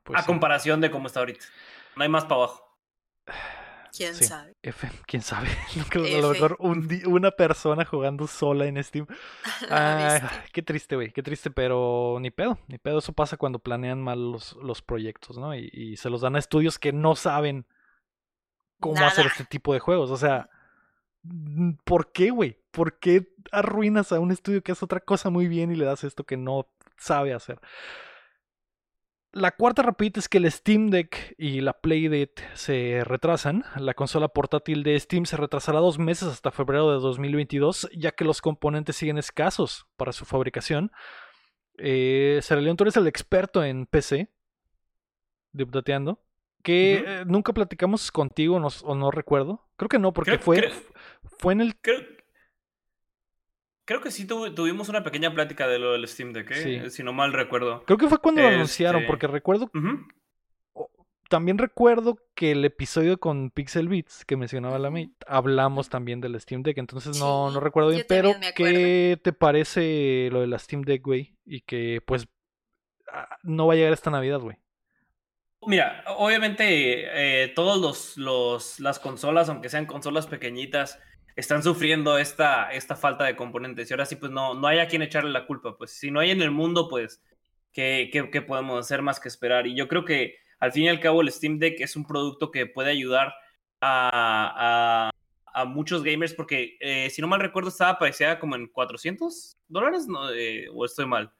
[0.03, 1.45] Pues a comparación de cómo está ahorita.
[1.95, 2.77] No hay más para abajo.
[3.95, 4.55] ¿Quién sabe?
[4.63, 5.49] F, quién sabe.
[5.93, 9.05] a lo mejor una persona jugando sola en Steam.
[10.51, 11.11] qué triste, güey.
[11.11, 12.57] Qué triste, pero ni pedo.
[12.67, 12.97] Ni pedo.
[12.97, 15.55] Eso pasa cuando planean mal los, los proyectos, ¿no?
[15.55, 17.67] Y, se los dan a estudios que no saben
[18.79, 20.09] cómo hacer este tipo de juegos.
[20.09, 20.49] O sea,
[21.83, 22.57] ¿por qué, güey?
[22.71, 26.03] ¿Por qué arruinas a un estudio que hace otra cosa muy bien y le das
[26.03, 26.67] esto que no
[26.97, 27.59] sabe hacer?
[29.33, 33.65] La cuarta rapidita es que el Steam Deck y la Playdate se retrasan.
[33.77, 38.25] La consola portátil de Steam se retrasará dos meses hasta febrero de 2022, ya que
[38.25, 40.91] los componentes siguen escasos para su fabricación.
[41.79, 44.31] Eh, León, tú eres el experto en PC,
[45.51, 46.23] dipdateando,
[46.61, 49.67] que eh, nunca platicamos contigo o no recuerdo.
[49.77, 50.71] Creo que no, porque fue,
[51.39, 51.75] fue en el...
[51.77, 52.22] Creo
[53.85, 56.89] que sí tuvimos una pequeña plática de lo del Steam Deck, ¿eh?
[56.89, 57.83] si no mal recuerdo.
[57.85, 59.69] Creo que fue cuando lo anunciaron, este, porque recuerdo.
[61.29, 66.39] También recuerdo que el episodio con Pixel Beats que mencionaba la Mate, hablamos también del
[66.39, 70.83] Steam Deck, entonces no, no recuerdo bien, pero ¿qué te parece lo de la Steam
[70.83, 71.35] Deck, güey?
[71.45, 72.27] Y que pues
[73.41, 74.57] no va a llegar esta Navidad, güey.
[75.65, 80.99] Mira, obviamente eh, todos los, los, las consolas, aunque sean consolas pequeñitas,
[81.35, 83.89] están sufriendo esta, esta falta de componentes.
[83.89, 85.77] Y ahora sí, pues no, no hay a quien echarle la culpa.
[85.77, 87.23] Pues si no hay en el mundo, pues,
[87.71, 89.67] ¿qué, qué, podemos hacer más que esperar?
[89.67, 92.51] Y yo creo que al fin y al cabo el Steam Deck es un producto
[92.51, 93.33] que puede ayudar
[93.81, 95.11] a,
[95.53, 100.07] a, muchos gamers, porque eh, si no mal recuerdo estaba parecida como en 400 dólares,
[100.07, 100.31] ¿no?
[100.31, 101.31] Eh, ¿o estoy mal?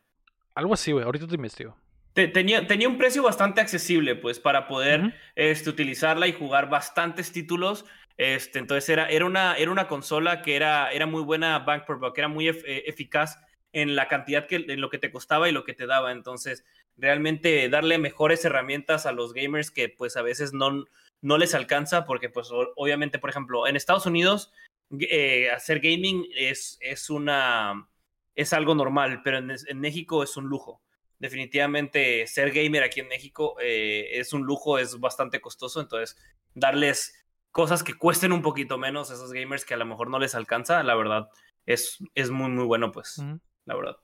[0.56, 1.04] Algo así, güey.
[1.04, 1.76] Ahorita te investigo.
[2.14, 7.86] Tenía, tenía un precio bastante accesible, pues, para poder este, utilizarla y jugar bastantes títulos
[8.18, 11.98] este, entonces era, era, una, era una consola que era, era muy buena bank per
[11.98, 13.40] buck, era muy eh, eficaz
[13.72, 16.12] en la cantidad que en lo que te costaba y lo que te daba.
[16.12, 16.64] Entonces,
[16.96, 20.86] realmente darle mejores herramientas a los gamers que pues a veces no,
[21.22, 24.54] no les alcanza, porque pues obviamente, por ejemplo, en Estados Unidos
[25.00, 27.88] eh, hacer gaming es, es una
[28.36, 30.82] es algo normal, pero en, México es un lujo.
[31.20, 36.18] Definitivamente ser gamer aquí en México eh, es un lujo, es bastante costoso, entonces
[36.54, 37.23] darles
[37.54, 40.36] cosas que cuesten un poquito menos a esos gamers que a lo mejor no les
[40.36, 41.30] alcanza, la verdad,
[41.66, 43.24] es, es muy, muy bueno, pues,
[43.64, 43.98] la verdad.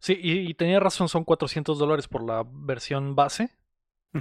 [0.00, 3.50] Sí, y, tenía razón, son 400 dólares por la versión base.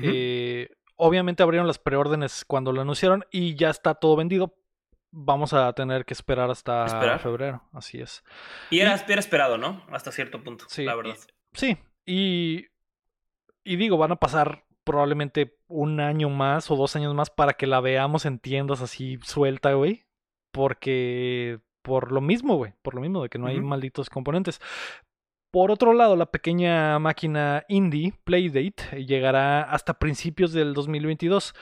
[0.01, 4.55] Eh, obviamente abrieron las preórdenes cuando lo anunciaron y ya está todo vendido.
[5.11, 8.23] Vamos a tener que esperar hasta febrero, así es.
[8.69, 9.85] Y era, esperado, ¿no?
[9.89, 11.15] Hasta cierto punto, sí, la verdad.
[11.53, 12.67] sí, y,
[13.63, 17.68] y digo, van a pasar probablemente un año más o dos años más para que
[17.68, 20.06] la veamos en tiendas así suelta, güey.
[20.52, 24.62] Porque por lo mismo, güey, por lo mismo de que no hay malditos componentes.
[25.52, 31.53] Por otro lado, la pequeña máquina indie Playdate llegará hasta principios del 2022.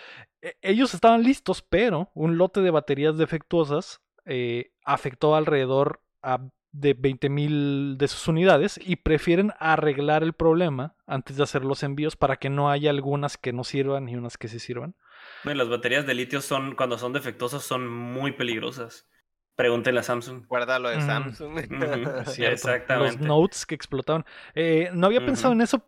[0.41, 6.39] E, ellos estaban listos, pero un lote de baterías defectuosas eh, afectó alrededor a
[6.73, 12.15] de 20.000 de sus unidades y prefieren arreglar el problema antes de hacer los envíos
[12.15, 14.95] para que no haya algunas que no sirvan y unas que sí sirvan.
[15.43, 19.07] las baterías de litio son, cuando son defectuosas, son muy peligrosas.
[19.55, 20.47] Pregúntenle a Samsung.
[20.47, 21.59] Guarda lo de Samsung.
[22.39, 23.17] Exactamente.
[23.19, 24.25] Los notes que explotaban.
[24.55, 25.87] Eh, no había pensado en eso.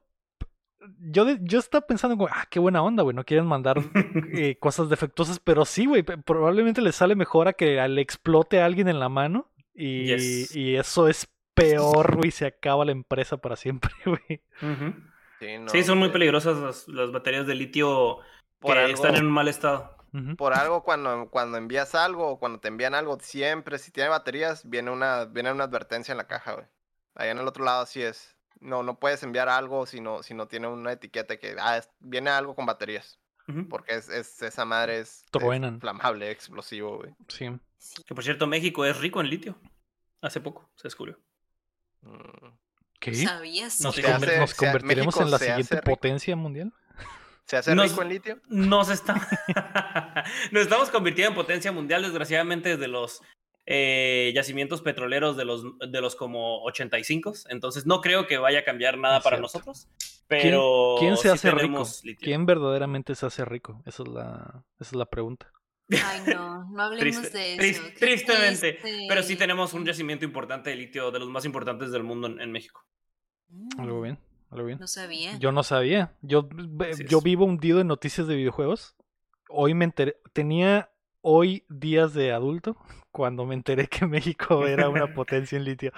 [1.00, 3.16] Yo, yo estaba pensando, como, ah, qué buena onda, güey.
[3.16, 3.78] No quieren mandar
[4.34, 6.04] eh, cosas defectuosas, pero sí, güey.
[6.04, 11.08] Probablemente les sale mejor a que le explote a alguien en la mano y, eso
[11.08, 14.42] es peor, güey, se acaba la empresa para siempre, güey.
[15.68, 18.20] sí, son muy peligrosas las, baterías de litio
[18.62, 19.96] que están en un mal estado.
[20.38, 24.68] Por algo, cuando, cuando envías algo o cuando te envían algo, siempre, si tiene baterías,
[24.70, 26.66] viene una, viene una advertencia en la caja, güey.
[27.16, 28.34] Allá en el otro lado así es.
[28.62, 32.30] No, no puedes enviar algo si no, si no tiene una etiqueta que ah, viene
[32.30, 33.20] algo con baterías.
[33.70, 37.14] Porque es, es, esa madre es, inflamable, explosivo, güey.
[37.28, 37.52] Sí.
[38.06, 39.58] Que por cierto, México es rico en litio.
[40.22, 41.20] Hace poco se descubrió.
[42.02, 42.48] Mm.
[43.00, 43.14] ¿Qué?
[43.14, 43.82] ¿Sabías?
[43.82, 43.96] ¿Nos,
[44.56, 46.74] convertiremos en la siguiente potencia mundial?
[47.46, 48.42] ¿Se hace rico en litio?
[48.48, 49.14] Nos, está...
[50.52, 53.22] nos estamos convirtiendo en potencia mundial, desgraciadamente, desde los
[53.68, 57.34] eh, yacimientos petroleros de los, de los como 85.
[57.50, 59.60] Entonces no creo que vaya a cambiar nada Es para cierto.
[59.60, 59.88] nosotros.
[60.28, 61.84] Pero ¿Quién se sí hace rico?
[62.04, 62.26] litio.
[62.26, 63.84] ¿Quién verdaderamente se hace rico?
[63.86, 65.52] Esa es la, esa es la pregunta.
[65.92, 67.82] Ay, no, no hablemos Triste- de eso.
[68.00, 68.74] tristemente.
[68.74, 69.06] triste.
[69.08, 72.40] Pero sí tenemos un yacimiento importante de litio, de los más importantes del mundo en,
[72.42, 72.86] en México.
[73.50, 74.18] Mm, Algo bien,
[74.50, 74.80] algo bien.
[74.80, 75.38] No sabía.
[75.38, 76.14] Yo no sabía.
[76.22, 76.50] Yo,
[76.92, 77.24] Así yo es.
[77.24, 78.96] vivo hundido en noticias de videojuegos.
[79.50, 80.90] Hoy me enteré, tenía
[81.22, 82.76] hoy días de adulto
[83.12, 85.92] cuando me enteré que México era una potencia en litio.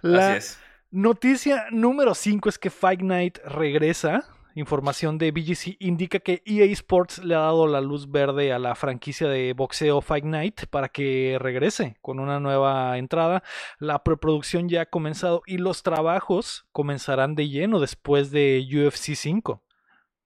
[0.00, 0.58] La Así es.
[0.90, 4.26] noticia número 5 es que Fight Night regresa.
[4.56, 8.74] Información de BGC indica que EA Sports le ha dado la luz verde a la
[8.76, 13.42] franquicia de boxeo Fight Night para que regrese con una nueva entrada.
[13.80, 19.60] La preproducción ya ha comenzado y los trabajos comenzarán de lleno después de UFC 5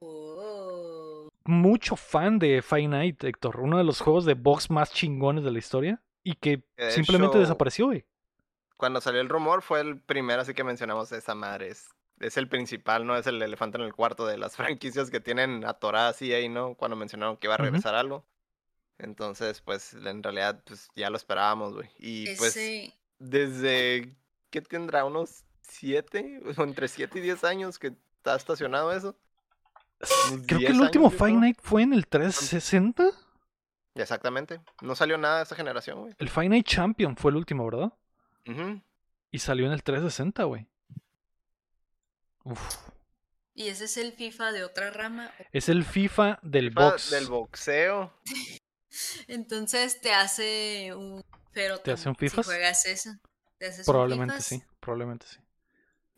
[0.01, 1.29] Oh.
[1.45, 3.61] mucho fan de Fight Night, Héctor.
[3.61, 6.03] Uno de los juegos de box más chingones de la historia.
[6.23, 8.05] Y que De simplemente hecho- desapareció, güey.
[8.77, 11.69] Cuando salió el rumor fue el primero, así que mencionamos esa madre.
[11.69, 11.89] Es,
[12.21, 13.17] es el principal, ¿no?
[13.17, 16.75] Es el elefante en el cuarto de las franquicias que tienen atoradas y ahí, ¿no?
[16.75, 18.25] Cuando mencionaron que iba a regresar algo.
[18.99, 21.89] Entonces, pues, en realidad, pues, ya lo esperábamos, güey.
[21.99, 24.13] Y pues, Ese- desde,
[24.51, 25.05] ¿qué tendrá?
[25.05, 26.41] ¿Unos siete?
[26.57, 29.17] O entre siete y diez años que está estacionado eso.
[30.47, 31.37] Creo que 10 el último Fight.
[31.37, 33.11] Night fue en el 360.
[33.95, 34.61] Exactamente.
[34.81, 36.15] No salió nada de esta generación, güey.
[36.19, 37.93] El Fight Night Champion fue el último, ¿verdad?
[38.47, 38.81] Ujú.
[39.33, 40.67] Y salió en el 360, güey.
[42.51, 42.77] Uf.
[43.55, 45.33] ¿Y ese es el FIFA de otra rama?
[45.53, 47.11] Es el FIFA del FIFA box.
[47.11, 48.15] Del boxeo.
[49.29, 51.23] Entonces te hace un
[51.53, 52.47] pero ¿Te hace un Si FIFAs?
[52.47, 53.11] juegas eso.
[53.59, 55.39] ¿Te haces un Probablemente sí, probablemente sí.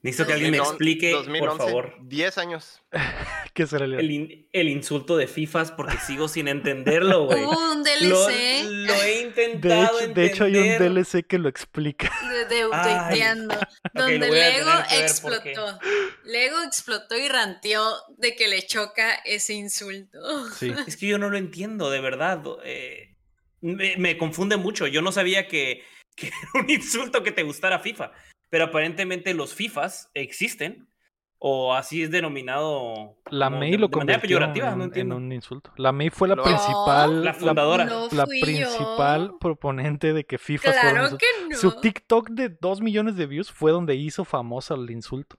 [0.03, 2.83] Necesito que alguien me 2011, explique, 2011, por favor, 10 años.
[3.55, 7.45] ¿Qué será el, el, in- el insulto de FIFAs porque sigo sin entenderlo, güey.
[7.45, 11.05] Hubo un DLC lo he de, intentado hecho, de hecho, hay un entender.
[11.05, 12.11] DLC que lo explica.
[12.31, 12.71] de, de lo
[13.93, 14.71] donde a Lego
[15.03, 15.79] explotó.
[16.25, 20.19] Lego explotó y ranteó de que le choca ese insulto.
[20.53, 20.73] Sí.
[20.87, 22.43] Es que yo no lo entiendo, de verdad.
[22.65, 23.15] eh,
[23.61, 24.87] me, me confunde mucho.
[24.87, 25.83] Yo no sabía que,
[26.17, 28.13] que era un insulto que te gustara FIFA.
[28.51, 30.89] Pero aparentemente los FIFAs existen.
[31.43, 33.17] O así es denominado.
[33.31, 35.17] La como May de- lo de manera peyorativa, en, no en entiendo.
[35.17, 35.73] un insulto.
[35.79, 36.43] La May fue la No.
[36.43, 37.85] principal, La fundadora.
[37.87, 39.39] No la principal yo.
[39.39, 41.57] proponente de que FIFA fuera un Claro que no.
[41.57, 45.39] Su TikTok de 2 millones de views fue donde hizo famosa el insulto.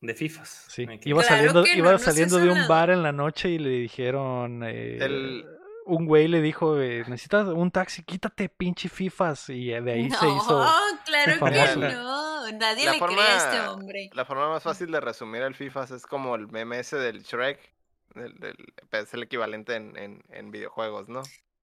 [0.00, 0.64] De FIFAs.
[0.68, 0.86] Sí.
[1.04, 3.68] Iba Claro saliendo, no, iba no saliendo de un bar en la noche y le
[3.70, 4.62] dijeron.
[4.64, 5.44] eh, El-
[5.86, 9.50] Un güey le dijo: eh, Necesitas un taxi, quítate pinche FIFAs.
[9.50, 10.66] Y de ahí no, se hizo.
[11.04, 11.80] claro famoso.
[11.80, 12.23] que no.
[12.52, 14.10] Nadie La le forma- cree a este hombre.
[14.12, 17.72] La forma más fácil de resumir el FIFA es como el meme ese del Shrek.
[18.14, 21.22] del- del- es el equivalente en, en, en videojuegos, ¿no?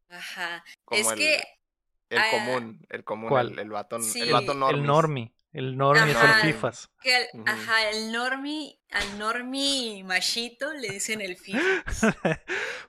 [0.09, 0.65] Ajá.
[0.83, 1.41] Como es el, que
[2.09, 3.51] el ah, común, el común, ¿Cuál?
[3.53, 4.19] el, el vato, Sí.
[4.19, 4.85] el vato El normis.
[4.85, 5.33] normie.
[5.53, 6.41] El normie es Ajá.
[6.47, 6.89] el FIFAs.
[7.01, 7.43] Que al, Ujú.
[7.45, 11.59] ajá, el normie, al normie machito le dicen el FIFA.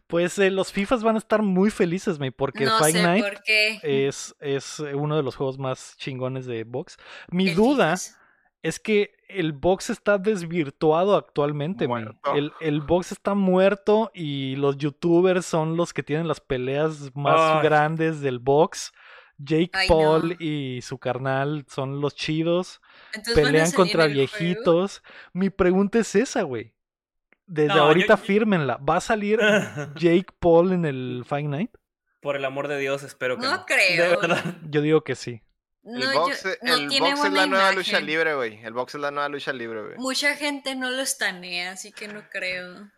[0.07, 3.81] pues eh, los FIFAs van a estar muy felices, May, porque no Night por qué.
[3.83, 6.97] es, es uno de los juegos más chingones de box.
[7.31, 8.19] Mi el duda FIFAs.
[8.63, 11.89] es que el box está desvirtuado actualmente.
[12.35, 17.57] El, el box está muerto y los youtubers son los que tienen las peleas más
[17.57, 17.63] Ay.
[17.65, 18.93] grandes del box.
[19.39, 20.37] Jake Ay, Paul no.
[20.39, 22.81] y su carnal son los chidos.
[23.15, 25.03] Entonces Pelean contra viejitos.
[25.33, 26.75] Mi pregunta es esa, güey.
[27.47, 28.77] Desde No, ahorita yo- fírmenla.
[28.77, 29.39] ¿Va a salir
[29.97, 31.71] Jake Paul en el Fight Night?
[32.21, 33.67] Por el amor de Dios, espero que No no.
[33.67, 34.03] creo.
[34.11, 34.57] De verdad.
[34.69, 35.43] Yo digo que sí.
[35.85, 38.63] El No, box, e- no el tiene box es la nueva lucha libre, güey.
[38.65, 39.97] El box es la nueva lucha libre, güey.
[39.99, 42.89] Mucha gente no lo estanea, así que no creo.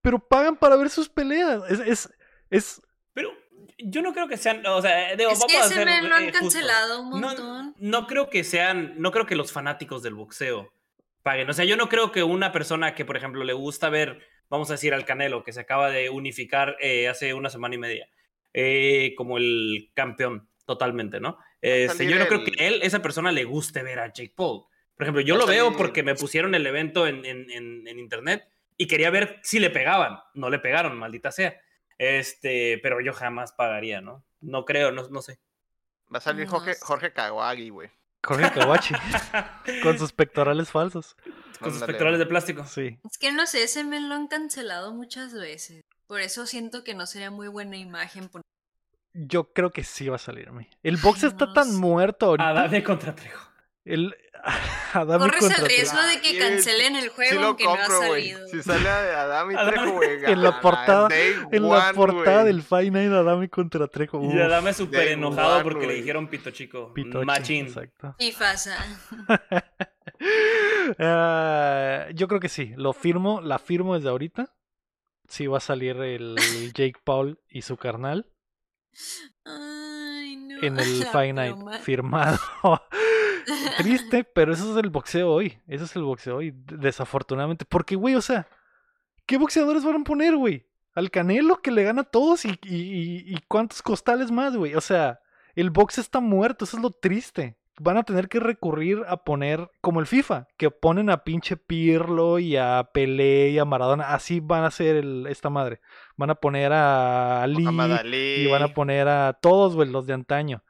[0.00, 1.62] Pero pagan para ver sus peleas.
[1.70, 2.08] Es,
[2.50, 2.82] es,
[3.78, 6.08] yo no creo que sean, o sea, digo, Es vamos que a ese ser men
[6.08, 6.40] lo han eh, justos.
[6.54, 7.74] cancelado un No- montón.
[7.78, 10.72] No, creo que sean, no creo que los fanáticos del boxeo
[11.22, 11.48] paguen.
[11.48, 14.70] O sea, yo no creo que una persona que, por ejemplo, le gusta ver, vamos
[14.70, 18.08] a decir, al Canelo, que se acaba de unificar eh, hace una semana y media,
[18.52, 21.38] eh, como el campeón, totalmente, ¿no?
[21.60, 24.64] Este, yo no creo que él, esa persona, le guste ver a Jake Paul.
[24.96, 28.44] Por ejemplo, yo lo veo porque me pusieron el evento en, en- en- en internet
[28.76, 30.18] y quería ver si le pegaban.
[30.34, 31.56] No le pegaron, maldita sea.
[32.02, 34.24] Este, pero yo jamás pagaría, ¿no?
[34.40, 35.38] No creo, no, no sé.
[36.12, 36.74] Va a salir No Jorge.
[36.80, 37.90] Jorge Kawagi, güey.
[38.24, 38.94] Jorge Kawachi
[39.84, 41.16] con sus pectorales falsos.
[41.60, 42.64] Con sus pectorales de plástico.
[42.64, 42.98] Sí.
[43.08, 45.82] Es que no sé, ese men lo han cancelado muchas veces.
[46.08, 48.28] Por eso siento que no sería muy buena imagen.
[48.28, 48.42] pon-
[49.12, 50.50] Yo creo que sí va a salir.
[50.50, 50.68] May.
[50.82, 51.78] El box Ay, está no tan sé.
[51.78, 52.48] muerto ahorita.
[52.48, 53.48] Adame contra Trejo.
[53.84, 54.14] El
[54.92, 58.46] Corres el riesgo de que cancelen el Sí juego lo aunque no ha salido.
[58.48, 60.24] Si sale a Adam y Adame- Trejo, güey.
[60.24, 61.08] En la portada-
[61.52, 64.20] En la portada del Five Night Adame contra Trejo.
[64.22, 66.92] Y Uf, Adame súper Day enojado one, porque le dijeron pito chico.
[66.92, 67.66] pitoche, Machín.
[67.66, 68.14] Exacto.
[68.18, 68.76] Y pasa.
[70.98, 74.54] Ah, yo creo que sí, lo firmo, la firmo desde ahorita.
[75.28, 76.36] Sí va a salir el
[76.74, 78.30] Jake Paul y su carnal
[79.44, 80.62] Ay, no.
[80.62, 81.04] en el
[81.50, 81.78] broma.
[81.78, 82.38] firmado.
[83.78, 85.58] Triste, pero eso es el boxeo hoy.
[85.66, 87.64] Eso es el boxeo hoy, desafortunadamente.
[87.64, 88.46] Porque, güey, o sea,
[89.26, 90.66] ¿qué boxeadores van a poner, güey?
[90.94, 94.74] Al Canelo que le gana a todos y, y, y- cuántos costales más, güey.
[94.74, 95.20] O sea,
[95.54, 97.56] el box está muerto, eso es lo triste.
[97.80, 102.38] Van a tener que recurrir a poner, como el FIFA, que ponen a pinche Pirlo
[102.38, 104.12] y a Pelé y a Maradona.
[104.12, 105.80] Así van a ser el- esta madre.
[106.18, 107.64] Van a poner a Ali,
[108.42, 110.62] y van a poner a todos, güey, los de antaño.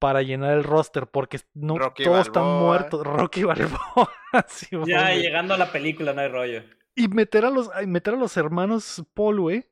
[0.00, 3.06] Para llenar el roster, porque no, Rocky todos están muertos.
[3.06, 4.10] Rocky Balboa.
[4.48, 5.22] sí, Ya güey.
[5.22, 6.62] llegando a la película, no hay rollo.
[6.96, 9.66] Y meter a los, meter a los hermanos Paul, güey.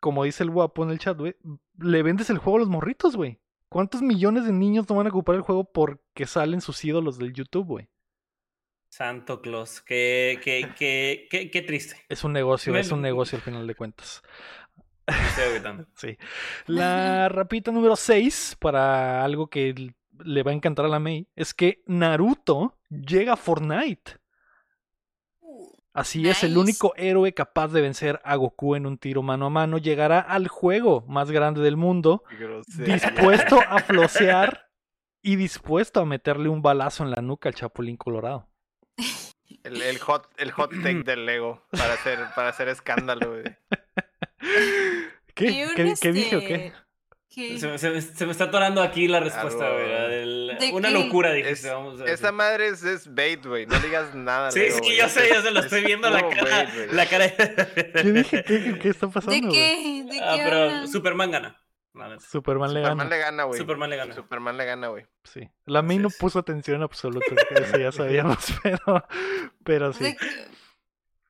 [0.00, 1.36] Como dice el guapo en el chat, güey.
[1.78, 3.38] Le vendes el juego a los morritos, güey.
[3.68, 7.32] ¿Cuántos millones de niños no van a ocupar el juego porque salen sus ídolos del
[7.32, 7.88] YouTube, güey?
[8.88, 9.80] Santo Claus.
[9.82, 11.96] Qué, qué, qué, qué, qué triste.
[12.08, 14.22] Es un negocio, Me- es un negocio al final de cuentas.
[15.94, 16.16] Sí.
[16.66, 19.92] La rapita número 6, para algo que
[20.24, 24.18] le va a encantar a la May, es que Naruto llega a Fortnite.
[25.92, 29.50] Así es, el único héroe capaz de vencer a Goku en un tiro mano a
[29.50, 32.22] mano llegará al juego más grande del mundo,
[32.68, 34.68] dispuesto a flosear
[35.22, 38.46] y dispuesto a meterle un balazo en la nuca al Chapulín Colorado.
[39.62, 43.44] El, el hot, el hot take del Lego para hacer, para hacer escándalo, güey.
[45.34, 45.66] ¿Qué?
[45.68, 46.54] Un, ¿Qué, qué dije o qué?
[46.54, 46.72] este,
[47.28, 47.58] ¿qué?
[47.58, 49.88] Se, me- se se me está atorando aquí la respuesta, güey.
[49.90, 50.94] la del- ¿De Una qué?
[50.94, 51.70] locura, Es- dijiste.
[51.70, 52.32] vamos a esa decir.
[52.32, 53.66] madre es, es bait, güey.
[53.66, 54.50] No digas nada.
[54.50, 56.42] Sí, Lego, sí, yo Es- sé, yo se lo es estoy viendo la cara.
[56.64, 56.92] bait.
[56.92, 57.30] La cara.
[57.36, 58.42] ¿Qué dije?
[58.44, 59.32] ¿Qué, qué- qué está pasando?
[59.34, 59.52] ¿De güey?
[59.52, 60.04] qué?
[60.04, 60.88] ¿De qué Ah, pero hablan?
[60.88, 61.62] Superman gana.
[61.92, 62.20] Neta.
[62.20, 63.10] Superman le Superman gana.
[63.10, 63.58] le gana, güey.
[63.58, 64.14] Superman le gana.
[64.14, 65.06] Superman le gana, güey.
[65.24, 65.48] Sí.
[65.64, 69.06] La May no puso atención en absoluto, eso ya sabíamos, pero,
[69.64, 70.14] pero sí.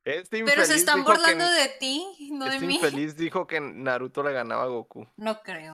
[0.07, 0.19] ¿De?
[0.19, 2.75] Este Pero se están que- burlando de ti, no de Este mí.
[2.75, 5.05] infeliz dijo que Naruto le ganaba a Goku.
[5.17, 5.73] No creo.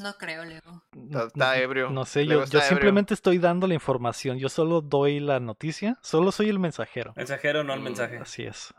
[0.00, 0.60] No creo, Leo.
[0.92, 1.90] No- está no- ebrio.
[1.90, 6.48] No sé, yo, simplemente estoy dando la información, yo solo doy la noticia, solo soy
[6.48, 7.12] el mensajero.
[7.14, 8.18] Mensajero, no el Mm, mensaje.
[8.18, 8.74] Así es.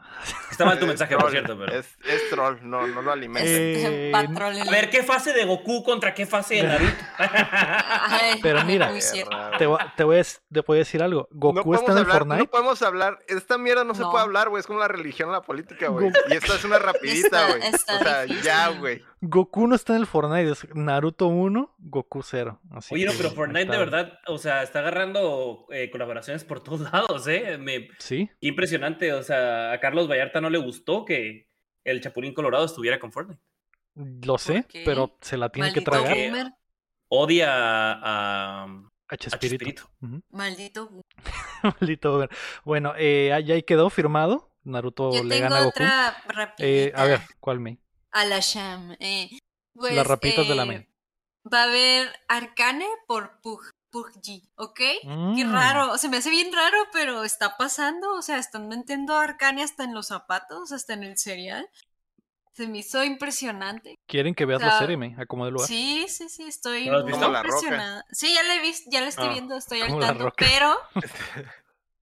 [0.52, 1.72] Está mal tu Es mensaje, por cierto, pero.
[1.74, 3.50] Es, es troll, no, no lo alimentes.
[3.50, 6.94] Eh, Patrón, A ver, ¿qué fase de Goku contra qué fase de Naruto?
[8.42, 8.92] Pero mira,
[9.58, 11.28] Te, voy- te voy a, te voy a decir algo.
[11.32, 12.40] No Goku podemos está en el hablar, Fortnite.
[12.44, 13.20] no podemos hablar.
[13.28, 14.12] Esta mierda no, se No.
[14.12, 14.60] puede hablar, güey.
[14.60, 16.12] Es como la religión la política, güey.
[16.30, 17.62] Y esta es una rapidita, güey.
[17.74, 18.44] O sea, difícil.
[18.44, 19.02] ya, güey.
[19.28, 22.60] Goku no está en el Fortnite, es Naruto 1, Goku 0.
[22.72, 23.74] Así Oye, no, pero Fortnite está.
[23.74, 27.58] de verdad, o sea, está agarrando eh, colaboraciones por todos lados, ¿eh?
[27.58, 31.50] Me, Sí, qué impresionante, o sea, a Carlos Vallarta no le gustó que
[31.84, 33.42] el Chapulín Colorado estuviera con Fortnite.
[33.96, 36.16] lo sé, pero se la tiene que tragar.
[36.16, 36.52] boomer.
[37.08, 38.68] Odia a, a
[39.08, 39.28] H.
[39.30, 39.84] Espíritu.
[40.32, 41.04] Maldito boomer.
[41.80, 42.30] Maldito boomer.
[42.64, 44.52] Bueno, eh, ahí ahí quedó firmado.
[44.64, 45.84] Naruto Yo le tengo gana a Goku.
[45.84, 46.56] otra.
[46.58, 47.78] Eh, a ver, ¿cuál me?
[48.16, 48.96] A la Sham.
[49.00, 49.30] Eh,
[49.74, 50.88] pues, Las rapitas de la eh, May.
[51.54, 53.62] Va a haber Arcane por Pug,
[53.92, 54.76] Puggy, ¿ok?
[54.76, 55.52] Qué Mm.
[55.52, 59.62] raro, se me hace bien raro, pero está pasando, o sea, están metiendo a Arcane
[59.64, 61.70] hasta en los zapatos, hasta en el cereal.
[62.54, 63.96] Se me hizo impresionante.
[64.08, 65.14] ¿Quieren que veas O sea, la serie, me?
[65.20, 65.68] A como de lugar.
[65.68, 67.36] Sí, sí, sí, estoy ¿No lo has muy Roca.
[67.38, 68.06] impresionada.
[68.12, 70.74] Sí, ya la he visto, ya la estoy Ah, viendo, estoy al tanto, pero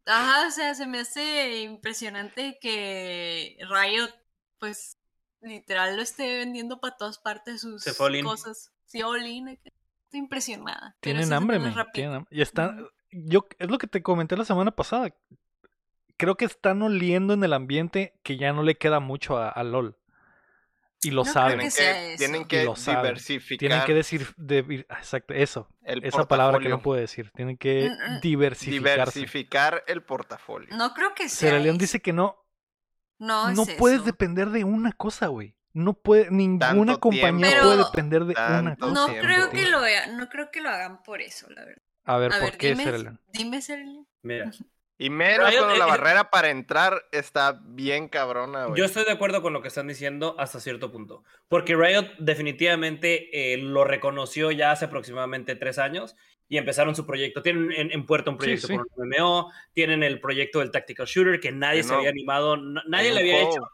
[0.05, 4.13] ajá, o sea, se me hace impresionante que Riot
[4.59, 4.97] pues
[5.43, 8.71] literal lo esté vendiendo para todas partes sus Se cosas.
[8.85, 9.69] Sí, all in, acá.
[10.05, 10.95] Estoy impresionada.
[11.01, 11.73] Tienen hambre, me.
[11.93, 12.87] Tienen Y están.
[13.11, 15.13] Yo, es lo que te comenté la semana pasada.
[16.17, 19.63] Creo que están oliendo en el ambiente que ya no le queda mucho a, a
[19.63, 19.97] LOL.
[21.01, 21.59] Y lo No creo saben.
[21.59, 22.17] que Tienen sea que, eso.
[22.19, 23.01] tienen Y que lo saben.
[23.03, 24.27] diversificar Tienen que decir.
[24.37, 25.67] de- exacto, eso.
[25.83, 27.29] el Esa palabra que no puedo decir.
[27.35, 28.21] Tienen que Mm, mm.
[28.21, 29.19] diversificarse.
[29.19, 30.69] Diversificar el portafolio.
[30.77, 31.49] No creo que sea.
[31.49, 32.37] Sierra León dice que no.
[33.23, 34.05] No, No es puedes eso.
[34.05, 35.55] depender de una cosa, güey.
[35.73, 37.63] No puede, ninguna Tanto compañía tiempo.
[37.63, 38.93] puede Pero- depender de una cosa.
[38.93, 41.81] No creo que lo haga- no creo que lo hagan por eso, la verdad.
[42.05, 44.07] A ver, A ¿por ver, qué, dime, dime, Sierra León.
[44.21, 44.51] Mira,
[44.99, 48.77] Y menos Riot, cuando la eh, barrera para entrar está bien cabrona, güey.
[48.77, 51.23] yo estoy de acuerdo con lo que están diciendo hasta cierto punto.
[51.49, 56.15] Porque Riot definitivamente eh, lo reconoció ya hace aproximadamente tres años
[56.49, 57.41] y empezaron su proyecto.
[57.41, 58.75] Tienen en, en puerta un Sí, proyecto sí.
[58.77, 62.57] con un MMO, tienen el proyecto del Tactical Shooter que nadie Que se había animado,
[62.57, 63.51] na- nadie le había juego.
[63.51, 63.67] hecho.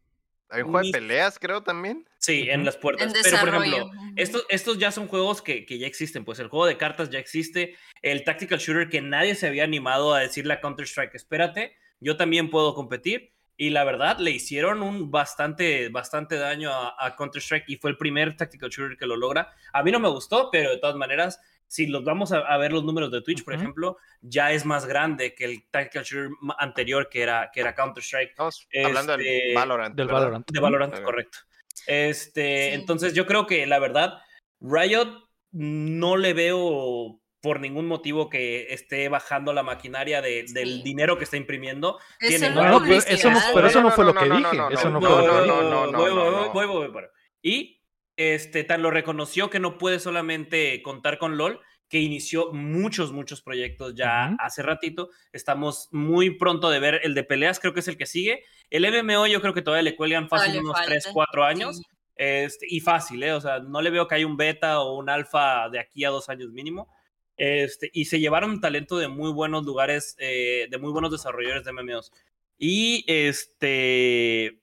[0.52, 2.08] Hay un juego de peleas, creo, también.
[2.18, 3.14] Sí, en las puertas.
[3.14, 6.26] En Pero, por ejemplo, estos, estos ya son juegos que, que ya existen.
[6.26, 7.76] Pues el juego de cartas ya existe.
[8.02, 12.50] El Tactical Shooter que nadie se había animado a decirle a Counter-Strike, espérate, yo también
[12.50, 13.32] puedo competir.
[13.58, 17.98] Y la verdad, le hicieron un bastante, bastante daño a, a Counter-Strike y fue el
[17.98, 19.54] primer Tactical Shooter que lo logra.
[19.74, 21.40] A mí no me gustó, pero de todas maneras,
[21.70, 23.62] si los vamos a, a ver los números de Twitch, por Ujú.
[23.62, 28.32] ejemplo, ya es más grande que el Tactical Shooter anterior que era, que era Counter-Strike.
[28.32, 29.96] Estamos hablando del Este, Valorant.
[29.96, 30.20] Del ¿verdad?
[30.22, 30.52] Valorant.
[30.52, 31.04] De Valorant, Ok.
[31.04, 31.38] correcto.
[31.86, 32.74] Este, Sí.
[32.76, 34.18] entonces yo creo que la verdad,
[34.60, 40.82] Riot no le veo por ningún motivo que esté bajando la maquinaria de- del Sí.
[40.84, 41.98] dinero que está imprimiendo.
[42.20, 44.58] Tiene No, no, pero eso no, pero eso no fue lo que dije.
[44.58, 47.10] no, Eso no, fue lo que dije.
[47.42, 47.79] Y
[48.20, 53.42] este, tan lo reconoció que no puede solamente contar con LOL, que inició muchos, muchos
[53.42, 55.10] proyectos ya hace ratito.
[55.32, 58.44] Estamos muy pronto de ver el de peleas, creo que es el que sigue.
[58.70, 60.92] El MMO yo creo que todavía le cuelgan fácil unos falta.
[60.92, 61.78] 3, 4 años.
[61.78, 61.84] Sí.
[62.18, 63.32] Este, y fácil, ¿eh?
[63.32, 66.10] O sea, no le veo que haya un beta o un alfa de aquí a
[66.10, 66.94] dos años mínimo.
[67.38, 71.72] Este, y se llevaron talento de muy buenos lugares, eh, de muy buenos desarrolladores de
[71.72, 72.12] MMOs.
[72.58, 74.59] Y este,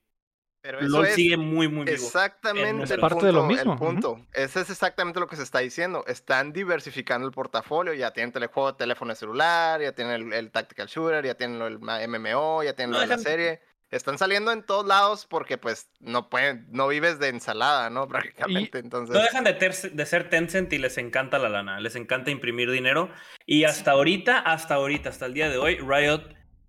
[0.67, 1.95] Pero eso LOL es sigue muy, muy vivo.
[1.97, 4.21] exactamente Es parte punto, de lo mismo, El punto.
[4.33, 6.03] Ese es exactamente lo que se está diciendo.
[6.09, 7.95] Están diversificando el portafolio.
[7.95, 12.65] Ya tienen telejuego, teléfono celular, ya tienen el, el Tactical Shooter, ya tienen el MMO,
[12.65, 13.61] ya tienen No lo de la dejan- serie.
[13.89, 18.09] Están saliendo en todos lados porque pues no pueden, no vives de ensalada, ¿no?
[18.09, 18.79] Prácticamente.
[18.81, 22.33] Entonces, No dejan de, ter- de ser Tencent y les encanta la lana, les encanta
[22.33, 23.09] imprimir dinero.
[23.47, 26.23] Y hasta ahorita, hasta ahorita, hasta el día de hoy, Riot,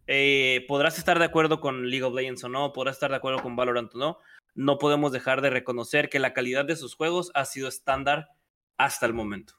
[0.08, 3.42] eh, podrás estar de acuerdo con League of Legends o no, podrás estar de acuerdo
[3.42, 4.18] con Valorant o no,
[4.56, 8.30] no podemos dejar de reconocer que la calidad de sus juegos ha sido estándar
[8.78, 9.54] hasta el momento.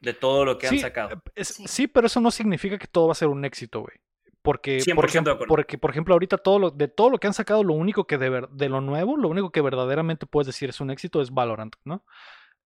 [0.00, 1.22] De todo lo que han sacado.
[1.34, 1.64] es- Sí.
[1.66, 3.96] sí, pero eso no significa que todo va a ser un éxito, güey.
[4.42, 5.48] Porque, 100% por de ejemplo, acuerdo.
[5.48, 8.16] porque, por ejemplo, ahorita todo lo, de todo lo que han sacado, lo único que
[8.18, 11.30] de, ver- de lo nuevo, lo único que verdaderamente puedes decir es un éxito es
[11.32, 12.04] Valorant, ¿no?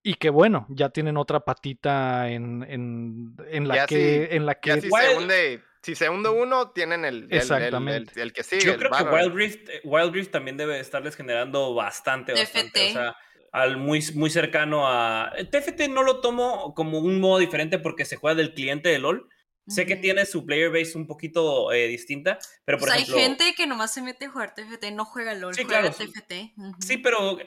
[0.02, 4.44] Y que bueno, ya tienen otra patita en, en, en la Ya que, sí, en
[4.46, 8.20] la ya que se hunde, si se hunde uno, tienen el, el- el- el, Exactamente.
[8.22, 8.64] el que sigue.
[8.64, 9.02] Yo el creo que.
[9.04, 12.80] Wild Rift, eh, Wild Rift también debe estarles generando bastante, bastante.
[12.80, 12.92] O TFT.
[12.92, 13.16] sea,
[13.52, 15.32] al muy, muy cercano a.
[15.36, 18.98] eh, TFT no lo tomo como un modo diferente porque se juega del cliente de
[18.98, 19.28] LOL.
[19.66, 23.22] Sé que tiene su player base un poquito eh, distinta, pero por Pues hay ejemplo.
[23.22, 25.94] gente que nomás se mete a jugar TFT, no juega LOL, Sí, juega claro.
[25.96, 26.32] TFT.
[26.80, 27.44] Sí, pero eh,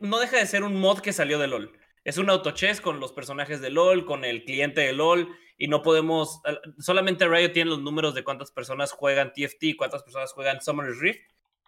[0.00, 1.78] no deja de ser un mod que salió de LOL.
[2.02, 5.28] Es un autochess con los personajes de LOL, con el cliente de LOL,
[5.60, 6.40] y no podemos.
[6.78, 11.20] Solamente Riot tiene los números de cuántas personas juegan TFT, cuántas personas juegan Summoner's Rift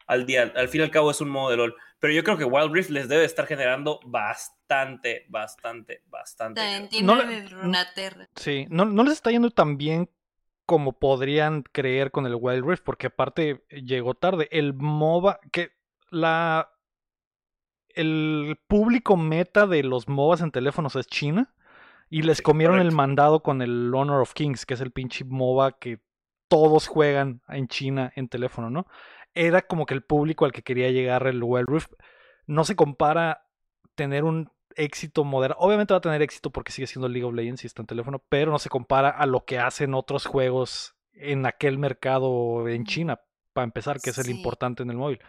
[0.07, 0.51] al día.
[0.57, 1.77] Al fin y al cabo es un modo de LOL.
[2.01, 6.59] Pero yo creo que Wild Rift les debe estar generando bastante, bastante, bastante.
[6.59, 8.31] También No el Runaterra.
[8.35, 10.09] Sí, no, no les está yendo tan bien
[10.65, 14.49] como podrían creer con el Wild Rift, porque aparte llegó tarde.
[14.53, 15.73] El MOBA, que
[16.09, 16.71] la.
[17.91, 21.53] El público meta de los MOBAs en teléfonos es China.
[22.13, 25.25] Y les Sí, comieron el mandado con el Honor of Kings, que es el pinche
[25.25, 26.01] MOBA que
[26.47, 28.87] todos juegan en China en teléfono, ¿no?
[29.33, 31.93] Era como que el público al que quería llegar el Wild Rift.
[32.47, 33.47] No se compara
[33.95, 35.57] tener un éxito moderno.
[35.59, 38.23] Obviamente va a tener éxito porque sigue siendo League of Legends y está en teléfono,
[38.29, 43.23] pero no se compara a lo que hacen otros juegos en aquel mercado en China,
[43.55, 45.21] para empezar, que es el importante en el móvil.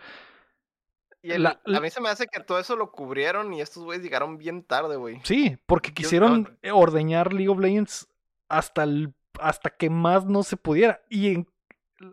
[1.24, 3.62] Y el- La- la- a mí se me hace que todo eso lo cubrieron y
[3.62, 5.20] estos güeyes llegaron bien tarde, güey.
[5.24, 8.08] Sí, porque quisieron ordeñar League of Legends
[8.50, 11.02] hasta, el, hasta que más no se pudiera.
[11.10, 11.48] Y en-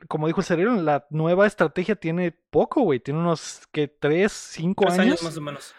[0.09, 3.01] como dijo el cerebro, la nueva estrategia tiene poco, güey.
[3.01, 5.75] Tiene unos que 3, 5 Tres años, años más o menos.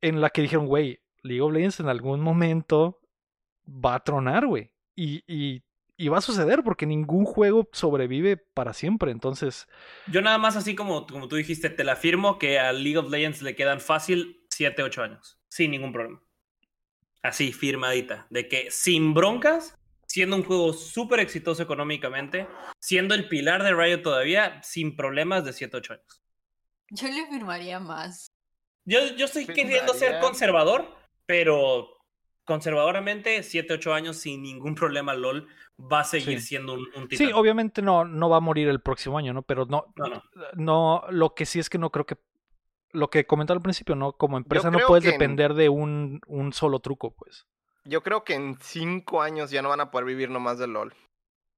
[0.00, 2.98] En la que dijeron, güey, League of Legends en algún momento
[3.68, 4.70] va a tronar, güey.
[4.96, 5.62] Y, y,
[5.98, 9.10] y va a suceder porque ningún juego sobrevive para siempre.
[9.10, 9.68] Entonces,
[10.06, 13.10] Yo nada más así como, como tú dijiste, te la afirmo que a League of
[13.10, 15.40] Legends le quedan fácil 7, 8 años.
[15.48, 16.22] Sin ningún problema.
[17.22, 18.28] Así, firmadita.
[18.30, 19.76] De que sin broncas,
[20.06, 22.46] siendo un juego súper exitoso económicamente,
[22.78, 26.22] siendo el pilar de Riot todavía, sin problemas de 7, 8 años.
[26.90, 28.28] Yo le firmaría más.
[28.84, 30.96] Yo, yo estoy queriendo ser conservador,
[31.26, 31.97] pero
[32.48, 35.46] conservadoramente, 7, 8 años sin ningún problema, LOL
[35.80, 36.46] va a seguir Sí.
[36.48, 39.42] siendo un, un sí, obviamente no, no va a morir el próximo año, ¿no?
[39.42, 40.22] Pero no, No, no.
[40.56, 42.16] no, lo que sí es que no creo que
[42.92, 44.14] lo que comentaba al principio, ¿no?
[44.14, 47.46] Como empresa no puedes en- depender de un, un solo truco, pues.
[47.84, 50.94] Yo creo que en cinco años ya no van a poder vivir nomás del LOL.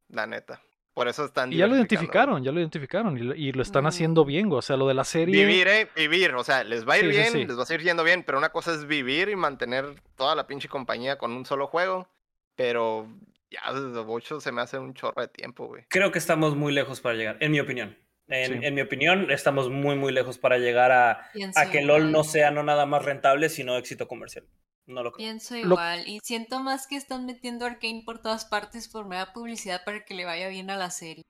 [0.08, 0.60] La neta.
[0.94, 3.84] Por eso están Y ya lo identificaron, ya lo identificaron y lo, y lo están
[3.84, 3.86] Mm.
[3.86, 4.58] haciendo bien, güey.
[4.58, 5.34] O sea, lo de la serie.
[5.46, 6.34] Vivir, eh, vivir.
[6.34, 7.44] O sea, les va a ir Sí, sí, bien, sí.
[7.46, 9.86] les va a seguir yendo bien, pero una cosa es vivir y mantener
[10.16, 12.08] toda la pinche compañía con un solo juego.
[12.56, 13.06] Pero
[13.50, 15.84] ya desde 8 se me hace un chorro de tiempo, güey.
[15.88, 17.96] Creo que estamos muy lejos para llegar, en mi opinión.
[18.30, 18.66] En, Sí.
[18.66, 22.12] en mi opinión, estamos muy, muy lejos para llegar a, Pienso a que LOL igual.
[22.12, 24.46] no sea no nada más rentable, sino éxito comercial.
[24.86, 25.26] No lo creo.
[25.26, 26.02] Pienso Lo- igual.
[26.06, 30.14] Y siento más que están metiendo Arkane por todas partes por nueva publicidad para que
[30.14, 31.22] le vaya bien a la serie.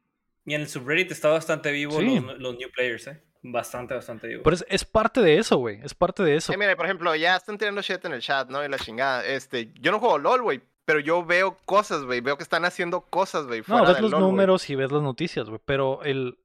[0.47, 2.20] Y en el subreddit está bastante vivo Sí.
[2.20, 3.22] los, los new players, ¿eh?
[3.43, 4.43] Bastante, bastante vivo.
[4.43, 5.81] Pero es, es parte de eso, güey.
[5.82, 6.52] Es parte de eso.
[6.52, 8.62] Eh, mira, por ejemplo, ya están tirando shit en el chat, ¿no?
[8.64, 9.24] Y la chingada.
[9.27, 10.60] Este, yo no juego LOL, güey.
[10.86, 12.20] Pero yo veo cosas, güey.
[12.20, 13.62] Veo que están haciendo cosas, güey.
[13.68, 15.60] No, ves los LOL, números y ves las noticias, güey.
[15.64, 16.39] Pero el.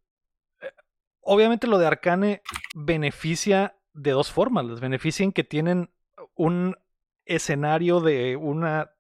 [1.27, 2.41] Obviamente lo de Arcane
[2.75, 4.65] beneficia de dos formas.
[4.65, 5.89] Les beneficia en que tienen
[6.35, 6.75] un
[7.25, 8.91] escenario de una.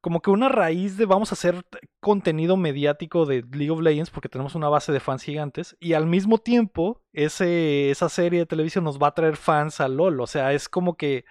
[0.00, 1.66] Como que una raíz de vamos a hacer
[1.98, 6.06] contenido mediático de League of Legends porque tenemos una base de fans gigantes y al
[6.06, 10.20] mismo tiempo ese, esa serie de televisión nos va a traer fans a LOL.
[10.20, 11.24] O sea, es como que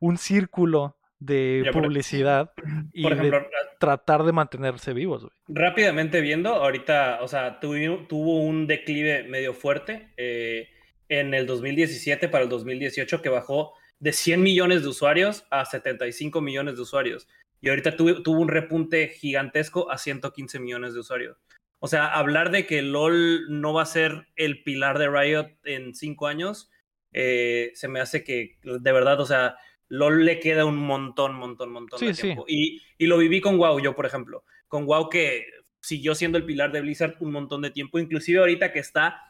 [0.00, 2.52] un círculo de por- publicidad
[2.92, 3.46] y Por ejemplo, de
[3.78, 5.32] tratar de mantenerse vivos, güey.
[5.48, 10.68] rápidamente viendo, ahorita, o sea, tuvo, tuvo un declive medio fuerte eh,
[11.08, 16.40] en el 2017 para el 2018 que bajó de 100 millones de usuarios a 75
[16.40, 17.28] millones de usuarios.
[17.60, 21.36] Y ahorita tuvo, tuvo un repunte gigantesco a 115 millones de usuarios.
[21.78, 25.94] O sea, hablar de que LOL no va a ser el pilar de Riot en
[25.94, 26.70] cinco años,
[27.12, 29.56] eh, se me hace que, de verdad, o sea,
[29.92, 32.22] LOL le queda un montón, montón, montón Sí, de sí.
[32.22, 32.46] tiempo.
[32.48, 34.42] Y, y lo viví con WoW, yo, por ejemplo.
[34.66, 35.44] Con WoW que
[35.80, 37.98] siguió siendo el pilar de Blizzard un montón de tiempo.
[37.98, 39.20] Inclusive ahorita que está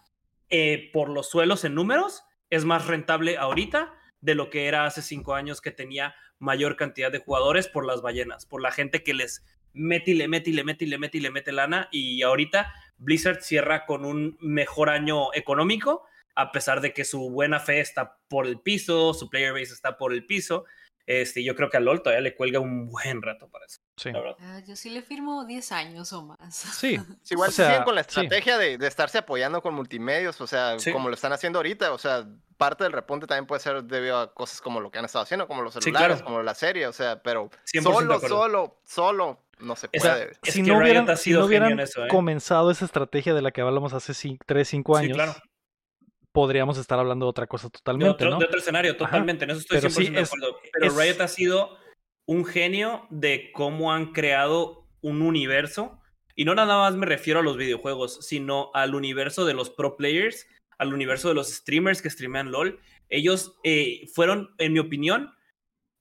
[0.51, 5.02] eh, por los suelos en números, es más rentable ahorita de lo que era hace
[5.02, 9.14] cinco años que tenía mayor cantidad de jugadores por las ballenas, por la gente que
[9.14, 11.89] les mete y le mete y le mete y le mete y le mete lana.
[11.90, 16.05] Y ahorita Blizzard cierra con un mejor año económico,
[16.35, 19.97] a pesar de que su buena fe está por el piso, su player base está
[19.99, 20.65] por el piso.
[21.05, 24.13] Este, yo creo que a LOL todavía le cuelga un buen rato para eso, Sí.
[24.13, 24.37] la verdad.
[24.41, 26.55] Ah, yo sí le firmo 10 años o más.
[26.55, 26.97] Sí.
[27.23, 28.09] Sí, igual O sea, siguen con la sí.
[28.09, 30.93] estrategia de, de estarse apoyando con multimedios, o sea, Sí.
[30.93, 32.25] como lo están haciendo ahorita, o sea,
[32.57, 35.49] parte del repunte también puede ser debido a cosas como lo que han estado haciendo,
[35.49, 36.25] como los Sí, celulares, claro.
[36.25, 40.31] como la serie, o sea, pero 100% de solo, solo, solo no se Esa- puede.
[40.45, 42.09] Es si que no hubieran, ha si sido no genio hubieran eso, ¿eh?
[42.09, 44.13] comenzado esa estrategia de la que hablamos hace
[44.47, 45.35] 3, 5 Sí, años, claro.
[46.33, 48.39] Podríamos estar hablando de otra cosa de totalmente, otro, ¿no?
[48.39, 49.45] de otro escenario, totalmente.
[49.45, 50.57] En eso estoy Pero 100% sí, de es- acuerdo.
[50.73, 51.77] Pero es- Riot ha sido
[52.27, 55.99] un genio de cómo han creado un universo.
[56.35, 59.97] Y no nada más me refiero a los videojuegos, sino al universo de los pro
[59.97, 60.47] players,
[60.79, 62.81] al universo de los streamers que streamean LOL.
[63.11, 65.35] Ellos eh, fueron, en mi opinión,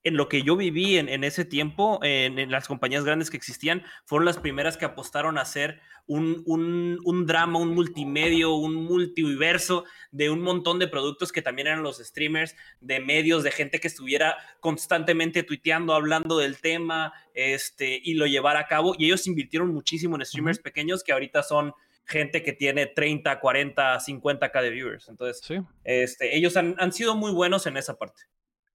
[0.04, 3.36] en lo que yo viví en, en ese tiempo, en, en las compañías grandes que
[3.36, 8.74] existían, fueron las primeras que apostaron a hacer un, un, un drama, un multimedio, un
[8.74, 13.78] multiverso de un montón de productos que también eran los streamers, de medios, de gente
[13.78, 18.94] que estuviera constantemente tuiteando, hablando del tema, este, y lo llevara a cabo.
[18.98, 21.72] Y ellos invirtieron muchísimo en streamers pequeños que ahorita son
[22.04, 25.08] gente que tiene 30, 40, 50k de viewers.
[25.08, 25.54] Entonces, Sí,
[25.84, 28.22] este, ellos han, han sido muy buenos en esa parte.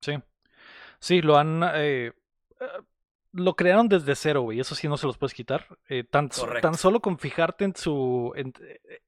[0.01, 0.13] sí.
[0.99, 1.63] Sí, lo han.
[1.75, 2.11] eh,
[2.59, 2.65] eh,
[3.33, 4.59] lo crearon desde cero, güey.
[4.59, 5.65] Eso sí no se los puedes quitar.
[5.89, 6.67] Eh, tan, so- Correcto.
[6.67, 8.33] tan solo con fijarte en su.
[8.35, 9.01] En, eh,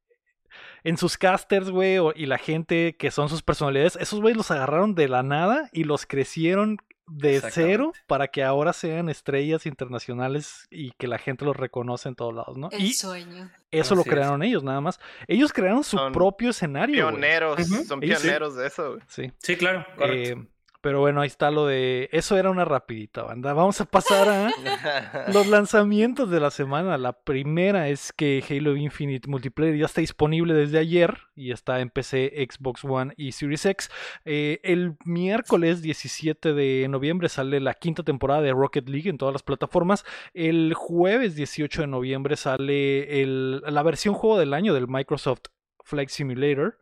[0.84, 4.52] en sus casters, güey, o- y la gente que son sus personalidades, esos güeyes los
[4.52, 6.78] agarraron de la nada y los crecieron
[7.12, 12.16] de cero para que ahora sean estrellas internacionales y que la gente los reconoce en
[12.16, 12.70] todos lados, ¿no?
[12.72, 13.50] El Y sueño.
[13.72, 14.08] eso lo es.
[14.08, 15.00] crearon ellos, nada más.
[15.28, 17.16] Ellos crearon su Son propio escenario, güey.
[17.16, 18.28] Pioneros, son Ellos sí.
[18.28, 19.02] pioneros de eso, güey.
[19.08, 19.32] Sí.
[19.40, 20.40] Sí, claro, correcto.
[20.42, 20.48] Eh,
[20.82, 22.10] pero bueno, ahí está lo de.
[22.12, 23.54] Eso era una rapidita, banda.
[23.54, 24.52] Vamos a pasar a
[25.34, 26.98] los lanzamientos de la semana.
[26.98, 31.90] La primera es que Halo Infinite Multiplayer ya está disponible desde ayer y está en
[31.90, 33.90] PC, Xbox One y Series X.
[34.26, 39.34] Eh, el miércoles 17 de noviembre sale la quinta temporada de Rocket League en todas
[39.34, 40.06] las plataformas.
[40.34, 45.42] El jueves 18 de noviembre sale el- la versión juego del año del Microsoft
[45.84, 46.79] Flight Simulator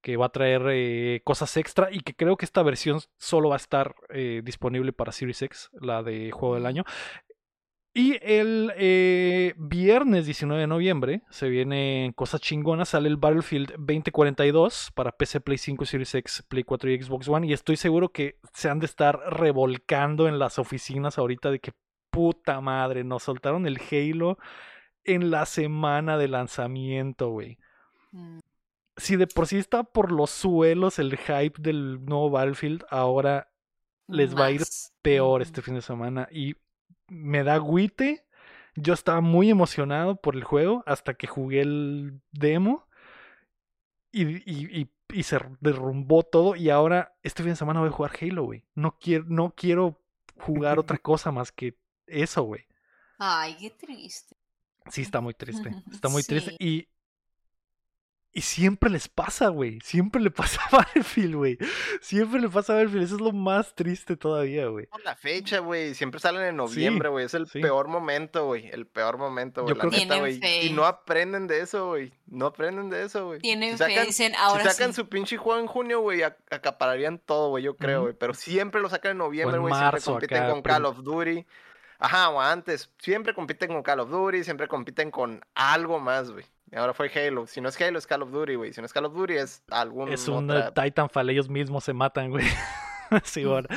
[0.00, 3.56] que va a traer eh, cosas extra y que creo que esta versión solo va
[3.56, 6.84] a estar eh, disponible para Series X, la de juego del año.
[7.94, 12.90] Y el eh, viernes 19 de noviembre se vienen cosas chingonas.
[12.90, 17.46] Sale el Battlefield 2042 para PC, Play 5, Series X, Play 4 y Xbox One.
[17.48, 21.72] Y estoy seguro que se han de estar revolcando en las oficinas ahorita de que
[22.10, 24.38] puta madre, nos soltaron el Halo
[25.04, 27.58] en la semana de lanzamiento, güey
[28.12, 28.38] Mm,
[28.98, 33.50] si de por sí está por los suelos el hype del nuevo Battlefield, ahora
[34.06, 34.62] les va a ir
[35.02, 36.28] peor este fin de semana.
[36.30, 36.56] Y
[37.08, 38.24] me da agüite.
[38.74, 42.86] Yo estaba muy emocionado por el juego hasta que jugué el demo.
[44.12, 46.54] Y, y- y- y se derrumbó todo.
[46.56, 48.64] Y ahora este fin de semana voy a jugar Halo, güey.
[48.74, 50.00] No quiero, no quiero
[50.38, 51.76] jugar otra cosa más que
[52.06, 52.64] eso, güey.
[53.18, 54.36] Ay, qué triste.
[54.90, 55.74] Sí, está muy triste.
[55.92, 56.56] Está muy triste.
[56.58, 56.88] Y
[58.30, 59.80] Y siempre les pasa, güey.
[59.82, 61.58] Siempre le pasa a Battlefield, güey.
[62.00, 63.04] Siempre le pasa a Battlefield.
[63.04, 64.86] Eso es lo más triste todavía, güey.
[64.86, 65.94] Por la fecha, güey.
[65.94, 67.24] Siempre salen en noviembre, güey.
[67.24, 67.60] es el sí.
[67.60, 68.68] peor momento, güey.
[68.68, 69.74] El peor momento, güey.
[69.74, 70.66] La neta, Tienen güey.
[70.66, 72.12] Y no aprenden de eso, güey.
[72.26, 73.40] No aprenden de eso, güey.
[73.40, 74.96] Tienen Si fe, dicen, ahora si sacan sí.
[75.00, 78.14] su pinche juego en junio, güey, ac- acapararían todo, güey, yo creo, güey.
[78.14, 79.72] Pero siempre lo sacan en noviembre, güey.
[79.74, 81.46] Siempre compiten acá, con Call of Duty.
[81.98, 82.90] Ajá, o antes.
[82.98, 86.44] Siempre compiten con Call of Duty, siempre compiten con algo más, güey.
[86.74, 87.46] Ahora fue Halo.
[87.46, 88.72] Si no es Halo, es Call of Duty, güey.
[88.72, 91.92] Si no es Call of Duty, es algún Es un otra- Titanfall, ellos mismos se
[91.94, 92.44] matan, güey.
[93.24, 93.68] sí, bueno.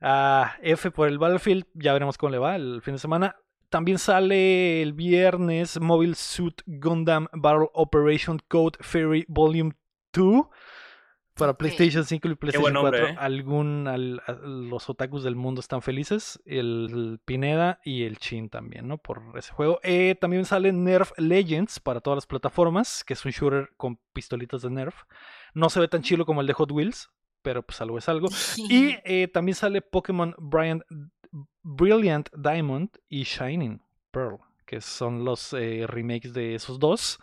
[0.00, 3.36] Ah, F por el Battlefield, ya veremos cómo le va el fin de semana.
[3.70, 9.72] También sale el viernes Mobile Suit Gundam Battle Operation Code Fairy Volume
[10.12, 10.46] 2
[11.34, 11.54] para.
[11.54, 13.14] PlayStation 5 y PlayStation buen nombre, 4.
[13.14, 13.16] ¿eh?
[13.20, 14.22] Algún, al-
[14.68, 16.40] los otakus del mundo están felices.
[16.46, 18.98] El Pineda y el Chin también, ¿no?
[18.98, 19.80] Por ese juego.
[19.82, 24.62] Eh, también sale Nerf Legends para todas las plataformas, que es un shooter con pistolitas
[24.62, 25.02] de Nerf.
[25.54, 27.10] No se ve tan chilo como el de Hot Wheels,
[27.42, 28.28] pero pues algo es algo.
[28.56, 30.82] Y eh, también sale Pokémon Brilliant,
[31.62, 37.18] Brilliant Diamond y Shining Pearl, que son los eh, remakes de esos dos.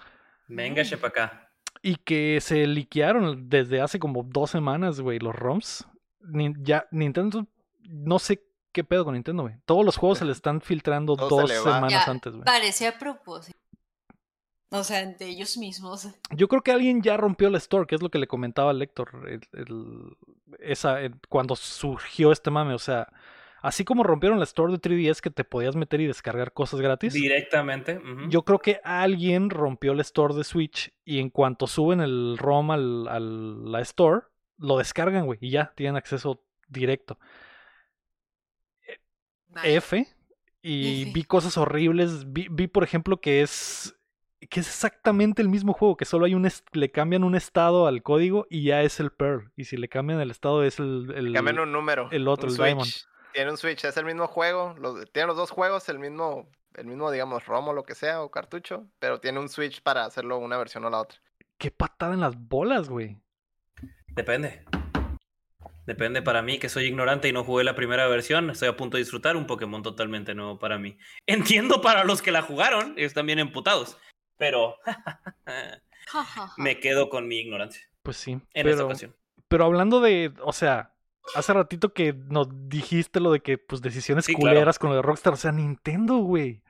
[0.48, 1.51] Venga, para acá.
[1.82, 5.88] Y que se liquearon desde hace como dos semanas, güey, los ROMs.
[6.22, 7.48] Ni- ya, Nintendo,
[7.90, 9.56] no sé qué pedo con Nintendo, güey.
[9.66, 12.46] Todos los juegos se le están filtrando Todo dos semanas Ya, antes, güey.
[12.46, 13.58] Parece a propósito.
[14.74, 16.08] O sea, de ellos mismos.
[16.30, 18.82] Yo creo que alguien ya rompió el store, que es lo que le comentaba al
[18.82, 20.16] Héctor el- el-
[20.60, 22.74] esa, el- cuando surgió este mame.
[22.74, 23.12] O sea,
[23.62, 27.14] así como rompieron la store de 3DS que te podías meter y descargar cosas gratis.
[27.14, 28.00] Directamente.
[28.30, 32.72] Yo creo que alguien rompió el store de Switch y en cuanto suben el ROM
[32.72, 34.22] al, al- la store,
[34.58, 37.18] lo descargan, güey, y ya tienen acceso directo.
[39.50, 39.68] Vaya.
[39.78, 40.08] F
[40.62, 41.12] y F.
[41.14, 42.32] vi cosas horribles.
[42.32, 43.98] Vi, vi, por ejemplo, que es
[44.50, 48.02] que es exactamente el mismo juego, que solo hay un le cambian un estado al
[48.02, 49.52] código y ya es el Pearl.
[49.56, 52.10] Y si le cambian el estado es el, el- Cambian un número.
[52.12, 52.66] el otro, un el Switch.
[52.68, 52.92] Diamond.
[53.34, 54.76] Tiene un Switch, es el mismo juego.
[54.78, 58.22] Los, tiene los dos juegos, el mismo, el mismo, digamos, ROM o lo que sea,
[58.22, 58.88] o cartucho.
[59.00, 61.20] Pero tiene un Switch para hacerlo una versión o la otra.
[61.58, 63.18] Qué patada en las bolas, güey.
[64.10, 64.66] Depende.
[65.86, 68.50] Depende para mí, que soy ignorante y no jugué la primera versión.
[68.50, 70.98] Estoy a punto de disfrutar un Pokémon totalmente nuevo para mí.
[71.26, 73.98] Entiendo para los que la jugaron, están bien emputados.
[74.38, 74.76] Pero
[76.58, 78.32] me quedo con mi ignorancia Pues sí.
[78.32, 79.16] en esta pero, ocasión.
[79.48, 80.91] pero hablando de, o sea,
[81.36, 84.54] hace ratito que nos dijiste lo de que, pues, decisiones Sí, claro.
[84.56, 85.34] culeras con lo de Rockstar.
[85.34, 86.62] O sea, Nintendo, güey.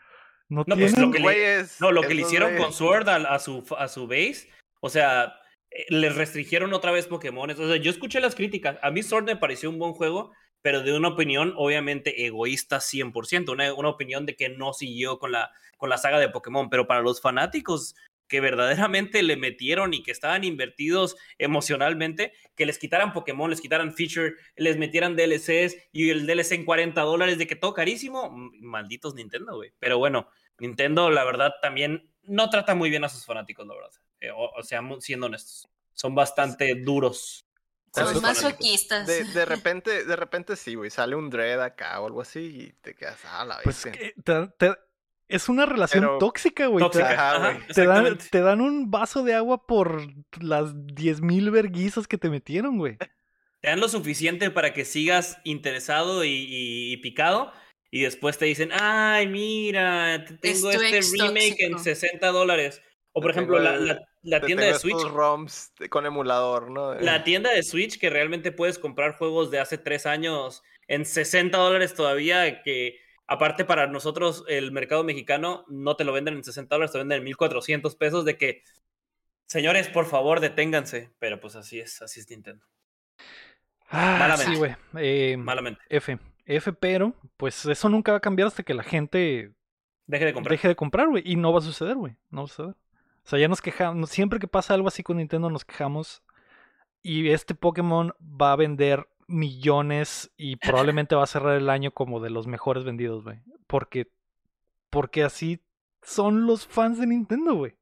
[0.49, 1.01] No, No, pues, tienen...
[1.09, 2.73] lo que le- Güeyes, No, lo que le hicieron con.
[2.73, 4.49] Sword a, a su, a su base,
[4.81, 5.33] o sea,
[5.71, 7.49] eh, les restringieron otra vez Pokémon.
[7.49, 8.77] O sea, yo escuché las críticas.
[8.81, 13.49] A mí Sword me pareció un buen juego, pero de una opinión obviamente egoísta 100%,
[13.53, 16.85] una, una opinión de que no siguió con la, con la saga de Pokémon, pero
[16.85, 17.95] para los fanáticos
[18.31, 23.93] que verdaderamente le metieron y que estaban invertidos emocionalmente, que les quitaran Pokémon, les quitaran
[23.93, 28.49] feature, les metieran DLCs y el DLC en 40 dólares de que todo carísimo, m-
[28.61, 29.73] malditos Nintendo, güey.
[29.79, 30.29] Pero bueno,
[30.59, 33.91] Nintendo, la verdad, también no trata muy bien a sus fanáticos, la verdad.
[34.21, 35.67] Eh, o, o sea, siendo honestos.
[35.93, 37.45] Son bastante duros.
[37.93, 39.07] Son masoquistas.
[39.07, 40.89] De, de repente, de repente sí, güey.
[40.89, 43.65] Sale un Dread acá o algo así y te quedas a la vez.
[43.65, 44.77] Pues que te- te-
[45.31, 46.83] es una relación Pero- tóxica, güey.
[46.85, 47.11] Te- Tóxica.
[47.13, 47.67] Ajá, Ajá, güey.
[47.73, 50.01] Te dan, te dan un vaso de agua por
[50.41, 52.97] las 10.000 verguizas que te metieron, güey.
[52.97, 57.51] Te dan lo suficiente para que sigas interesado y, y- y picado.
[57.91, 61.83] Y después te dicen, ay, mira, te tengo Es este remake en tóxico.
[61.83, 62.81] 60 dólares.
[63.13, 64.95] O por Te ejemplo, tengo la, la- la Te tienda tengo de Switch.
[64.95, 66.93] estos ROMs con emulador, ¿no?
[66.95, 71.57] La tienda de Switch que realmente puedes comprar juegos de hace tres años en 60
[71.57, 72.97] dólares todavía, que
[73.31, 77.19] aparte para nosotros el mercado mexicano no te lo venden en 60 dólares, te venden
[77.19, 78.61] en 1400 pesos de que,
[79.45, 81.11] señores, por favor, deténganse.
[81.17, 82.65] Pero pues así es, así es Nintendo.
[83.89, 84.51] Ah, Malamente.
[84.51, 84.75] sí, güey.
[84.97, 85.81] Eh, Malamente.
[85.89, 86.19] F.
[86.45, 89.53] F, pero, pues eso nunca va a cambiar hasta que la gente
[90.07, 90.51] Deje de comprar.
[90.51, 91.23] deje de comprar, güey.
[91.25, 92.17] Y no va a suceder, güey.
[92.29, 92.75] No va a suceder.
[93.23, 94.09] O sea, ya nos quejamos.
[94.09, 96.21] Siempre que pasa algo así con Nintendo, nos quejamos.
[97.01, 102.19] Y este Pokémon va a vender millones y probablemente va a cerrar el año como
[102.19, 103.39] de los mejores vendidos, güey.
[103.67, 104.07] Porque,
[104.89, 105.59] porque así
[106.03, 107.75] son los fans de Nintendo, güey.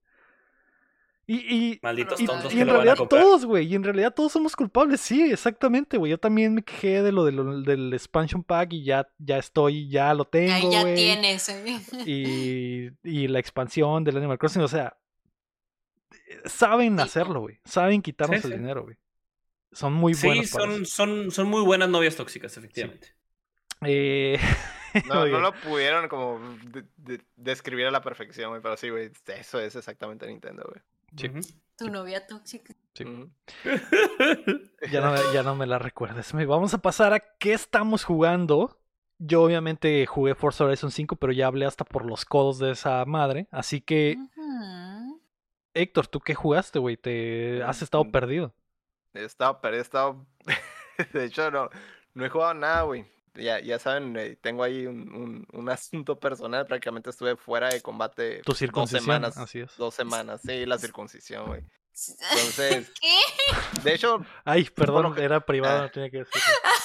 [1.28, 1.36] Y,
[1.74, 3.68] y, Malditos Y- tontos y que en lo van a realidad todos, güey.
[3.68, 5.00] Y en realidad todos somos culpables.
[5.00, 6.10] Sí, exactamente, güey.
[6.10, 9.88] Yo también me quejé de lo, de lo- del expansion pack y ya, ya estoy,
[9.90, 11.50] ya lo tengo, Ahí ya tienes.
[11.50, 11.80] ¿eh?
[12.08, 14.98] Y, y la expansión del Animal Crossing, o sea,
[16.46, 17.04] saben Sí.
[17.04, 17.60] hacerlo, güey.
[17.64, 18.60] Saben quitarnos Sí, el sí.
[18.60, 18.98] dinero, güey.
[19.72, 23.14] Son muy Sí, buenos para son, son, son muy buenas novias tóxicas, efectivamente.
[23.82, 24.38] Eh,
[25.08, 28.60] No, no lo pudieron como de- de- describir a la perfección, güey.
[28.62, 29.12] Pero sí, güey.
[29.28, 30.82] Eso es exactamente Nintendo, güey.
[31.16, 31.54] Sí.
[31.78, 32.74] Tu novia tóxica.
[32.96, 33.06] Sí.
[34.92, 36.34] Ya no, ya no me la recuerdes.
[36.34, 38.80] Vamos a pasar a qué estamos jugando.
[39.20, 43.06] Yo obviamente jugué Forza Horizon 5, pero ya hablé hasta por los codos de esa
[43.06, 43.48] madre.
[43.52, 44.18] Así que.
[45.74, 46.98] Héctor, ¿tú qué jugaste, güey?
[46.98, 48.12] Te has estado Mm.
[48.12, 48.56] perdido.
[49.14, 50.26] He estado, pero he estado.
[51.14, 51.70] De hecho, no,
[52.14, 53.06] no he jugado nada, güey.
[53.36, 56.66] Ya, ya saben, eh, tengo ahí un, un, un asunto personal.
[56.66, 59.38] Prácticamente estuve fuera de combate Tu dos semanas.
[59.38, 59.76] Así es.
[59.78, 61.62] Dos semanas, sí, la circuncisión, güey.
[62.32, 63.82] Entonces, ¿Qué?
[63.84, 65.82] de hecho, Ay, perdón, era privado, Ah.
[65.84, 66.42] no tenía que decirlo.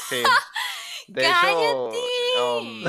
[0.09, 0.23] sí.
[1.07, 1.91] De hecho,
[2.59, 2.85] um,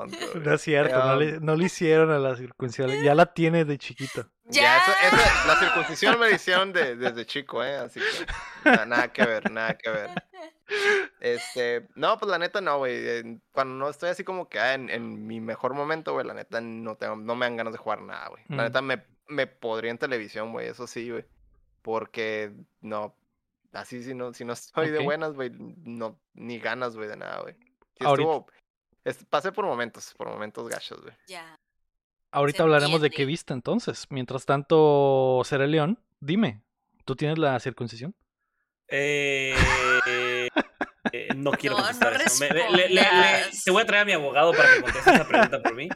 [0.00, 0.44] tonto, güey.
[0.44, 2.90] No es cierto, no, le, no le hicieron a la circuncisión.
[3.02, 4.28] Ya la tiene de chiquito.
[4.46, 4.76] Ya, Ya.
[4.78, 7.76] eso- esa- la circuncisión me la hicieron de- desde chico, ¿eh?
[7.76, 10.10] Así que na- nada que ver, nada que ver.
[11.20, 13.40] Este, no, pues la neta no, güey.
[13.52, 16.60] Cuando no estoy así como que ah, en, en mi mejor momento, güey, la neta
[16.60, 18.42] no tengo, no me dan ganas de jugar nada, güey.
[18.48, 18.56] Mm.
[18.56, 21.24] La neta me, me podría en televisión, güey, eso sí, güey.
[21.82, 23.14] Porque no,
[23.72, 27.40] así si no, si no estoy de buenas, güey, no, ni ganas, güey, de nada,
[27.40, 27.56] güey.
[27.96, 28.46] Estuvo,
[29.08, 31.14] es- pasé por momentos, por momentos gachos, güey.
[31.26, 31.58] Ya.
[32.30, 34.06] Ahorita Se hablaremos de qué viste entonces.
[34.10, 36.62] Mientras tanto, Seré León, dime,
[37.04, 38.14] ¿tú tienes la circuncisión?
[38.88, 39.54] Eh,
[41.24, 42.40] eh, no quiero No, contestar no eso.
[42.40, 43.64] Me- le- le- le- respondas.
[43.64, 45.88] te voy a traer a mi abogado para que conteste esa pregunta por mí.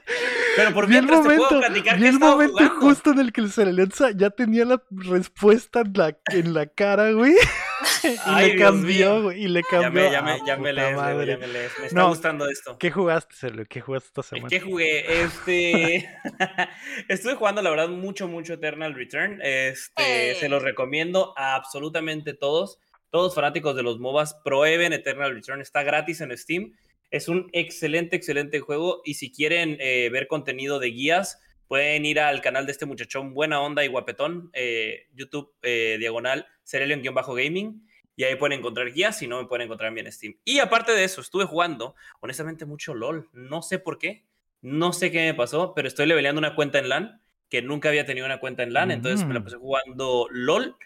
[0.57, 2.81] Pero por mientras te momento, puedo platicar vi que el momento jugando.
[2.81, 3.53] justo en el que el
[3.93, 7.33] sa- ya tenía la respuesta en la, en la cara, güey.
[8.05, 9.45] y Ay, le cambió, güey.
[9.45, 10.03] Y le Ya cambió.
[10.05, 11.27] me, ya me, Ah, ya me puta lees, madre.
[11.27, 11.73] ya me lees.
[11.81, 12.09] Me está No.
[12.09, 12.77] gustando esto.
[12.79, 13.67] ¿Qué jugaste, León?
[13.69, 14.49] ¿Qué jugaste esta semana?
[14.49, 15.23] ¿Qué jugué?
[15.23, 16.09] Este.
[17.09, 19.41] Estuve jugando, la verdad, mucho, mucho Eternal Return.
[19.43, 20.35] Este, Eh.
[20.37, 22.79] Se los recomiendo a absolutamente todos.
[23.13, 25.61] Todos fanáticos de los MOBAs, prueben Eternal Return.
[25.61, 26.73] Está gratis en Steam.
[27.11, 29.03] Es un excelente, excelente juego.
[29.05, 33.35] Y si quieren eh, ver contenido de guías, pueden ir al canal de este muchachón,
[33.35, 37.87] buena onda y guapetón, eh, YouTube eh, diagonal, Cerelion-gaming.
[38.17, 40.39] Y ahí pueden encontrar guías, si no me pueden encontrar mí en Steam.
[40.47, 43.29] Y aparte de eso, estuve jugando, honestamente, mucho LOL.
[43.35, 44.25] No sé por qué,
[44.63, 47.21] no sé qué me pasó, pero estoy leveleando una cuenta en LAN,
[47.51, 49.45] que nunca había tenido una cuenta en LAN, entonces me la Mm.
[49.45, 50.77] pasé jugando LOL,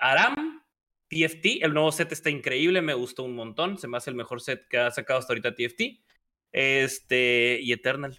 [0.00, 0.61] Aram,
[1.12, 4.40] TFT, el nuevo set está increíble, me gustó un montón, se me hace el mejor
[4.40, 6.02] set que ha sacado hasta ahorita TFT,
[6.52, 8.18] este, y Eternal.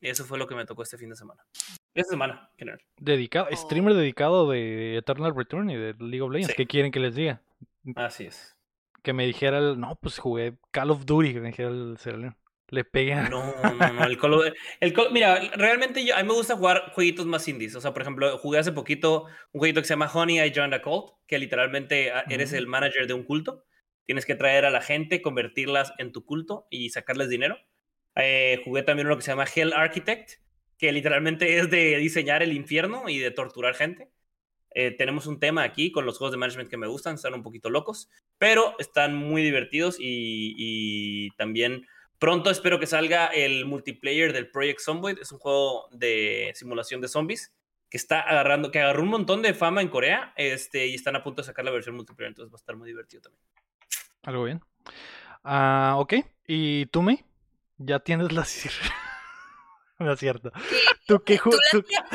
[0.00, 1.44] Eso fue lo que me tocó este fin de semana.
[1.92, 2.80] Esta semana, en general.
[2.98, 3.56] Dedicado, Oh.
[3.56, 6.52] streamer dedicado de Eternal Return y de League of Legends.
[6.52, 6.56] Sí.
[6.56, 7.42] ¿Qué quieren que les diga?
[7.96, 8.56] Así es.
[9.02, 9.80] Que me dijera el.
[9.80, 12.36] No, pues jugué Call of Duty, que me dijera el León.
[12.70, 14.04] Le pegué a- No, no, no.
[14.04, 17.46] El Call of- el Call- mira, realmente yo, a mí me gusta jugar jueguitos más
[17.48, 17.74] indies.
[17.74, 20.74] O sea, por ejemplo, jugué hace poquito un jueguito que se llama Honey, I Joined
[20.74, 23.64] a Cult, que literalmente ah, eres el manager de un culto.
[24.06, 27.58] Tienes que traer a la gente, convertirlas en tu culto y sacarles dinero.
[28.16, 30.40] Eh, jugué también uno que se llama Hell Architect,
[30.78, 34.10] que literalmente es de diseñar el infierno y de torturar gente.
[34.74, 37.42] Eh, tenemos un tema aquí con los juegos de management que me gustan, están un
[37.42, 41.86] poquito locos, pero están muy divertidos y, y también
[42.20, 45.18] pronto espero que salga el multiplayer del Project Zomboid.
[45.18, 47.52] Es un juego de simulación de zombies
[47.88, 51.24] que está agarrando, que agarró un montón de fama en Corea este, y están a
[51.24, 53.42] punto de sacar la versión multiplayer, entonces va a estar muy divertido también.
[54.22, 54.60] Algo bien.
[55.42, 56.14] Ah, ok.
[56.46, 57.24] ¿Y tú, May?
[57.78, 58.70] Ya tienes la cir-
[59.98, 60.52] No es cierto.
[61.06, 62.10] ¿Tú qué ¿Tú tú- tienes?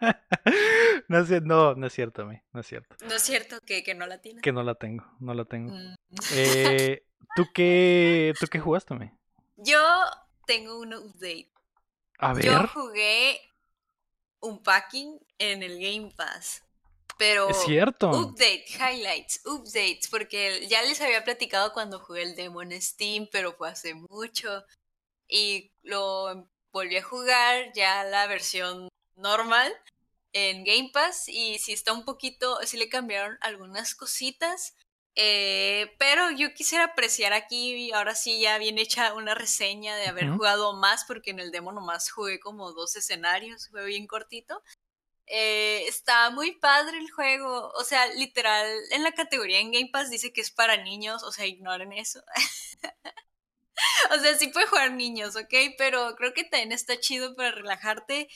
[1.08, 2.42] no, es, no, no es cierto, May.
[2.52, 2.96] No es cierto.
[3.06, 4.40] No es cierto que, que no la tiene.
[4.42, 5.06] Que no la tengo.
[5.20, 5.72] No la tengo.
[5.72, 5.94] Mm.
[6.34, 7.02] Eh,
[7.36, 9.10] ¿tú, qué, ¿Tú qué jugaste, May?
[9.56, 9.80] Yo
[10.46, 11.50] tengo un update.
[12.18, 12.66] A Yo ver.
[12.68, 13.40] jugué
[14.40, 16.62] un packing en el Game Pass.
[17.16, 18.10] Pero Es cierto.
[18.10, 23.52] update, highlights, updates, porque ya les había platicado cuando jugué el demo en Steam, pero
[23.52, 24.64] fue hace mucho.
[25.28, 29.72] Y lo volví a jugar ya la versión normal
[30.32, 34.74] en Game Pass y sí está un poquito, sí le cambiaron algunas cositas.
[35.16, 40.30] Eh, pero yo quisiera apreciar aquí, ahora sí ya bien hecha una reseña de haber
[40.30, 44.62] jugado más, porque en el demo nomás jugué como dos escenarios, fue bien cortito.
[45.26, 47.70] Eh, está muy padre el juego.
[47.78, 51.22] O sea, literal, en la categoría en Game Pass dice que es para niños.
[51.22, 52.22] O sea, ignoren eso.
[54.10, 55.54] o sea, sí puede jugar niños, ¿ok?
[55.78, 58.28] Pero creo que también está chido para relajarte.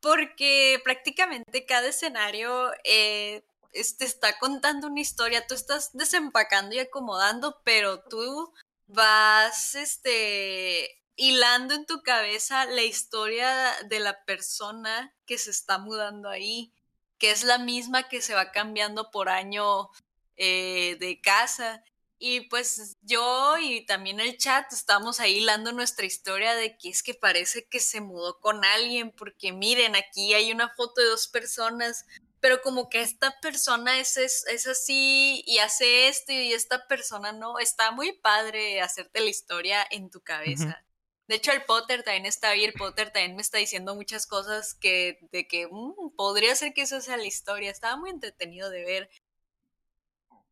[0.00, 3.44] Porque prácticamente cada escenario eh,
[3.74, 5.46] es- te está contando una historia.
[5.46, 8.52] Tú estás desempacando y acomodando, pero tú
[8.86, 16.28] vas este hilando en tu cabeza la historia de la persona que se está mudando
[16.28, 16.72] ahí,
[17.18, 19.90] que es la misma que se va cambiando por año
[20.36, 21.84] eh, de casa.
[22.18, 27.02] Y pues yo y también el chat estamos ahí hilando nuestra historia de que es
[27.02, 31.28] que parece que se mudó con alguien, porque miren, aquí hay una foto de dos
[31.28, 32.06] personas,
[32.44, 37.32] pero como que esta persona es, es, es así y hace esto y esta persona
[37.32, 40.84] no, está muy padre hacerte la historia en tu cabeza.
[41.26, 44.74] De hecho, el Potter también está ahí, el Potter también me está diciendo muchas cosas
[44.74, 47.70] que, de que "Mm, podría ser que eso sea la historia.
[47.70, 49.10] Estaba muy entretenido de ver.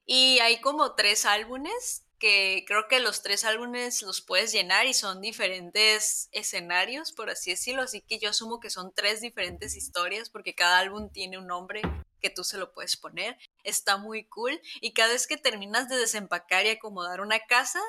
[0.07, 4.95] Y hay como tres álbumes que creo que los tres álbumes los puedes llenar y
[4.95, 7.83] son diferentes escenarios, por así decirlo.
[7.83, 11.83] Así que yo asumo que son tres diferentes historias porque cada álbum tiene un nombre
[12.21, 13.37] que tú se lo puedes poner.
[13.65, 14.61] Está muy cool.
[14.81, 17.81] Y cada vez que terminas de desempacar y acomodar una casa,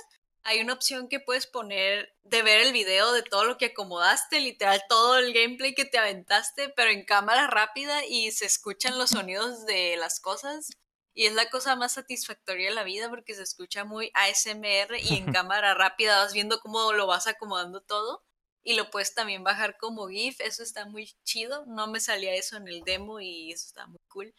[0.41, 4.39] hay una opción que puedes poner de ver el video de todo lo que acomodaste,
[4.39, 9.11] literal todo el gameplay que te aventaste, pero en cámara rápida y se escuchan los
[9.11, 10.71] sonidos de las cosas.
[11.13, 15.17] Y es la cosa más satisfactoria de la vida porque se escucha muy ASMR y
[15.17, 18.23] en cámara rápida vas viendo cómo lo vas acomodando todo.
[18.65, 21.65] Y lo puedes también bajar como GIF, eso está muy chido.
[21.65, 24.33] No me salía eso en el demo y eso está muy cool.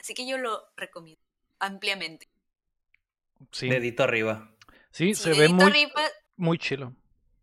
[0.00, 1.22] Así que yo lo recomiendo
[1.60, 2.28] ampliamente.
[3.52, 4.52] Sí, Dedito arriba.
[4.90, 6.02] sí, Sí, se ve muy, arriba,
[6.36, 6.94] muy chilo.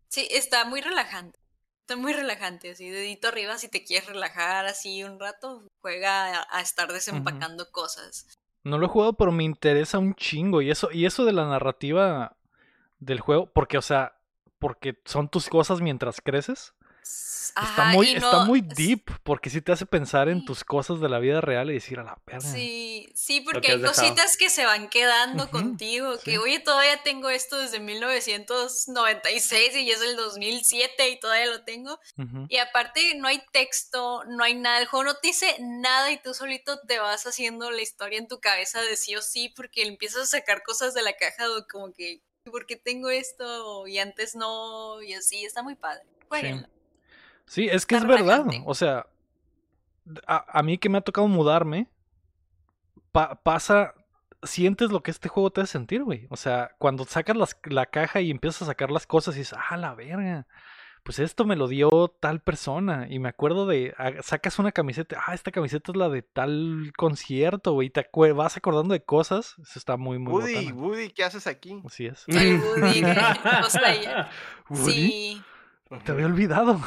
[0.10, 1.40] Sí, está muy relajante.
[1.82, 6.48] Está muy relajante, así, dedito arriba, si te quieres relajar así un rato, juega a,
[6.50, 8.26] a estar desempacando cosas.
[8.66, 10.62] No lo he jugado, pero me interesa un chingo.
[10.62, 12.36] Y eso, y eso de la narrativa
[13.00, 14.18] del juego, porque, o sea,
[14.60, 16.74] porque son tus cosas mientras creces.
[17.06, 21.08] Está Ajá, muy, está muy deep, porque sí te hace pensar en tus cosas de
[21.08, 22.42] la vida real y decir a la perra.
[22.42, 23.96] Sí, sí, porque que hay dejado.
[23.96, 26.24] cositas que se van quedando contigo, sí.
[26.26, 31.64] que oye, todavía tengo esto desde 1996 y ya es el 2007 y todavía lo
[31.64, 31.98] tengo.
[32.50, 36.22] Y aparte no hay texto, no hay nada, el juego no te dice nada y
[36.22, 39.84] tú solito te vas haciendo la historia en tu cabeza de sí o sí porque
[39.84, 42.22] empiezas a sacar cosas de la caja como que,
[42.52, 43.88] ¿por qué tengo esto?
[43.88, 46.04] Y antes no, y así, está muy padre.
[46.28, 46.68] Jueguenlo.
[46.68, 46.75] Sí,
[47.70, 48.46] es que es verdad.
[48.66, 49.06] O sea,
[50.28, 51.88] a, a mí que me ha tocado mudarme,
[53.12, 53.94] pa- pasa,
[54.44, 56.28] sientes lo que este juego te hace sentir, güey.
[56.30, 59.58] O sea, cuando sacas las- la caja y empiezas a sacar las cosas y dices,
[59.70, 60.48] ah, la verga.
[61.04, 63.06] Pues esto me lo dio tal persona.
[63.08, 63.94] Y me acuerdo de,
[64.24, 67.88] sacas una camiseta, ah, esta camiseta es la de tal concierto, güey.
[67.88, 69.56] y Te vas acordando de cosas.
[69.62, 70.76] Eso está muy, muy Woody, botana.
[70.82, 71.80] Woody, ¿qué haces aquí?
[71.86, 72.26] Así es.
[72.28, 73.04] Woody.
[74.70, 75.44] Woody, Sí,
[76.04, 76.82] te había olvidado.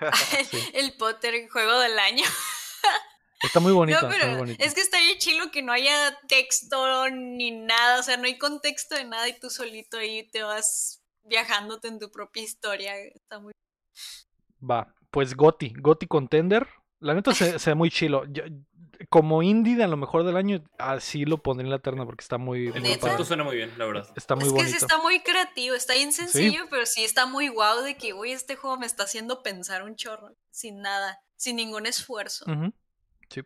[0.74, 2.24] el Potter juego del año.
[3.42, 6.18] Está muy bonito, No, está muy pero es que está bien chilo que no haya
[6.28, 10.42] texto ni nada, o sea, no hay contexto de nada y tú solito ahí te
[10.42, 12.96] vas viajándote en tu propia historia.
[12.96, 13.52] Está muy
[14.62, 16.66] Va, pues Goti, Goti Contender.
[17.00, 18.24] La neta se, se ve muy chilo.
[18.28, 18.44] Yo-
[19.08, 22.22] como indie de a lo mejor del año, así lo pondré en la terna porque
[22.22, 23.24] está muy, El muy concepto padre.
[23.24, 24.08] suena muy bien, la verdad.
[24.16, 27.48] Está muy es que sí está muy creativo, está bien sencillo, pero sí está muy
[27.48, 31.56] guau de que, uy, este juego me está haciendo pensar un chorro, sin nada, sin
[31.56, 32.44] ningún esfuerzo.
[32.50, 32.72] Ujú,
[33.28, 33.42] Sí.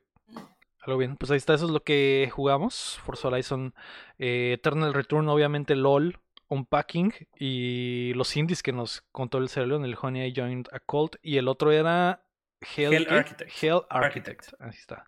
[0.81, 1.17] Algo bien.
[1.17, 2.99] Pues ahí está, eso es lo que jugamos.
[3.05, 3.75] Forza Horizon
[4.19, 6.19] eh, Eternal Return, obviamente LOL,
[6.51, 10.81] Unpacking y los indies que nos contó el cerebro en el Honey I Joined a
[10.81, 11.17] Cult.
[11.21, 12.25] Y el otro era
[12.61, 13.15] Hell, Hell ¿qué?
[13.15, 13.63] Architect.
[13.63, 14.43] Hell Architect.
[14.45, 14.61] Architect.
[14.61, 15.07] Así está.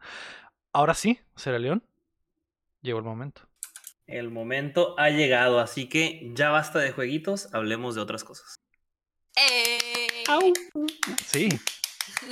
[0.73, 1.85] Ahora sí, Sierra León.
[2.83, 3.43] Llegó el momento.
[4.07, 8.57] El momento ha llegado, así que ya basta de jueguitos, hablemos de otras cosas.
[9.37, 10.25] ¡Eh!
[11.25, 11.49] Sí.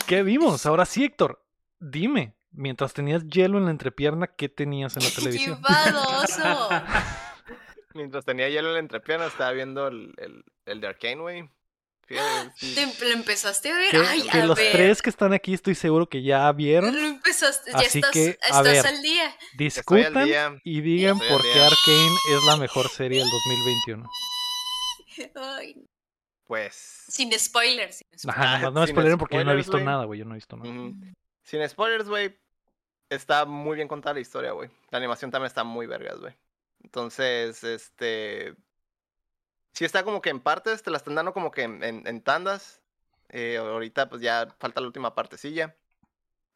[0.06, 0.66] ¿Qué vimos?
[0.66, 1.44] Ahora sí, Héctor.
[1.78, 5.62] Dime, mientras tenías hielo en la entrepierna, ¿qué tenías en la ¡Qué televisión?
[5.68, 6.68] badoso!
[7.94, 11.50] Mientras tenía hielo en la entrepierna, estaba viendo el, el, el de Arcane, güey.
[12.54, 12.74] Sí.
[12.74, 13.90] ¿Te, ¿Lo empezaste a ver?
[13.90, 14.72] Que, Ay, que a los ver.
[14.72, 16.94] tres que están aquí estoy seguro que ya vieron.
[16.94, 18.86] Lo empezaste, ya Así estás, que, a estás ver.
[18.86, 19.26] al día.
[19.26, 20.58] Al Discutan día.
[20.64, 21.52] y digan por qué.
[21.60, 24.10] Arkane es la mejor serie del 2021.
[25.34, 25.74] Ay,
[26.46, 26.74] Pues.
[27.08, 27.96] sin spoilers.
[27.96, 28.26] sin spoilers.
[28.28, 30.18] Ajá, no me sin spoileren porque yo no he visto nada, güey.
[30.20, 30.70] Yo no he visto nada.
[31.44, 32.38] Sin spoilers, güey.
[33.10, 34.70] Está muy bien contada la historia, güey.
[34.90, 36.34] La animación también está muy vergas, güey.
[36.84, 38.54] Entonces, este.
[39.78, 42.20] Sí está como que en partes, te la están dando como que en, en- en
[42.20, 42.80] tandas.
[43.28, 45.76] Eh, ahorita, pues ya falta la última partecilla.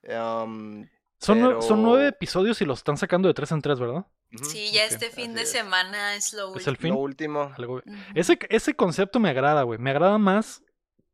[0.03, 0.89] Um,
[1.20, 4.05] Son, nue- son nueve episodios y los están sacando de tres en tres, ¿verdad?
[4.43, 5.53] Sí, ya este fin de es.
[5.53, 6.77] semana es lo Es el último.
[6.78, 6.94] fin.
[6.94, 7.53] Lo último.
[7.57, 7.82] Algo-.
[8.15, 9.78] Ese, ese concepto me agrada, güey.
[9.78, 10.62] Me agrada más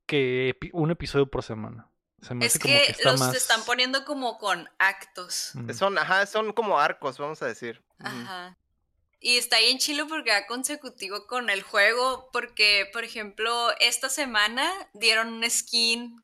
[0.07, 1.91] que un episodio por semana.
[2.23, 3.35] Se me Es hace como que, que está los más.
[3.37, 5.51] están poniendo como con actos.
[5.55, 5.71] Mm.
[5.73, 7.83] Son, ajá, son como arcos, vamos a decir.
[7.99, 8.57] Ajá.
[9.21, 14.71] Y está bien chilo porque va consecutivo con el juego, porque, por ejemplo, esta semana
[14.93, 16.23] dieron un skin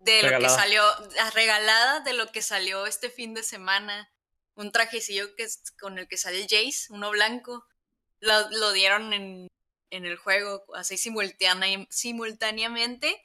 [0.00, 4.10] de lo que salió, ah, regalada de lo que salió este fin de semana.
[4.54, 7.64] Un trajecillo que es con el que sale Jace, uno blanco.
[8.20, 9.46] lo, lo dieron en,
[9.90, 13.22] en el juego, así simultánea- simultáneamente.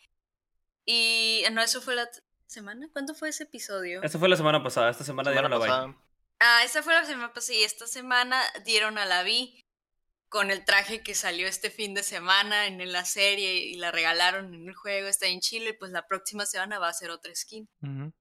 [0.86, 2.08] Y no, eso fue la
[2.46, 2.88] semana.
[2.94, 4.02] ¿Cuándo fue ese episodio?
[4.04, 5.96] Esta fue la semana pasada, esta semana dieron la.
[6.40, 9.66] Ah, esa fue la semana pasada y esta semana dieron a la Vi
[10.30, 14.54] con el traje que salió este fin de semana en la serie y la regalaron
[14.54, 17.68] en el juego, está en Chile, pues la próxima semana va a ser otra skin.
[17.82, 18.14] Ujú.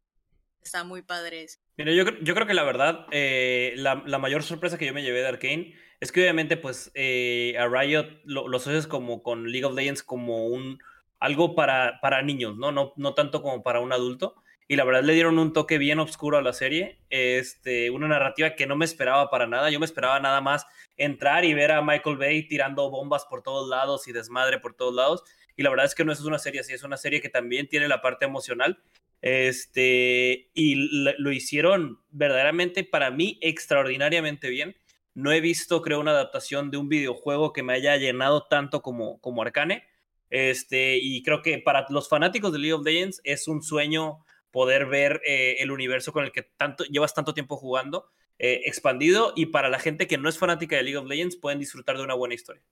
[0.62, 1.58] Está muy padre eso.
[1.76, 5.02] Mira, yo, yo creo que la verdad, eh, la, la mayor sorpresa que yo me
[5.02, 9.50] llevé de Arkane es que obviamente, pues, eh, a Riot lo, lo asocias como con
[9.50, 10.78] League of Legends como un
[11.18, 12.72] algo para, para niños, ¿no?
[12.72, 12.92] ¿no?
[12.96, 14.42] No tanto como para un adulto.
[14.68, 18.56] Y la verdad le dieron un toque bien oscuro a la serie, este, una narrativa
[18.56, 19.70] que no me esperaba para nada.
[19.70, 20.66] Yo me esperaba nada más
[20.96, 24.94] entrar y ver a Michael Bay tirando bombas por todos lados y desmadre por todos
[24.94, 25.22] lados.
[25.56, 27.68] Y la verdad es que no es una serie así, es una serie que también
[27.68, 28.82] tiene la parte emocional.
[29.22, 30.74] Este, y
[31.04, 34.76] lo, lo hicieron verdaderamente para mí extraordinariamente bien.
[35.14, 39.20] No he visto, creo, una adaptación de un videojuego que me haya llenado tanto como,
[39.20, 39.84] como Arcane.
[40.28, 44.25] Este, y creo que para los fanáticos de League of Legends es un sueño
[44.56, 48.08] poder ver eh, el universo con el que tanto, llevas tanto tiempo jugando
[48.38, 49.34] eh, expandido.
[49.36, 52.02] Y para la gente que no es fanática de League of Legends, pueden disfrutar de
[52.04, 52.62] una buena historia.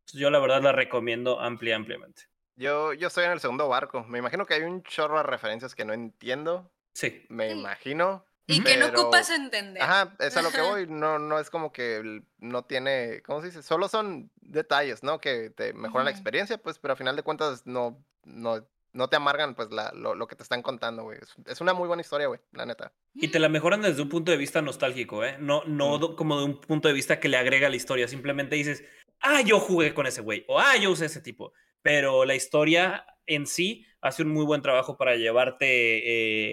[0.00, 2.22] Entonces, yo la verdad la recomiendo amplia, ampliamente.
[2.56, 4.04] Yo, yo estoy en el segundo barco.
[4.04, 6.70] Me imagino que hay un chorro de referencias que no entiendo.
[6.94, 7.26] Sí.
[7.28, 7.58] Me Sí.
[7.58, 8.24] imagino.
[8.46, 9.82] Y que no Pero- ocupas entender.
[9.82, 10.86] Ajá, es a lo que voy.
[10.86, 13.62] No, no es como que no tiene, ¿cómo se dice?
[13.62, 15.20] Solo son detalles, ¿no?
[15.20, 16.16] Que te mejoran la Ujú.
[16.20, 20.14] experiencia, pues, pero a final de cuentas no, no, no te amargan, pues, la, lo,
[20.14, 21.18] lo que te están contando, güey.
[21.20, 22.92] Es, es una muy buena historia, güey, la neta.
[23.12, 25.36] Y te la mejoran desde un punto de vista nostálgico, ¿eh?
[25.38, 26.14] No, no Mm.
[26.16, 28.08] como de un punto de vista que le agrega a la historia.
[28.08, 28.82] Simplemente dices,
[29.20, 31.52] ah, yo jugué con ese güey, o ah, yo usé ese tipo.
[31.82, 35.66] Pero la historia en sí hace un muy buen trabajo para llevarte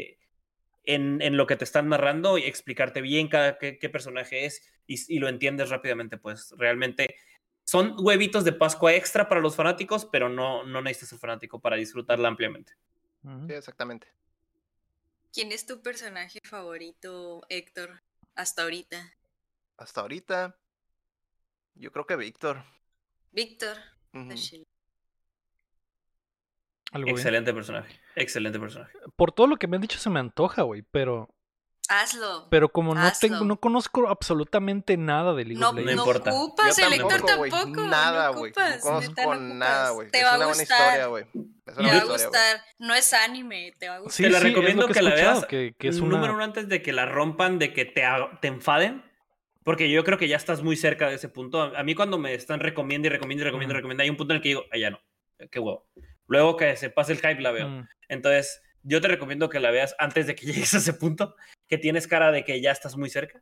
[0.04, 0.18] eh,
[0.84, 4.62] en, en lo que te están narrando y explicarte bien cada qué, qué personaje es
[4.88, 7.16] y, y lo entiendes rápidamente, pues realmente
[7.72, 11.78] son huevitos de Pascua extra para los fanáticos, pero no, no necesitas ser fanático para
[11.78, 12.74] disfrutarla ampliamente.
[13.24, 14.12] Sí, exactamente.
[15.32, 18.04] ¿Quién es tu personaje favorito, Héctor,
[18.36, 19.16] hasta ahorita?
[19.78, 20.60] Hasta ahorita,
[21.76, 22.62] yo creo que Víctor.
[23.32, 23.78] Víctor.
[24.12, 24.66] Bien.
[27.08, 28.98] Excelente personaje, excelente personaje.
[29.16, 31.34] Por todo lo que me han dicho se me antoja, güey, pero
[31.92, 32.48] Hazlo.
[32.50, 35.96] pero como no tengo no conozco absolutamente nada de League no, of No Legends.
[35.98, 36.32] no importa.
[36.34, 37.82] ocupas, Yo el Héctor tampoco.
[37.88, 38.52] Nada, no güey.
[38.52, 40.10] ocupas, No conozco no nada, güey.
[40.12, 40.80] Te Es va a buena gustar.
[40.80, 41.26] historia, güey.
[41.66, 42.62] Es una Te va a gustar.
[42.80, 44.16] No es anime, te va a gustar.
[44.16, 46.34] Sí, te la sí, recomiendo que que, la veas que- que es un una- número
[46.34, 48.04] uno antes de que la rompan, de que te,
[48.42, 49.04] te enfaden,
[49.64, 51.62] porque yo creo que ya estás muy cerca de ese punto.
[51.62, 54.34] A mí cuando me están recomiendo y recomiendo y recomiendo y recomiendo, hay un punto
[54.34, 55.00] en el que digo, ah, ya no,
[55.52, 55.88] qué huevo.
[56.28, 57.68] Luego que se pase el hype la veo.
[57.68, 57.88] Mm.
[58.10, 61.36] Entonces, yo te recomiendo que la veas antes de que llegues a ese punto,
[61.68, 63.42] que tienes cara de que ya estás muy cerca.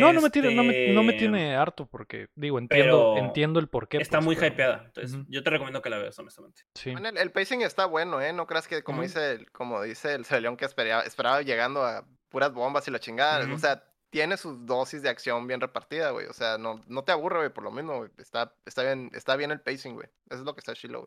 [0.00, 3.26] No, no me tiene, no me, no me Este, tiene harto porque digo, entiendo, pero
[3.26, 3.98] entiendo el porqué.
[3.98, 4.82] Está pues, muy pero- hypeada.
[4.86, 6.62] Entonces, yo te recomiendo que la veas, honestamente.
[6.74, 6.92] Sí.
[6.92, 8.32] Bueno, el, el pacing está bueno, ¿eh?
[8.32, 12.06] No creas que, como dice el, como dice el León que esperaba, esperaba llegando a
[12.28, 13.52] puras bombas y la chingada.
[13.52, 16.26] O sea, tiene sus dosis de acción bien repartida, güey.
[16.26, 18.10] O sea, no, no te aburre, güey, por lo mismo, güey.
[18.18, 20.08] Está, está, bien, está bien el pacing, güey.
[20.28, 21.06] Eso es lo que está chilo,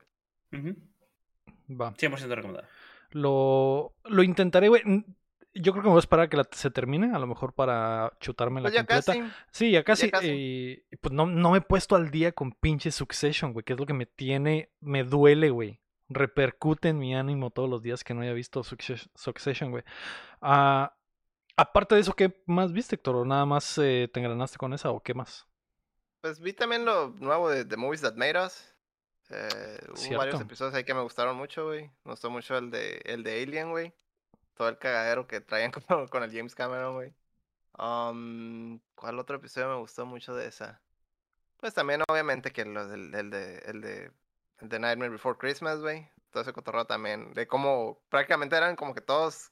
[0.52, 0.76] güey.
[1.70, 1.94] Va.
[1.94, 2.68] 100% recomendada.
[3.16, 4.82] Lo, lo intentaré, güey.
[5.54, 7.54] Yo creo que me voy a esperar a que la- se termine, a lo mejor
[7.54, 9.14] para chutarme la Pues ya completa.
[9.14, 9.34] casi.
[9.52, 10.12] Sí, ya casi.
[10.12, 10.28] casi.
[10.30, 13.72] eh, y pues no, no me he puesto al día con pinche Succession, güey, que
[13.72, 15.80] es lo que me tiene, me duele, güey.
[16.10, 19.84] Repercute en mi ánimo todos los días que no haya visto Success- Succession, güey.
[20.42, 20.94] Ah,
[21.56, 23.16] aparte de eso, ¿qué más viste, Héctor?
[23.16, 25.48] ¿O nada más eh, te engranaste con esa o qué más?
[26.20, 28.75] Pues vi también lo nuevo de The Movies That Made Us.
[29.30, 31.90] Eh, hubo varios episodios ahí que me gustaron mucho, güey.
[32.04, 33.94] Me gustó mucho el de, el de Alien, güey.
[34.56, 37.14] Todo el cagadero que traían con, con el James Cameron, güey.
[37.78, 40.82] Um, ¿Cuál otro episodio me gustó mucho de esa?
[41.58, 44.12] Pues también, obviamente, que los del, del de, el de,
[44.60, 46.10] el de Nightmare Before Christmas, güey.
[46.32, 47.34] Todo ese cotorreo también.
[47.34, 49.52] De cómo prácticamente eran como que todos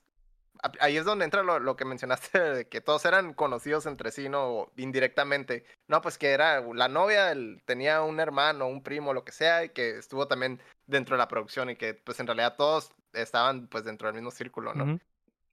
[0.79, 4.29] ahí es donde entra lo, lo que mencionaste, de que todos eran conocidos entre sí,
[4.29, 4.71] ¿no?
[4.77, 5.65] Indirectamente.
[5.87, 9.65] No, pues que era la novia, él tenía un hermano, un primo, lo que sea,
[9.65, 13.67] y que estuvo también dentro de la producción y que pues en realidad todos estaban
[13.67, 14.99] pues dentro del mismo círculo, ¿no?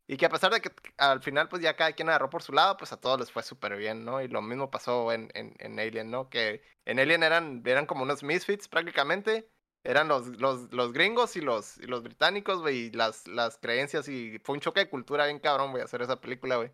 [0.07, 2.53] Y que a pesar de que al final pues ya cada quien agarró por su
[2.53, 4.21] lado, pues a todos les fue súper bien, ¿no?
[4.21, 6.29] Y lo mismo pasó en, en, en Alien, ¿no?
[6.29, 9.49] Que en Alien eran, eran como unos misfits prácticamente.
[9.83, 14.09] Eran los, los, los gringos y los, y los británicos, güey, y las, las creencias
[14.09, 16.71] y fue un choque de cultura bien cabrón, güey, hacer esa película, güey.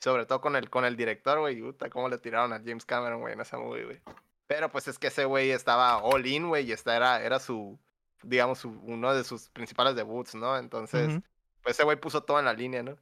[0.00, 3.20] Sobre todo con el, con el director, güey, puta, cómo le tiraron a James Cameron,
[3.20, 4.00] güey, en esa movie, güey.
[4.46, 7.78] Pero pues es que ese güey estaba all in, güey, y esta era, era su,
[8.22, 10.56] digamos, su, uno de sus principales debuts, ¿no?
[10.56, 11.20] Entonces,
[11.62, 12.96] pues ese güey puso todo en la línea, ¿no?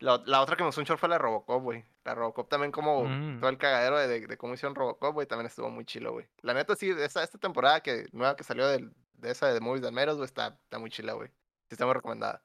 [0.00, 1.84] La, la otra que me gustó un chorro fue la Robocop, güey.
[2.06, 3.40] La Robocop también como Mm.
[3.40, 6.26] todo el cagadero de, de, de cómo hicieron Robocop, güey, también estuvo muy chilo, güey.
[6.42, 9.60] La neta sí, esta, esta temporada que nueva que salió del- de esa de The
[9.60, 11.28] Movies de Almeros, güey, está, está muy chila, güey.
[11.28, 12.42] Sí está muy recomendada.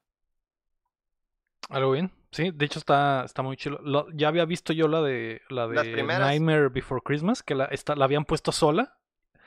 [1.70, 2.12] Algo bien.
[2.32, 3.78] Sí, de hecho está, está muy chido.
[3.84, 6.04] Lo- ya había visto yo la de la de.
[6.04, 8.98] Nightmare Before Christmas, que la, esta, la habían puesto sola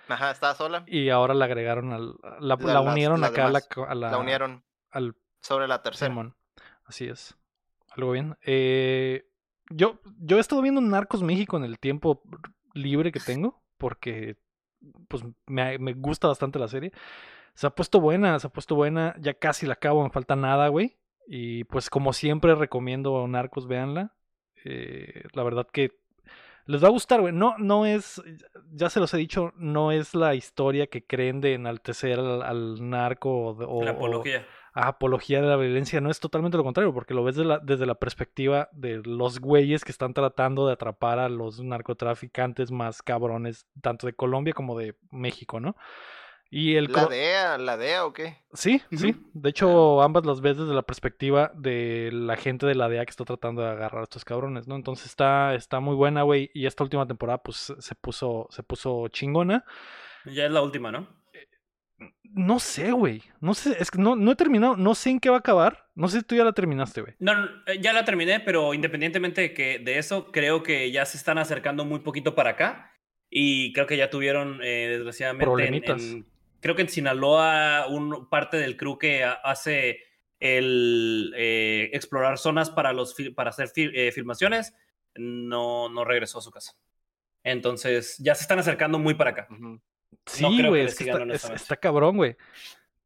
[0.09, 0.85] Ajá, estaba sola.
[0.87, 2.15] y ahora la agregaron al.
[2.41, 6.11] La, La- unieron las acá a la, a la- La unieron al sobre la tercera.
[6.11, 6.37] Simón.
[6.85, 7.37] Así es.
[7.91, 8.37] Algo bien.
[8.43, 9.27] Eh,
[9.75, 12.23] yo, yo he estado viendo Narcos México en el tiempo
[12.75, 14.37] libre que tengo, porque
[15.09, 16.93] pues me, me gusta bastante la serie.
[17.55, 19.15] Se ha puesto buena, se ha puesto buena.
[19.21, 20.97] Ya casi la acabo, me falta nada, güey.
[21.27, 24.15] Y pues como siempre recomiendo Narcos, véanla.
[24.65, 25.93] Eh, la verdad que
[26.67, 27.33] les va a gustar, güey.
[27.33, 28.23] No, no es,
[28.73, 32.89] ya se los he dicho, no es la historia que creen de enaltecer al, al
[32.91, 34.47] narco o, de- o- la o- apología.
[34.75, 36.01] A apología de la violencia.
[36.01, 39.39] No es totalmente lo contrario, porque lo ves de la- desde la perspectiva de los
[39.41, 44.77] güeyes que están tratando de atrapar a los narcotraficantes más cabrones, tanto de Colombia como
[44.79, 45.77] de México, ¿no?
[46.51, 47.59] Y el ¿La DEA?
[47.59, 48.37] ¿La DEA o qué?
[48.53, 49.17] Sí, sí.
[49.33, 53.11] De hecho, ambas las ves desde la perspectiva de la gente de la DEA que
[53.11, 54.77] está tratando de agarrar a estos cabrones, ¿no?
[54.77, 56.51] Entonces está, está muy buena, güey.
[56.55, 59.65] Y esta última temporada, pues, se puso, se puso chingona.
[60.27, 61.09] Ya es la última, ¿no?
[62.23, 63.23] No sé, güey.
[63.41, 64.77] No sé, es que no, no he terminado.
[64.77, 65.87] No sé en qué va a acabar.
[65.95, 67.15] No sé si tú ya la terminaste, güey.
[67.21, 71.05] No, no, eh, ya la terminé, pero independientemente de, que, de eso, creo que ya
[71.07, 72.91] se están acercando muy poquito para acá.
[73.31, 76.03] Y creo que ya tuvieron, eh, desgraciadamente, en- Problemitas.
[76.03, 76.27] en-
[76.61, 80.01] creo que en Sinaloa, un, parte del crew que ha- hace
[80.41, 84.75] el eh, explorar zonas para, los, para hacer fil- eh, filmaciones,
[85.15, 86.73] no, no regresó a su casa.
[87.45, 89.49] Entonces, ya se están acercando muy para acá.
[90.27, 90.83] Sí, creo que güey.
[90.83, 92.37] le es que sigan está, es- está cabrón, güey.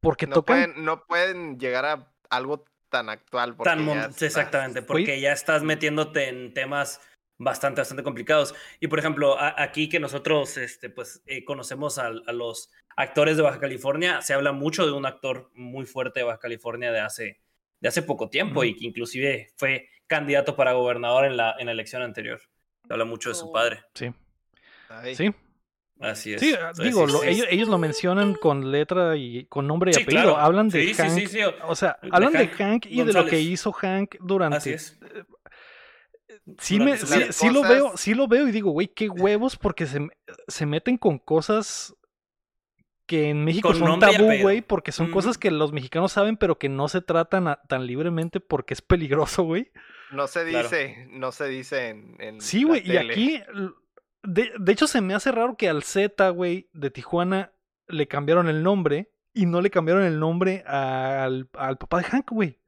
[0.01, 0.57] Porque No tocan.
[0.73, 3.57] pueden, no pueden llegar a algo tan actual.
[3.57, 7.01] Porque Tan mon- ya está- exactamente, porque ya estás metiéndote en temas
[7.39, 8.55] bastante, bastante complicados.
[8.81, 13.43] Y por ejemplo, a- aquí que nosotros este, pues, eh, conocemos a, los actores de
[13.43, 17.41] Baja California, se habla mucho de un actor muy fuerte de Baja California de hace,
[17.81, 21.73] de hace poco tiempo y que inclusive fue candidato para gobernador en la, en la
[21.73, 22.41] elección anterior.
[22.87, 23.53] Se habla mucho de su Oh.
[23.53, 23.83] padre.
[23.95, 24.13] Sí,
[24.89, 25.33] Ay, sí.
[26.01, 26.41] Así es.
[26.41, 29.91] Sí, Entonces, digo, sí, lo- sí, ellos, ellos lo mencionan con letra y con nombre
[29.91, 30.23] y sí, apellido.
[30.23, 30.37] claro.
[30.39, 31.11] Hablan de Sí, sí, Hank.
[31.19, 34.57] sí, sí, O sea, de hablan de Hank y de lo que hizo Hank durante.
[34.59, 34.99] Así es.
[36.61, 39.57] Sí, durante me, sí, sí lo veo, sí lo veo y digo, güey, qué huevos
[39.57, 40.07] porque se,
[40.47, 41.95] se meten con cosas
[43.07, 46.59] que en México Con son tabú, güey, porque son cosas que los mexicanos saben, pero
[46.59, 49.71] que no se tratan a- tan libremente porque es peligroso, güey.
[50.13, 50.69] No se Claro.
[50.69, 53.43] dice, no se dice en, en Sí, güey, y aquí,
[54.29, 57.53] de, de hecho se me hace raro que al Z, güey, de Tijuana
[57.87, 62.31] le cambiaron el nombre y no le cambiaron el nombre al, al papá de Hank,
[62.31, 62.59] güey.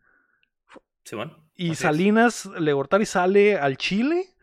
[1.05, 1.37] Simón.
[1.55, 1.79] Y así es.
[1.81, 4.35] Salinas Legortari sale al Chile.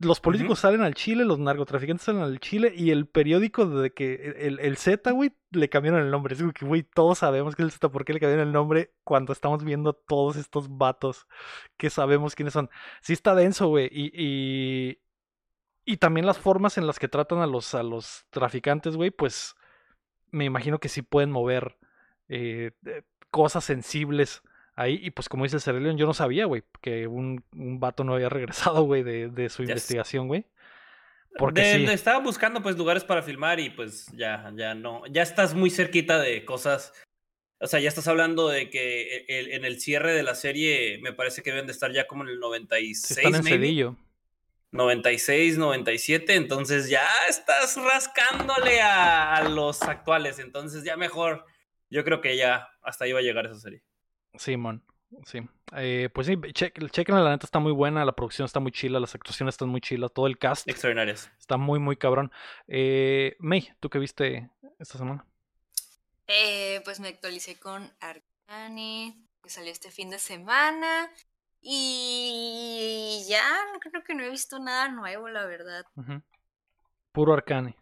[0.00, 4.34] Los políticos salen al Chile, los narcotraficantes salen al Chile y el periódico de que
[4.38, 6.34] el, el Z, güey, le cambiaron el nombre.
[6.34, 8.52] Es como que, güey, todos sabemos que es el Z, ¿por qué le cambiaron el
[8.52, 11.26] nombre cuando estamos viendo todos estos vatos
[11.76, 12.70] que sabemos quiénes son?
[13.02, 13.88] Sí está denso, güey.
[13.92, 14.98] Y, y,
[15.84, 19.54] y también las formas en las que tratan a los, a los traficantes, güey, pues
[20.30, 21.76] me imagino que sí pueden mover
[22.28, 22.72] eh,
[23.30, 24.42] cosas sensibles
[24.76, 24.98] ahí.
[25.02, 28.28] Y pues como dice Cerelion, yo no sabía, güey, que un, un vato no había
[28.30, 30.46] regresado, güey, de, de su investigación, güey.
[31.36, 31.86] Porque De- sí.
[31.86, 35.70] de- estaba buscando pues lugares para filmar y pues ya, ya no, ya estás muy
[35.70, 36.92] cerquita de cosas.
[37.60, 40.98] O sea, ya estás hablando de que e- el- en el cierre de la serie
[41.02, 43.58] me parece que deben de estar ya como en el 96, sí están en maybe,
[43.66, 43.96] Cedillo.
[44.74, 51.44] 96, 97, entonces ya estás rascándole a, a los actuales, entonces ya mejor.
[51.90, 53.82] Yo creo que ya hasta ahí va a llegar esa serie.
[54.36, 54.84] Simón.
[55.26, 55.38] Sí.
[55.76, 58.98] Eh, pues sí, che chequen, la neta está muy buena, la producción está muy chila,
[58.98, 61.30] las actuaciones están muy chilas, todo el cast Extraordinarias.
[61.38, 62.32] está muy, muy cabrón.
[62.66, 65.24] Eh, May, ¿tú qué viste esta semana?
[66.26, 71.10] Eh, pues me actualicé con Arcani, que salió este fin de semana.
[71.66, 73.42] Y ya,
[73.80, 75.84] creo que no he visto nada nuevo, la verdad.
[77.10, 77.74] Puro Arcane.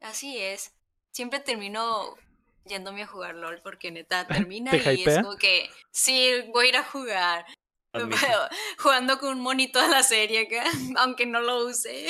[0.00, 0.74] Así es.
[1.12, 2.16] Siempre termino
[2.64, 4.26] yéndome a jugar LOL porque neta
[4.56, 5.18] termina ¿Te y hypea?
[5.18, 7.46] es como que sí, voy a ir a jugar.
[8.78, 10.64] Jugando con un monito de la serie acá,
[10.98, 12.06] aunque no lo use.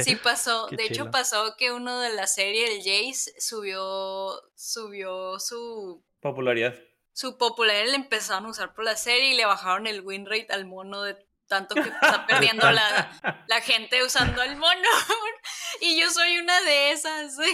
[0.00, 1.10] Sí pasó, Qué de hecho chilo.
[1.10, 6.74] pasó que uno de la serie, el Jace, subió, subió su, Popularidad.
[7.18, 10.46] Su popularidad, le empezaron a usar por la serie y le bajaron el win rate
[10.50, 11.16] al mono de
[11.48, 14.88] tanto que está perdiendo la, la gente usando al mono.
[15.80, 17.36] y yo soy una de esas.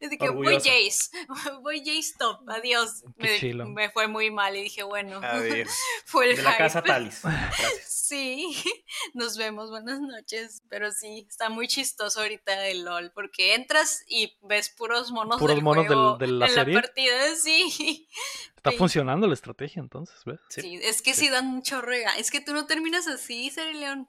[0.00, 0.54] Es de que voy.
[0.56, 1.10] Jace,
[1.60, 3.04] voy Jace top, adiós.
[3.16, 5.68] Me, me fue muy mal y dije, bueno, Adiós.
[6.06, 6.58] fue el De la hype.
[6.64, 7.20] casa Talis.
[7.22, 7.84] Gracias.
[7.86, 8.56] Sí,
[9.12, 10.62] nos vemos, buenas noches.
[10.70, 15.56] Pero sí, está muy chistoso ahorita el LOL, porque entras y ves puros monos Puros
[15.56, 16.74] del monos del- juego de la en serie.
[16.74, 18.08] la partida, sí.
[18.66, 18.78] Está Sí.
[18.78, 20.40] funcionando la estrategia entonces, ¿ves?
[20.48, 22.16] Sí, es que sí, dan mucho rega.
[22.18, 24.08] Es que tú no terminas así, Sari León.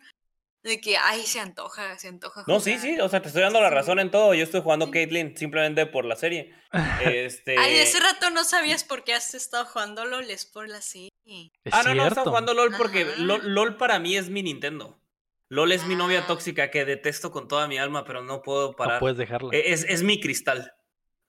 [0.64, 2.44] De que, ay, se antoja, se antoja.
[2.48, 4.34] No, sí, sí, o sea, te estoy dando la razón en todo.
[4.34, 4.92] Yo estoy jugando Sí.
[4.92, 6.54] Caitlyn simplemente por la serie.
[7.30, 7.56] Este...
[7.58, 11.10] Ay, ese rato no sabías por qué has estado jugando LOL, es por la serie.
[11.64, 12.08] Es Ah, no, no, cierto.
[12.08, 13.06] están jugando LOL porque.
[13.18, 15.00] LOL, LOL para mí es mi Nintendo.
[15.50, 16.28] LOL es mi novia Ah.
[16.28, 19.00] tóxica que detesto con toda mi alma, pero no puedo No parar.
[19.00, 19.52] puedes dejarla.
[19.54, 20.74] E- Es, es mi cristal.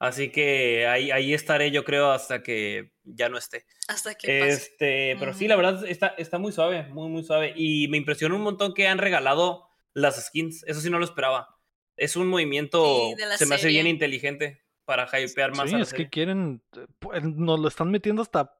[0.00, 3.64] Así que ahí, ahí estaré, yo creo, hasta que ya no esté.
[3.88, 4.52] Hasta que pase.
[4.52, 7.52] Este, pero sí, la verdad está, está muy suave, muy, muy suave.
[7.56, 9.64] Y me impresionó un montón que han regalado
[9.94, 10.62] las skins.
[10.68, 11.48] Eso sí no lo esperaba.
[11.96, 15.82] Es un movimiento, Sí, se me hace bien inteligente para hypear más Sí, a la
[15.82, 16.62] es que quieren.
[16.76, 18.54] eh, pu- Nos lo están metiendo hasta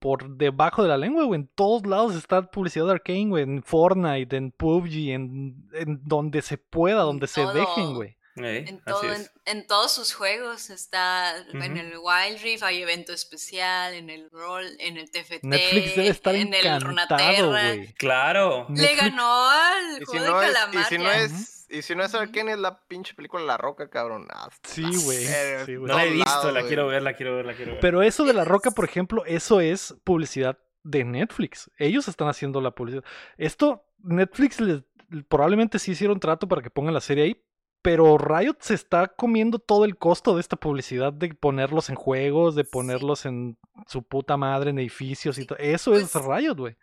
[0.00, 1.42] por debajo de la lengua, güey.
[1.42, 3.44] En todos lados está publicidad de Arkane, güey.
[3.44, 8.16] En Fortnite, en PUBG, en, en donde se pueda, donde se dejen, güey.
[8.36, 11.80] Eh, En, todo, en, en todos sus juegos está en Ujú.
[11.80, 16.34] el Wild Rift hay evento especial, en el Roll, en el TFT, Netflix debe estar
[16.34, 17.46] en el Runaterra.
[17.46, 17.92] güey.
[17.94, 18.66] Claro.
[18.70, 20.84] Le ganó al Y si juego no de es, y calamar.
[20.88, 24.26] si no es, y si no es Arkane, es la pinche película La Roca, cabrón.
[24.30, 25.26] Ah, Sí, güey,
[25.66, 25.88] sí, en.
[25.88, 27.80] No la he visto, lados, la quiero ver, la quiero ver, la quiero ver.
[27.80, 31.70] Pero eso de la roca, por ejemplo, eso es publicidad de Netflix.
[31.78, 33.04] Ellos están haciendo la publicidad.
[33.36, 34.82] Esto, Netflix les,
[35.28, 37.42] probablemente sí hicieron trato para que pongan la serie ahí,
[37.82, 42.54] pero Riot se está comiendo todo el costo de esta publicidad de ponerlos en juegos,
[42.54, 42.70] de Sí.
[42.72, 45.58] ponerlos en su puta madre, en edificios y todo.
[45.58, 46.76] Eso pues- es Riot, güey.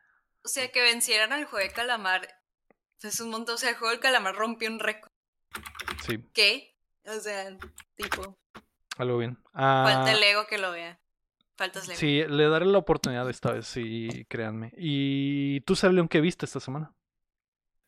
[0.43, 2.27] O sea, que vencieran al juego de calamar.
[3.01, 3.55] Es un montón.
[3.55, 5.09] O sea, el juego del calamar rompió un récord.
[6.05, 6.75] Sí, ¿Qué?
[7.05, 7.57] O sea,
[7.95, 8.37] tipo,
[8.97, 9.35] algo bien.
[9.53, 10.99] falta Ah, el ego que lo vea.
[11.57, 11.99] Faltas Lego.
[11.99, 14.71] sí, le daré la oportunidad esta vez, sí, créanme.
[14.77, 16.93] ¿Y tú, León, qué viste esta semana?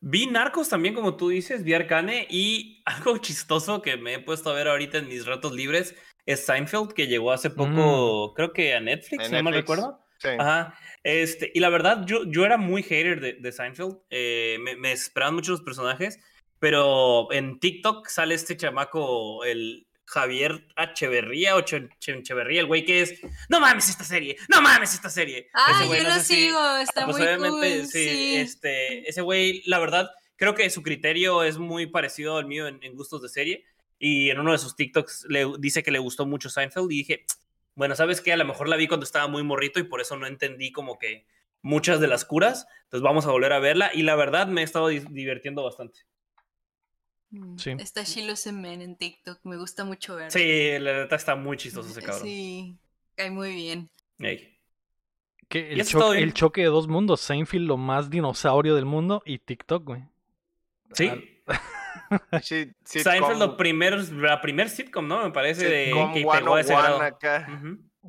[0.03, 4.49] Vi Narcos también, como tú dices, vi Arcane y algo chistoso que me he puesto
[4.49, 5.95] a ver ahorita en mis ratos libres
[6.26, 9.99] es Seinfeld, que llegó hace poco, creo que a Netflix, si no mal recuerdo.
[10.19, 10.30] Sí.
[10.38, 10.76] Ajá.
[11.03, 13.98] Este, y la verdad, yo, yo era muy hater de, de Seinfeld.
[14.11, 16.19] eh, me, me esperaban mucho los personajes,
[16.60, 22.83] pero en TikTok sale este chamaco, el Javier Echeverría o Che- Che- Echeverría, el güey
[22.83, 23.19] que es,
[23.49, 25.49] no mames esta serie, no mames esta serie.
[25.53, 26.75] Ah, yo no lo sé si- sigo.
[26.77, 27.88] Está pues muy obviamente, cool.
[27.88, 28.35] sí, Sí.
[28.35, 32.79] este, ese güey, la verdad, creo que su criterio es muy parecido al mío en,
[32.83, 33.65] en gustos de serie.
[33.99, 37.25] Y en uno de sus TikToks le dice que le gustó mucho Seinfeld y dije,
[37.75, 38.33] bueno, ¿sabes qué?
[38.33, 40.97] A lo mejor la vi cuando estaba muy morrito y por eso no entendí como
[40.99, 41.25] que
[41.61, 42.67] muchas de las curas.
[42.85, 45.99] Entonces vamos a volver a verla y la verdad me he estado di- divirtiendo bastante.
[47.31, 47.71] Mm, Sí.
[47.79, 49.39] Está Shiloh Semen en TikTok.
[49.43, 50.31] Me gusta mucho ver.
[50.31, 52.23] Sí, la neta está muy chistoso ese cabrón.
[52.23, 52.77] Sí,
[53.15, 53.89] cae muy bien.
[54.19, 54.57] Ey.
[55.47, 56.23] Que Y el, choque, bien.
[56.23, 60.03] el choque de dos mundos, Seinfeld lo más dinosaurio del mundo y TikTok, güey.
[60.93, 61.09] Sí.
[61.47, 61.59] Ah,
[62.43, 65.23] Sí, Seinfeld, lo primer, la primer sitcom, ¿no?
[65.23, 67.01] Me parece de que pegó ese 101 grado.
[67.01, 67.61] acá.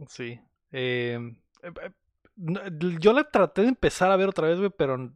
[0.08, 0.40] Sí.
[0.72, 1.18] Eh,
[1.62, 1.90] eh,
[2.98, 5.12] yo la traté de empezar a ver otra vez, güey, pero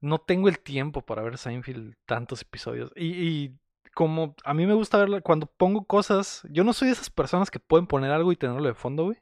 [0.00, 2.92] no tengo el tiempo para ver Seinfeld tantos episodios.
[2.96, 3.58] Y, y
[3.94, 7.50] como a mí me gusta verla, cuando pongo cosas, yo no soy de esas personas
[7.50, 9.18] que pueden poner algo y tenerlo de fondo, güey.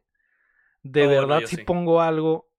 [0.83, 1.65] De Oh, no, verdad, si sí.
[1.65, 2.51] pongo algo,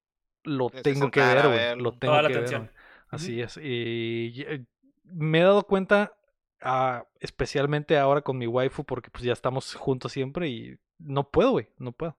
[0.44, 1.58] lo tengo que ver, güey.
[1.58, 1.84] verlo.
[1.84, 2.74] Lo tengo Toda la que ver.
[3.10, 3.58] Así es.
[3.58, 4.66] Y eh,
[5.04, 6.14] me he dado cuenta,
[6.62, 11.52] ah, especialmente ahora con mi waifu, porque pues ya estamos juntos siempre y no puedo,
[11.52, 12.18] güey, no puedo.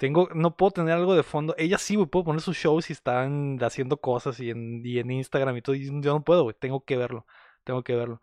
[0.00, 1.54] Tengo, no puedo tener algo de fondo.
[1.58, 5.10] Ella sí, güey, puedo poner sus shows y están haciendo cosas y en, y en
[5.10, 5.76] Instagram y todo.
[5.76, 7.26] Y yo no puedo, güey, tengo que verlo.
[7.64, 8.22] Tengo que verlo.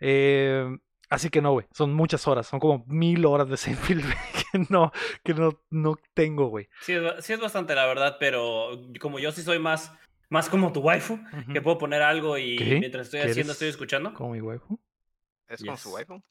[0.00, 0.64] Eh,
[1.10, 2.46] así que no, güey, son muchas horas.
[2.46, 4.02] Son como mil horas de Seinfeld,
[4.52, 4.92] que no,
[5.22, 6.68] que no, no tengo, güey.
[6.80, 9.92] Sí sí es bastante, la verdad, pero como yo sí soy más,
[10.30, 11.18] más como tu waifu,
[11.52, 12.78] que puedo poner algo y ¿Qué?
[12.80, 14.80] mientras estoy ¿Que haciendo estoy escuchando, Como mi waifu.
[15.48, 15.80] Es con Yes.
[15.80, 16.24] su iPhone.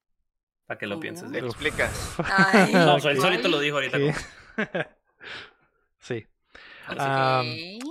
[0.66, 0.99] para que lo Uh.
[0.99, 1.26] pienses.
[1.30, 1.45] Le bien.
[1.45, 1.90] explica.
[2.24, 3.06] Ay, No, Ok.
[3.06, 3.99] él solito lo dijo ahorita.
[3.99, 4.14] Como-
[5.99, 6.26] sí.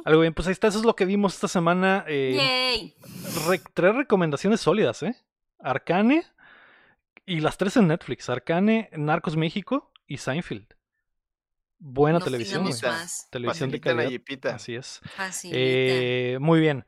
[0.04, 2.04] Algo bien, pues ahí está, eso es lo que vimos esta semana.
[2.08, 2.94] eh, Yay.
[3.46, 5.14] re- tres recomendaciones sólidas, ¿eh?
[5.60, 6.24] Arcane
[7.26, 8.28] y las tres en Netflix.
[8.28, 10.66] Arcane, Narcos México y Seinfeld.
[11.78, 12.64] Buena No televisión.
[13.30, 14.10] Televisión de Facilita la calidad.
[14.54, 15.00] Así es.
[15.54, 16.84] Eh, muy bien.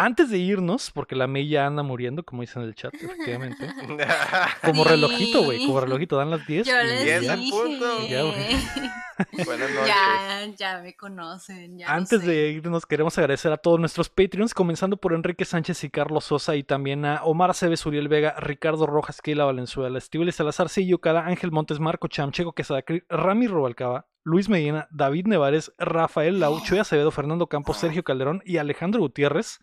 [0.00, 3.66] Antes de irnos, porque la May ya anda muriendo, como dicen en el chat, efectivamente.
[4.64, 6.66] Como relojito, güey, como relojito, dan las 10.
[6.68, 7.34] Yo y les ya.
[7.50, 7.98] punto.
[9.44, 9.86] Buenas noches.
[9.88, 11.78] Ya, ya me conocen.
[11.78, 15.90] Ya Antes de irnos, queremos agradecer a todos nuestros Patreons, comenzando por Enrique Sánchez y
[15.90, 20.68] Carlos Sosa, y también a Omar Aceves, Uriel Vega, Ricardo Rojas, Keila Valenzuela, Estíbal Salazar,
[20.68, 25.72] Sillo Cada, Ángel Montes, Marco Cham, Checo Quesada, Cri- Rami Robalcaba, Luis Medina, David Nevares,
[25.78, 29.58] Rafael Lau, Chuy Acevedo, Fernando Campos, Sergio Calderón y Alejandro Gutiérrez.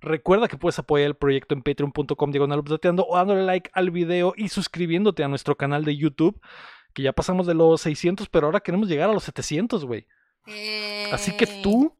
[0.00, 4.48] Recuerda que puedes apoyar el proyecto en patreon.com diagonal o dándole like al video y
[4.48, 6.40] suscribiéndote a nuestro canal de YouTube,
[6.92, 10.06] que ya pasamos de los 600, pero ahora queremos llegar a los 700, güey.
[11.12, 11.96] Así que Eh, tú,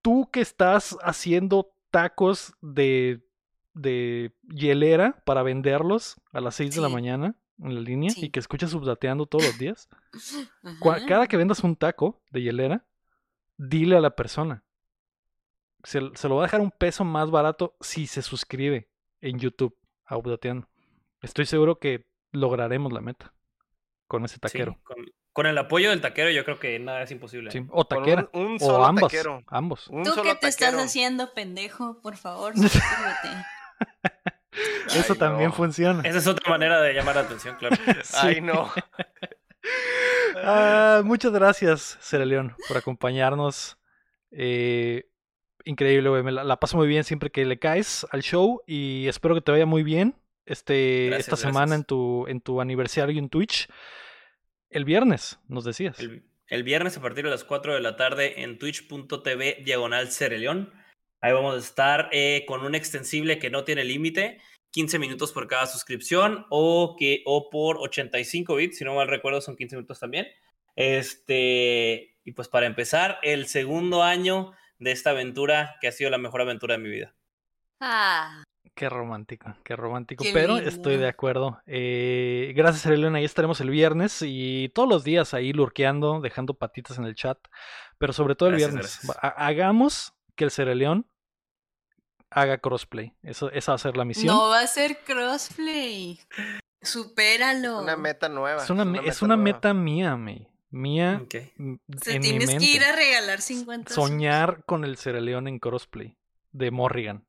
[0.00, 3.24] tú que estás haciendo tacos de,
[3.74, 8.26] de hielera para venderlos a las 6 de la mañana en la línea Sí.
[8.26, 9.88] y que escuchas subdateando todos los días,
[10.64, 11.06] ajá.
[11.06, 12.84] cada que vendas un taco de hielera,
[13.56, 14.63] dile a la persona.
[15.84, 18.88] Se, se lo va a dejar un peso más barato si se suscribe
[19.20, 20.68] en YouTube a Updateando.
[21.20, 23.32] Estoy seguro que lograremos la meta
[24.06, 24.78] con ese Sí, taquero.
[24.82, 24.96] con,
[25.32, 27.50] con el apoyo del taquero, yo creo que nada es imposible.
[27.50, 28.28] Sí, O Con taquera.
[28.32, 29.10] un, un o solo ambos.
[29.12, 29.42] taquero.
[29.46, 29.88] Ambos.
[29.88, 30.82] Un Tú que te estás taquero.
[30.82, 33.44] haciendo pendejo, por favor, suscríbete.
[34.94, 35.54] Eso Ay, también no.
[35.56, 36.02] funciona.
[36.08, 37.76] Esa es otra manera de llamar la atención, claro.
[38.04, 38.16] Sí.
[38.20, 38.70] Ay, no.
[40.36, 43.78] Ah, muchas gracias, Cere León, por acompañarnos.
[44.30, 45.06] Eh,
[45.64, 46.22] increíble, güey.
[46.22, 49.40] Me la, la paso muy bien siempre que le caes al show y espero que
[49.40, 50.16] te vaya muy bien
[50.46, 53.68] este, Gracias, esta semana en tu, en tu aniversario en Twitch.
[54.70, 55.98] El viernes, nos decías.
[55.98, 60.72] El, el viernes a partir de las 4 de la tarde en twitch.tv diagonal Cereleón.
[61.20, 64.40] Ahí vamos a estar eh, con un extensible que no tiene límite,
[64.72, 69.40] 15 minutos por cada suscripción o, que, o por 85 bits, si no mal recuerdo
[69.40, 70.26] son 15 minutos también.
[70.76, 76.18] Este, y pues para empezar, el segundo año de esta aventura que ha sido la
[76.18, 77.14] mejor aventura de mi vida.
[77.80, 78.42] Ah,
[78.74, 80.24] Qué romántico, qué romántico.
[80.24, 80.68] Qué pero lindo.
[80.68, 81.60] estoy de acuerdo.
[81.66, 83.14] Eh, gracias, León.
[83.14, 87.38] Ahí estaremos el viernes y todos los días ahí lurqueando, dejando patitas en el chat.
[87.98, 89.00] Pero sobre todo el Gracias, viernes.
[89.04, 89.34] gracias.
[89.36, 91.06] Hagamos que el Cere León
[92.30, 93.14] haga crossplay.
[93.22, 94.34] Eso, esa va a ser la misión.
[94.34, 96.18] no va a ser crossplay.
[96.82, 97.80] Supéralo.
[97.80, 98.62] Una meta nueva.
[98.64, 99.52] es una, me- es una nueva.
[99.56, 100.48] meta mía, May.
[100.74, 101.22] Mía
[101.56, 102.64] mm, Se en mi tienes mente.
[102.64, 103.94] que ir a regalar 50 subs.
[104.08, 106.16] Soñar con el León en crossplay
[106.52, 107.26] de Morrigan.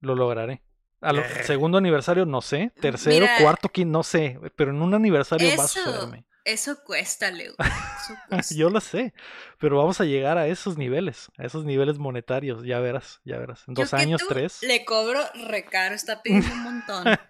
[0.00, 0.62] Lo lograré.
[1.00, 1.44] A lo- Eh.
[1.44, 2.72] segundo aniversario, no sé.
[2.80, 3.38] Tercero, Mira.
[3.40, 4.38] cuarto, quinto, no sé.
[4.56, 6.24] Pero en un aniversario va a sucederme.
[6.44, 7.52] Eso cuesta, Leo.
[7.58, 8.54] Eso cuesta.
[8.54, 9.12] Yo lo sé.
[9.58, 11.30] Pero vamos a llegar a esos niveles.
[11.38, 12.64] A esos niveles monetarios.
[12.64, 13.64] Ya verás, ya verás.
[13.68, 14.62] En Yo dos que años, tú tres.
[14.62, 17.04] Le cobro recaro, está pidiendo un montón.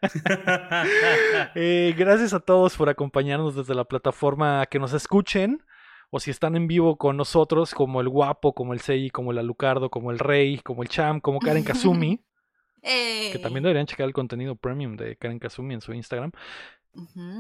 [1.55, 5.65] Eh, gracias a todos por acompañarnos desde la plataforma que nos escuchen.
[6.11, 9.39] O si están en vivo con nosotros, como el Guapo, como el Sei, como el
[9.39, 12.24] Alucardo, como el Rey, como el Cham, como Karen Kazumi.
[12.82, 16.32] que también deberían checar el contenido premium de Karen Kazumi en su Instagram.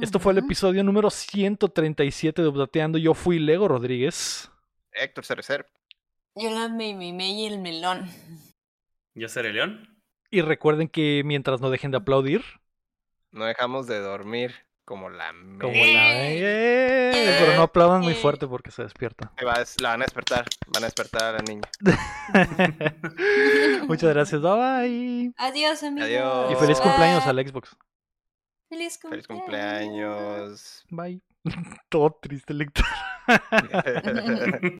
[0.00, 2.98] Esto fue el episodio número 137 de Updateando.
[2.98, 4.50] Yo fui Lego Rodríguez.
[4.92, 5.66] Héctor Cerecer.
[6.34, 8.08] Yo la me y el melón.
[9.14, 9.88] Yo seré León.
[10.30, 12.42] Y recuerden que mientras no dejen de aplaudir,
[13.32, 14.54] No dejamos de dormir
[14.84, 16.30] como la como la...
[16.30, 17.36] Eh, ¡Eh!
[17.38, 18.16] Pero no aplaudan muy eh.
[18.16, 19.32] fuerte porque se despierta.
[19.40, 20.46] La van a despertar.
[20.68, 21.62] Van a despertar a la niña.
[23.88, 24.40] Muchas gracias.
[24.40, 25.32] Bye bye.
[25.36, 26.08] Adiós, amigos.
[26.08, 26.52] Adiós.
[26.52, 26.82] Y feliz Oh.
[26.82, 27.40] cumpleaños Bye.
[27.40, 27.76] al Xbox.
[28.70, 29.26] Feliz Feliz cumpleaños.
[29.26, 30.86] cumpleaños.
[30.90, 31.20] Bye.
[31.90, 32.86] Todo triste, lector.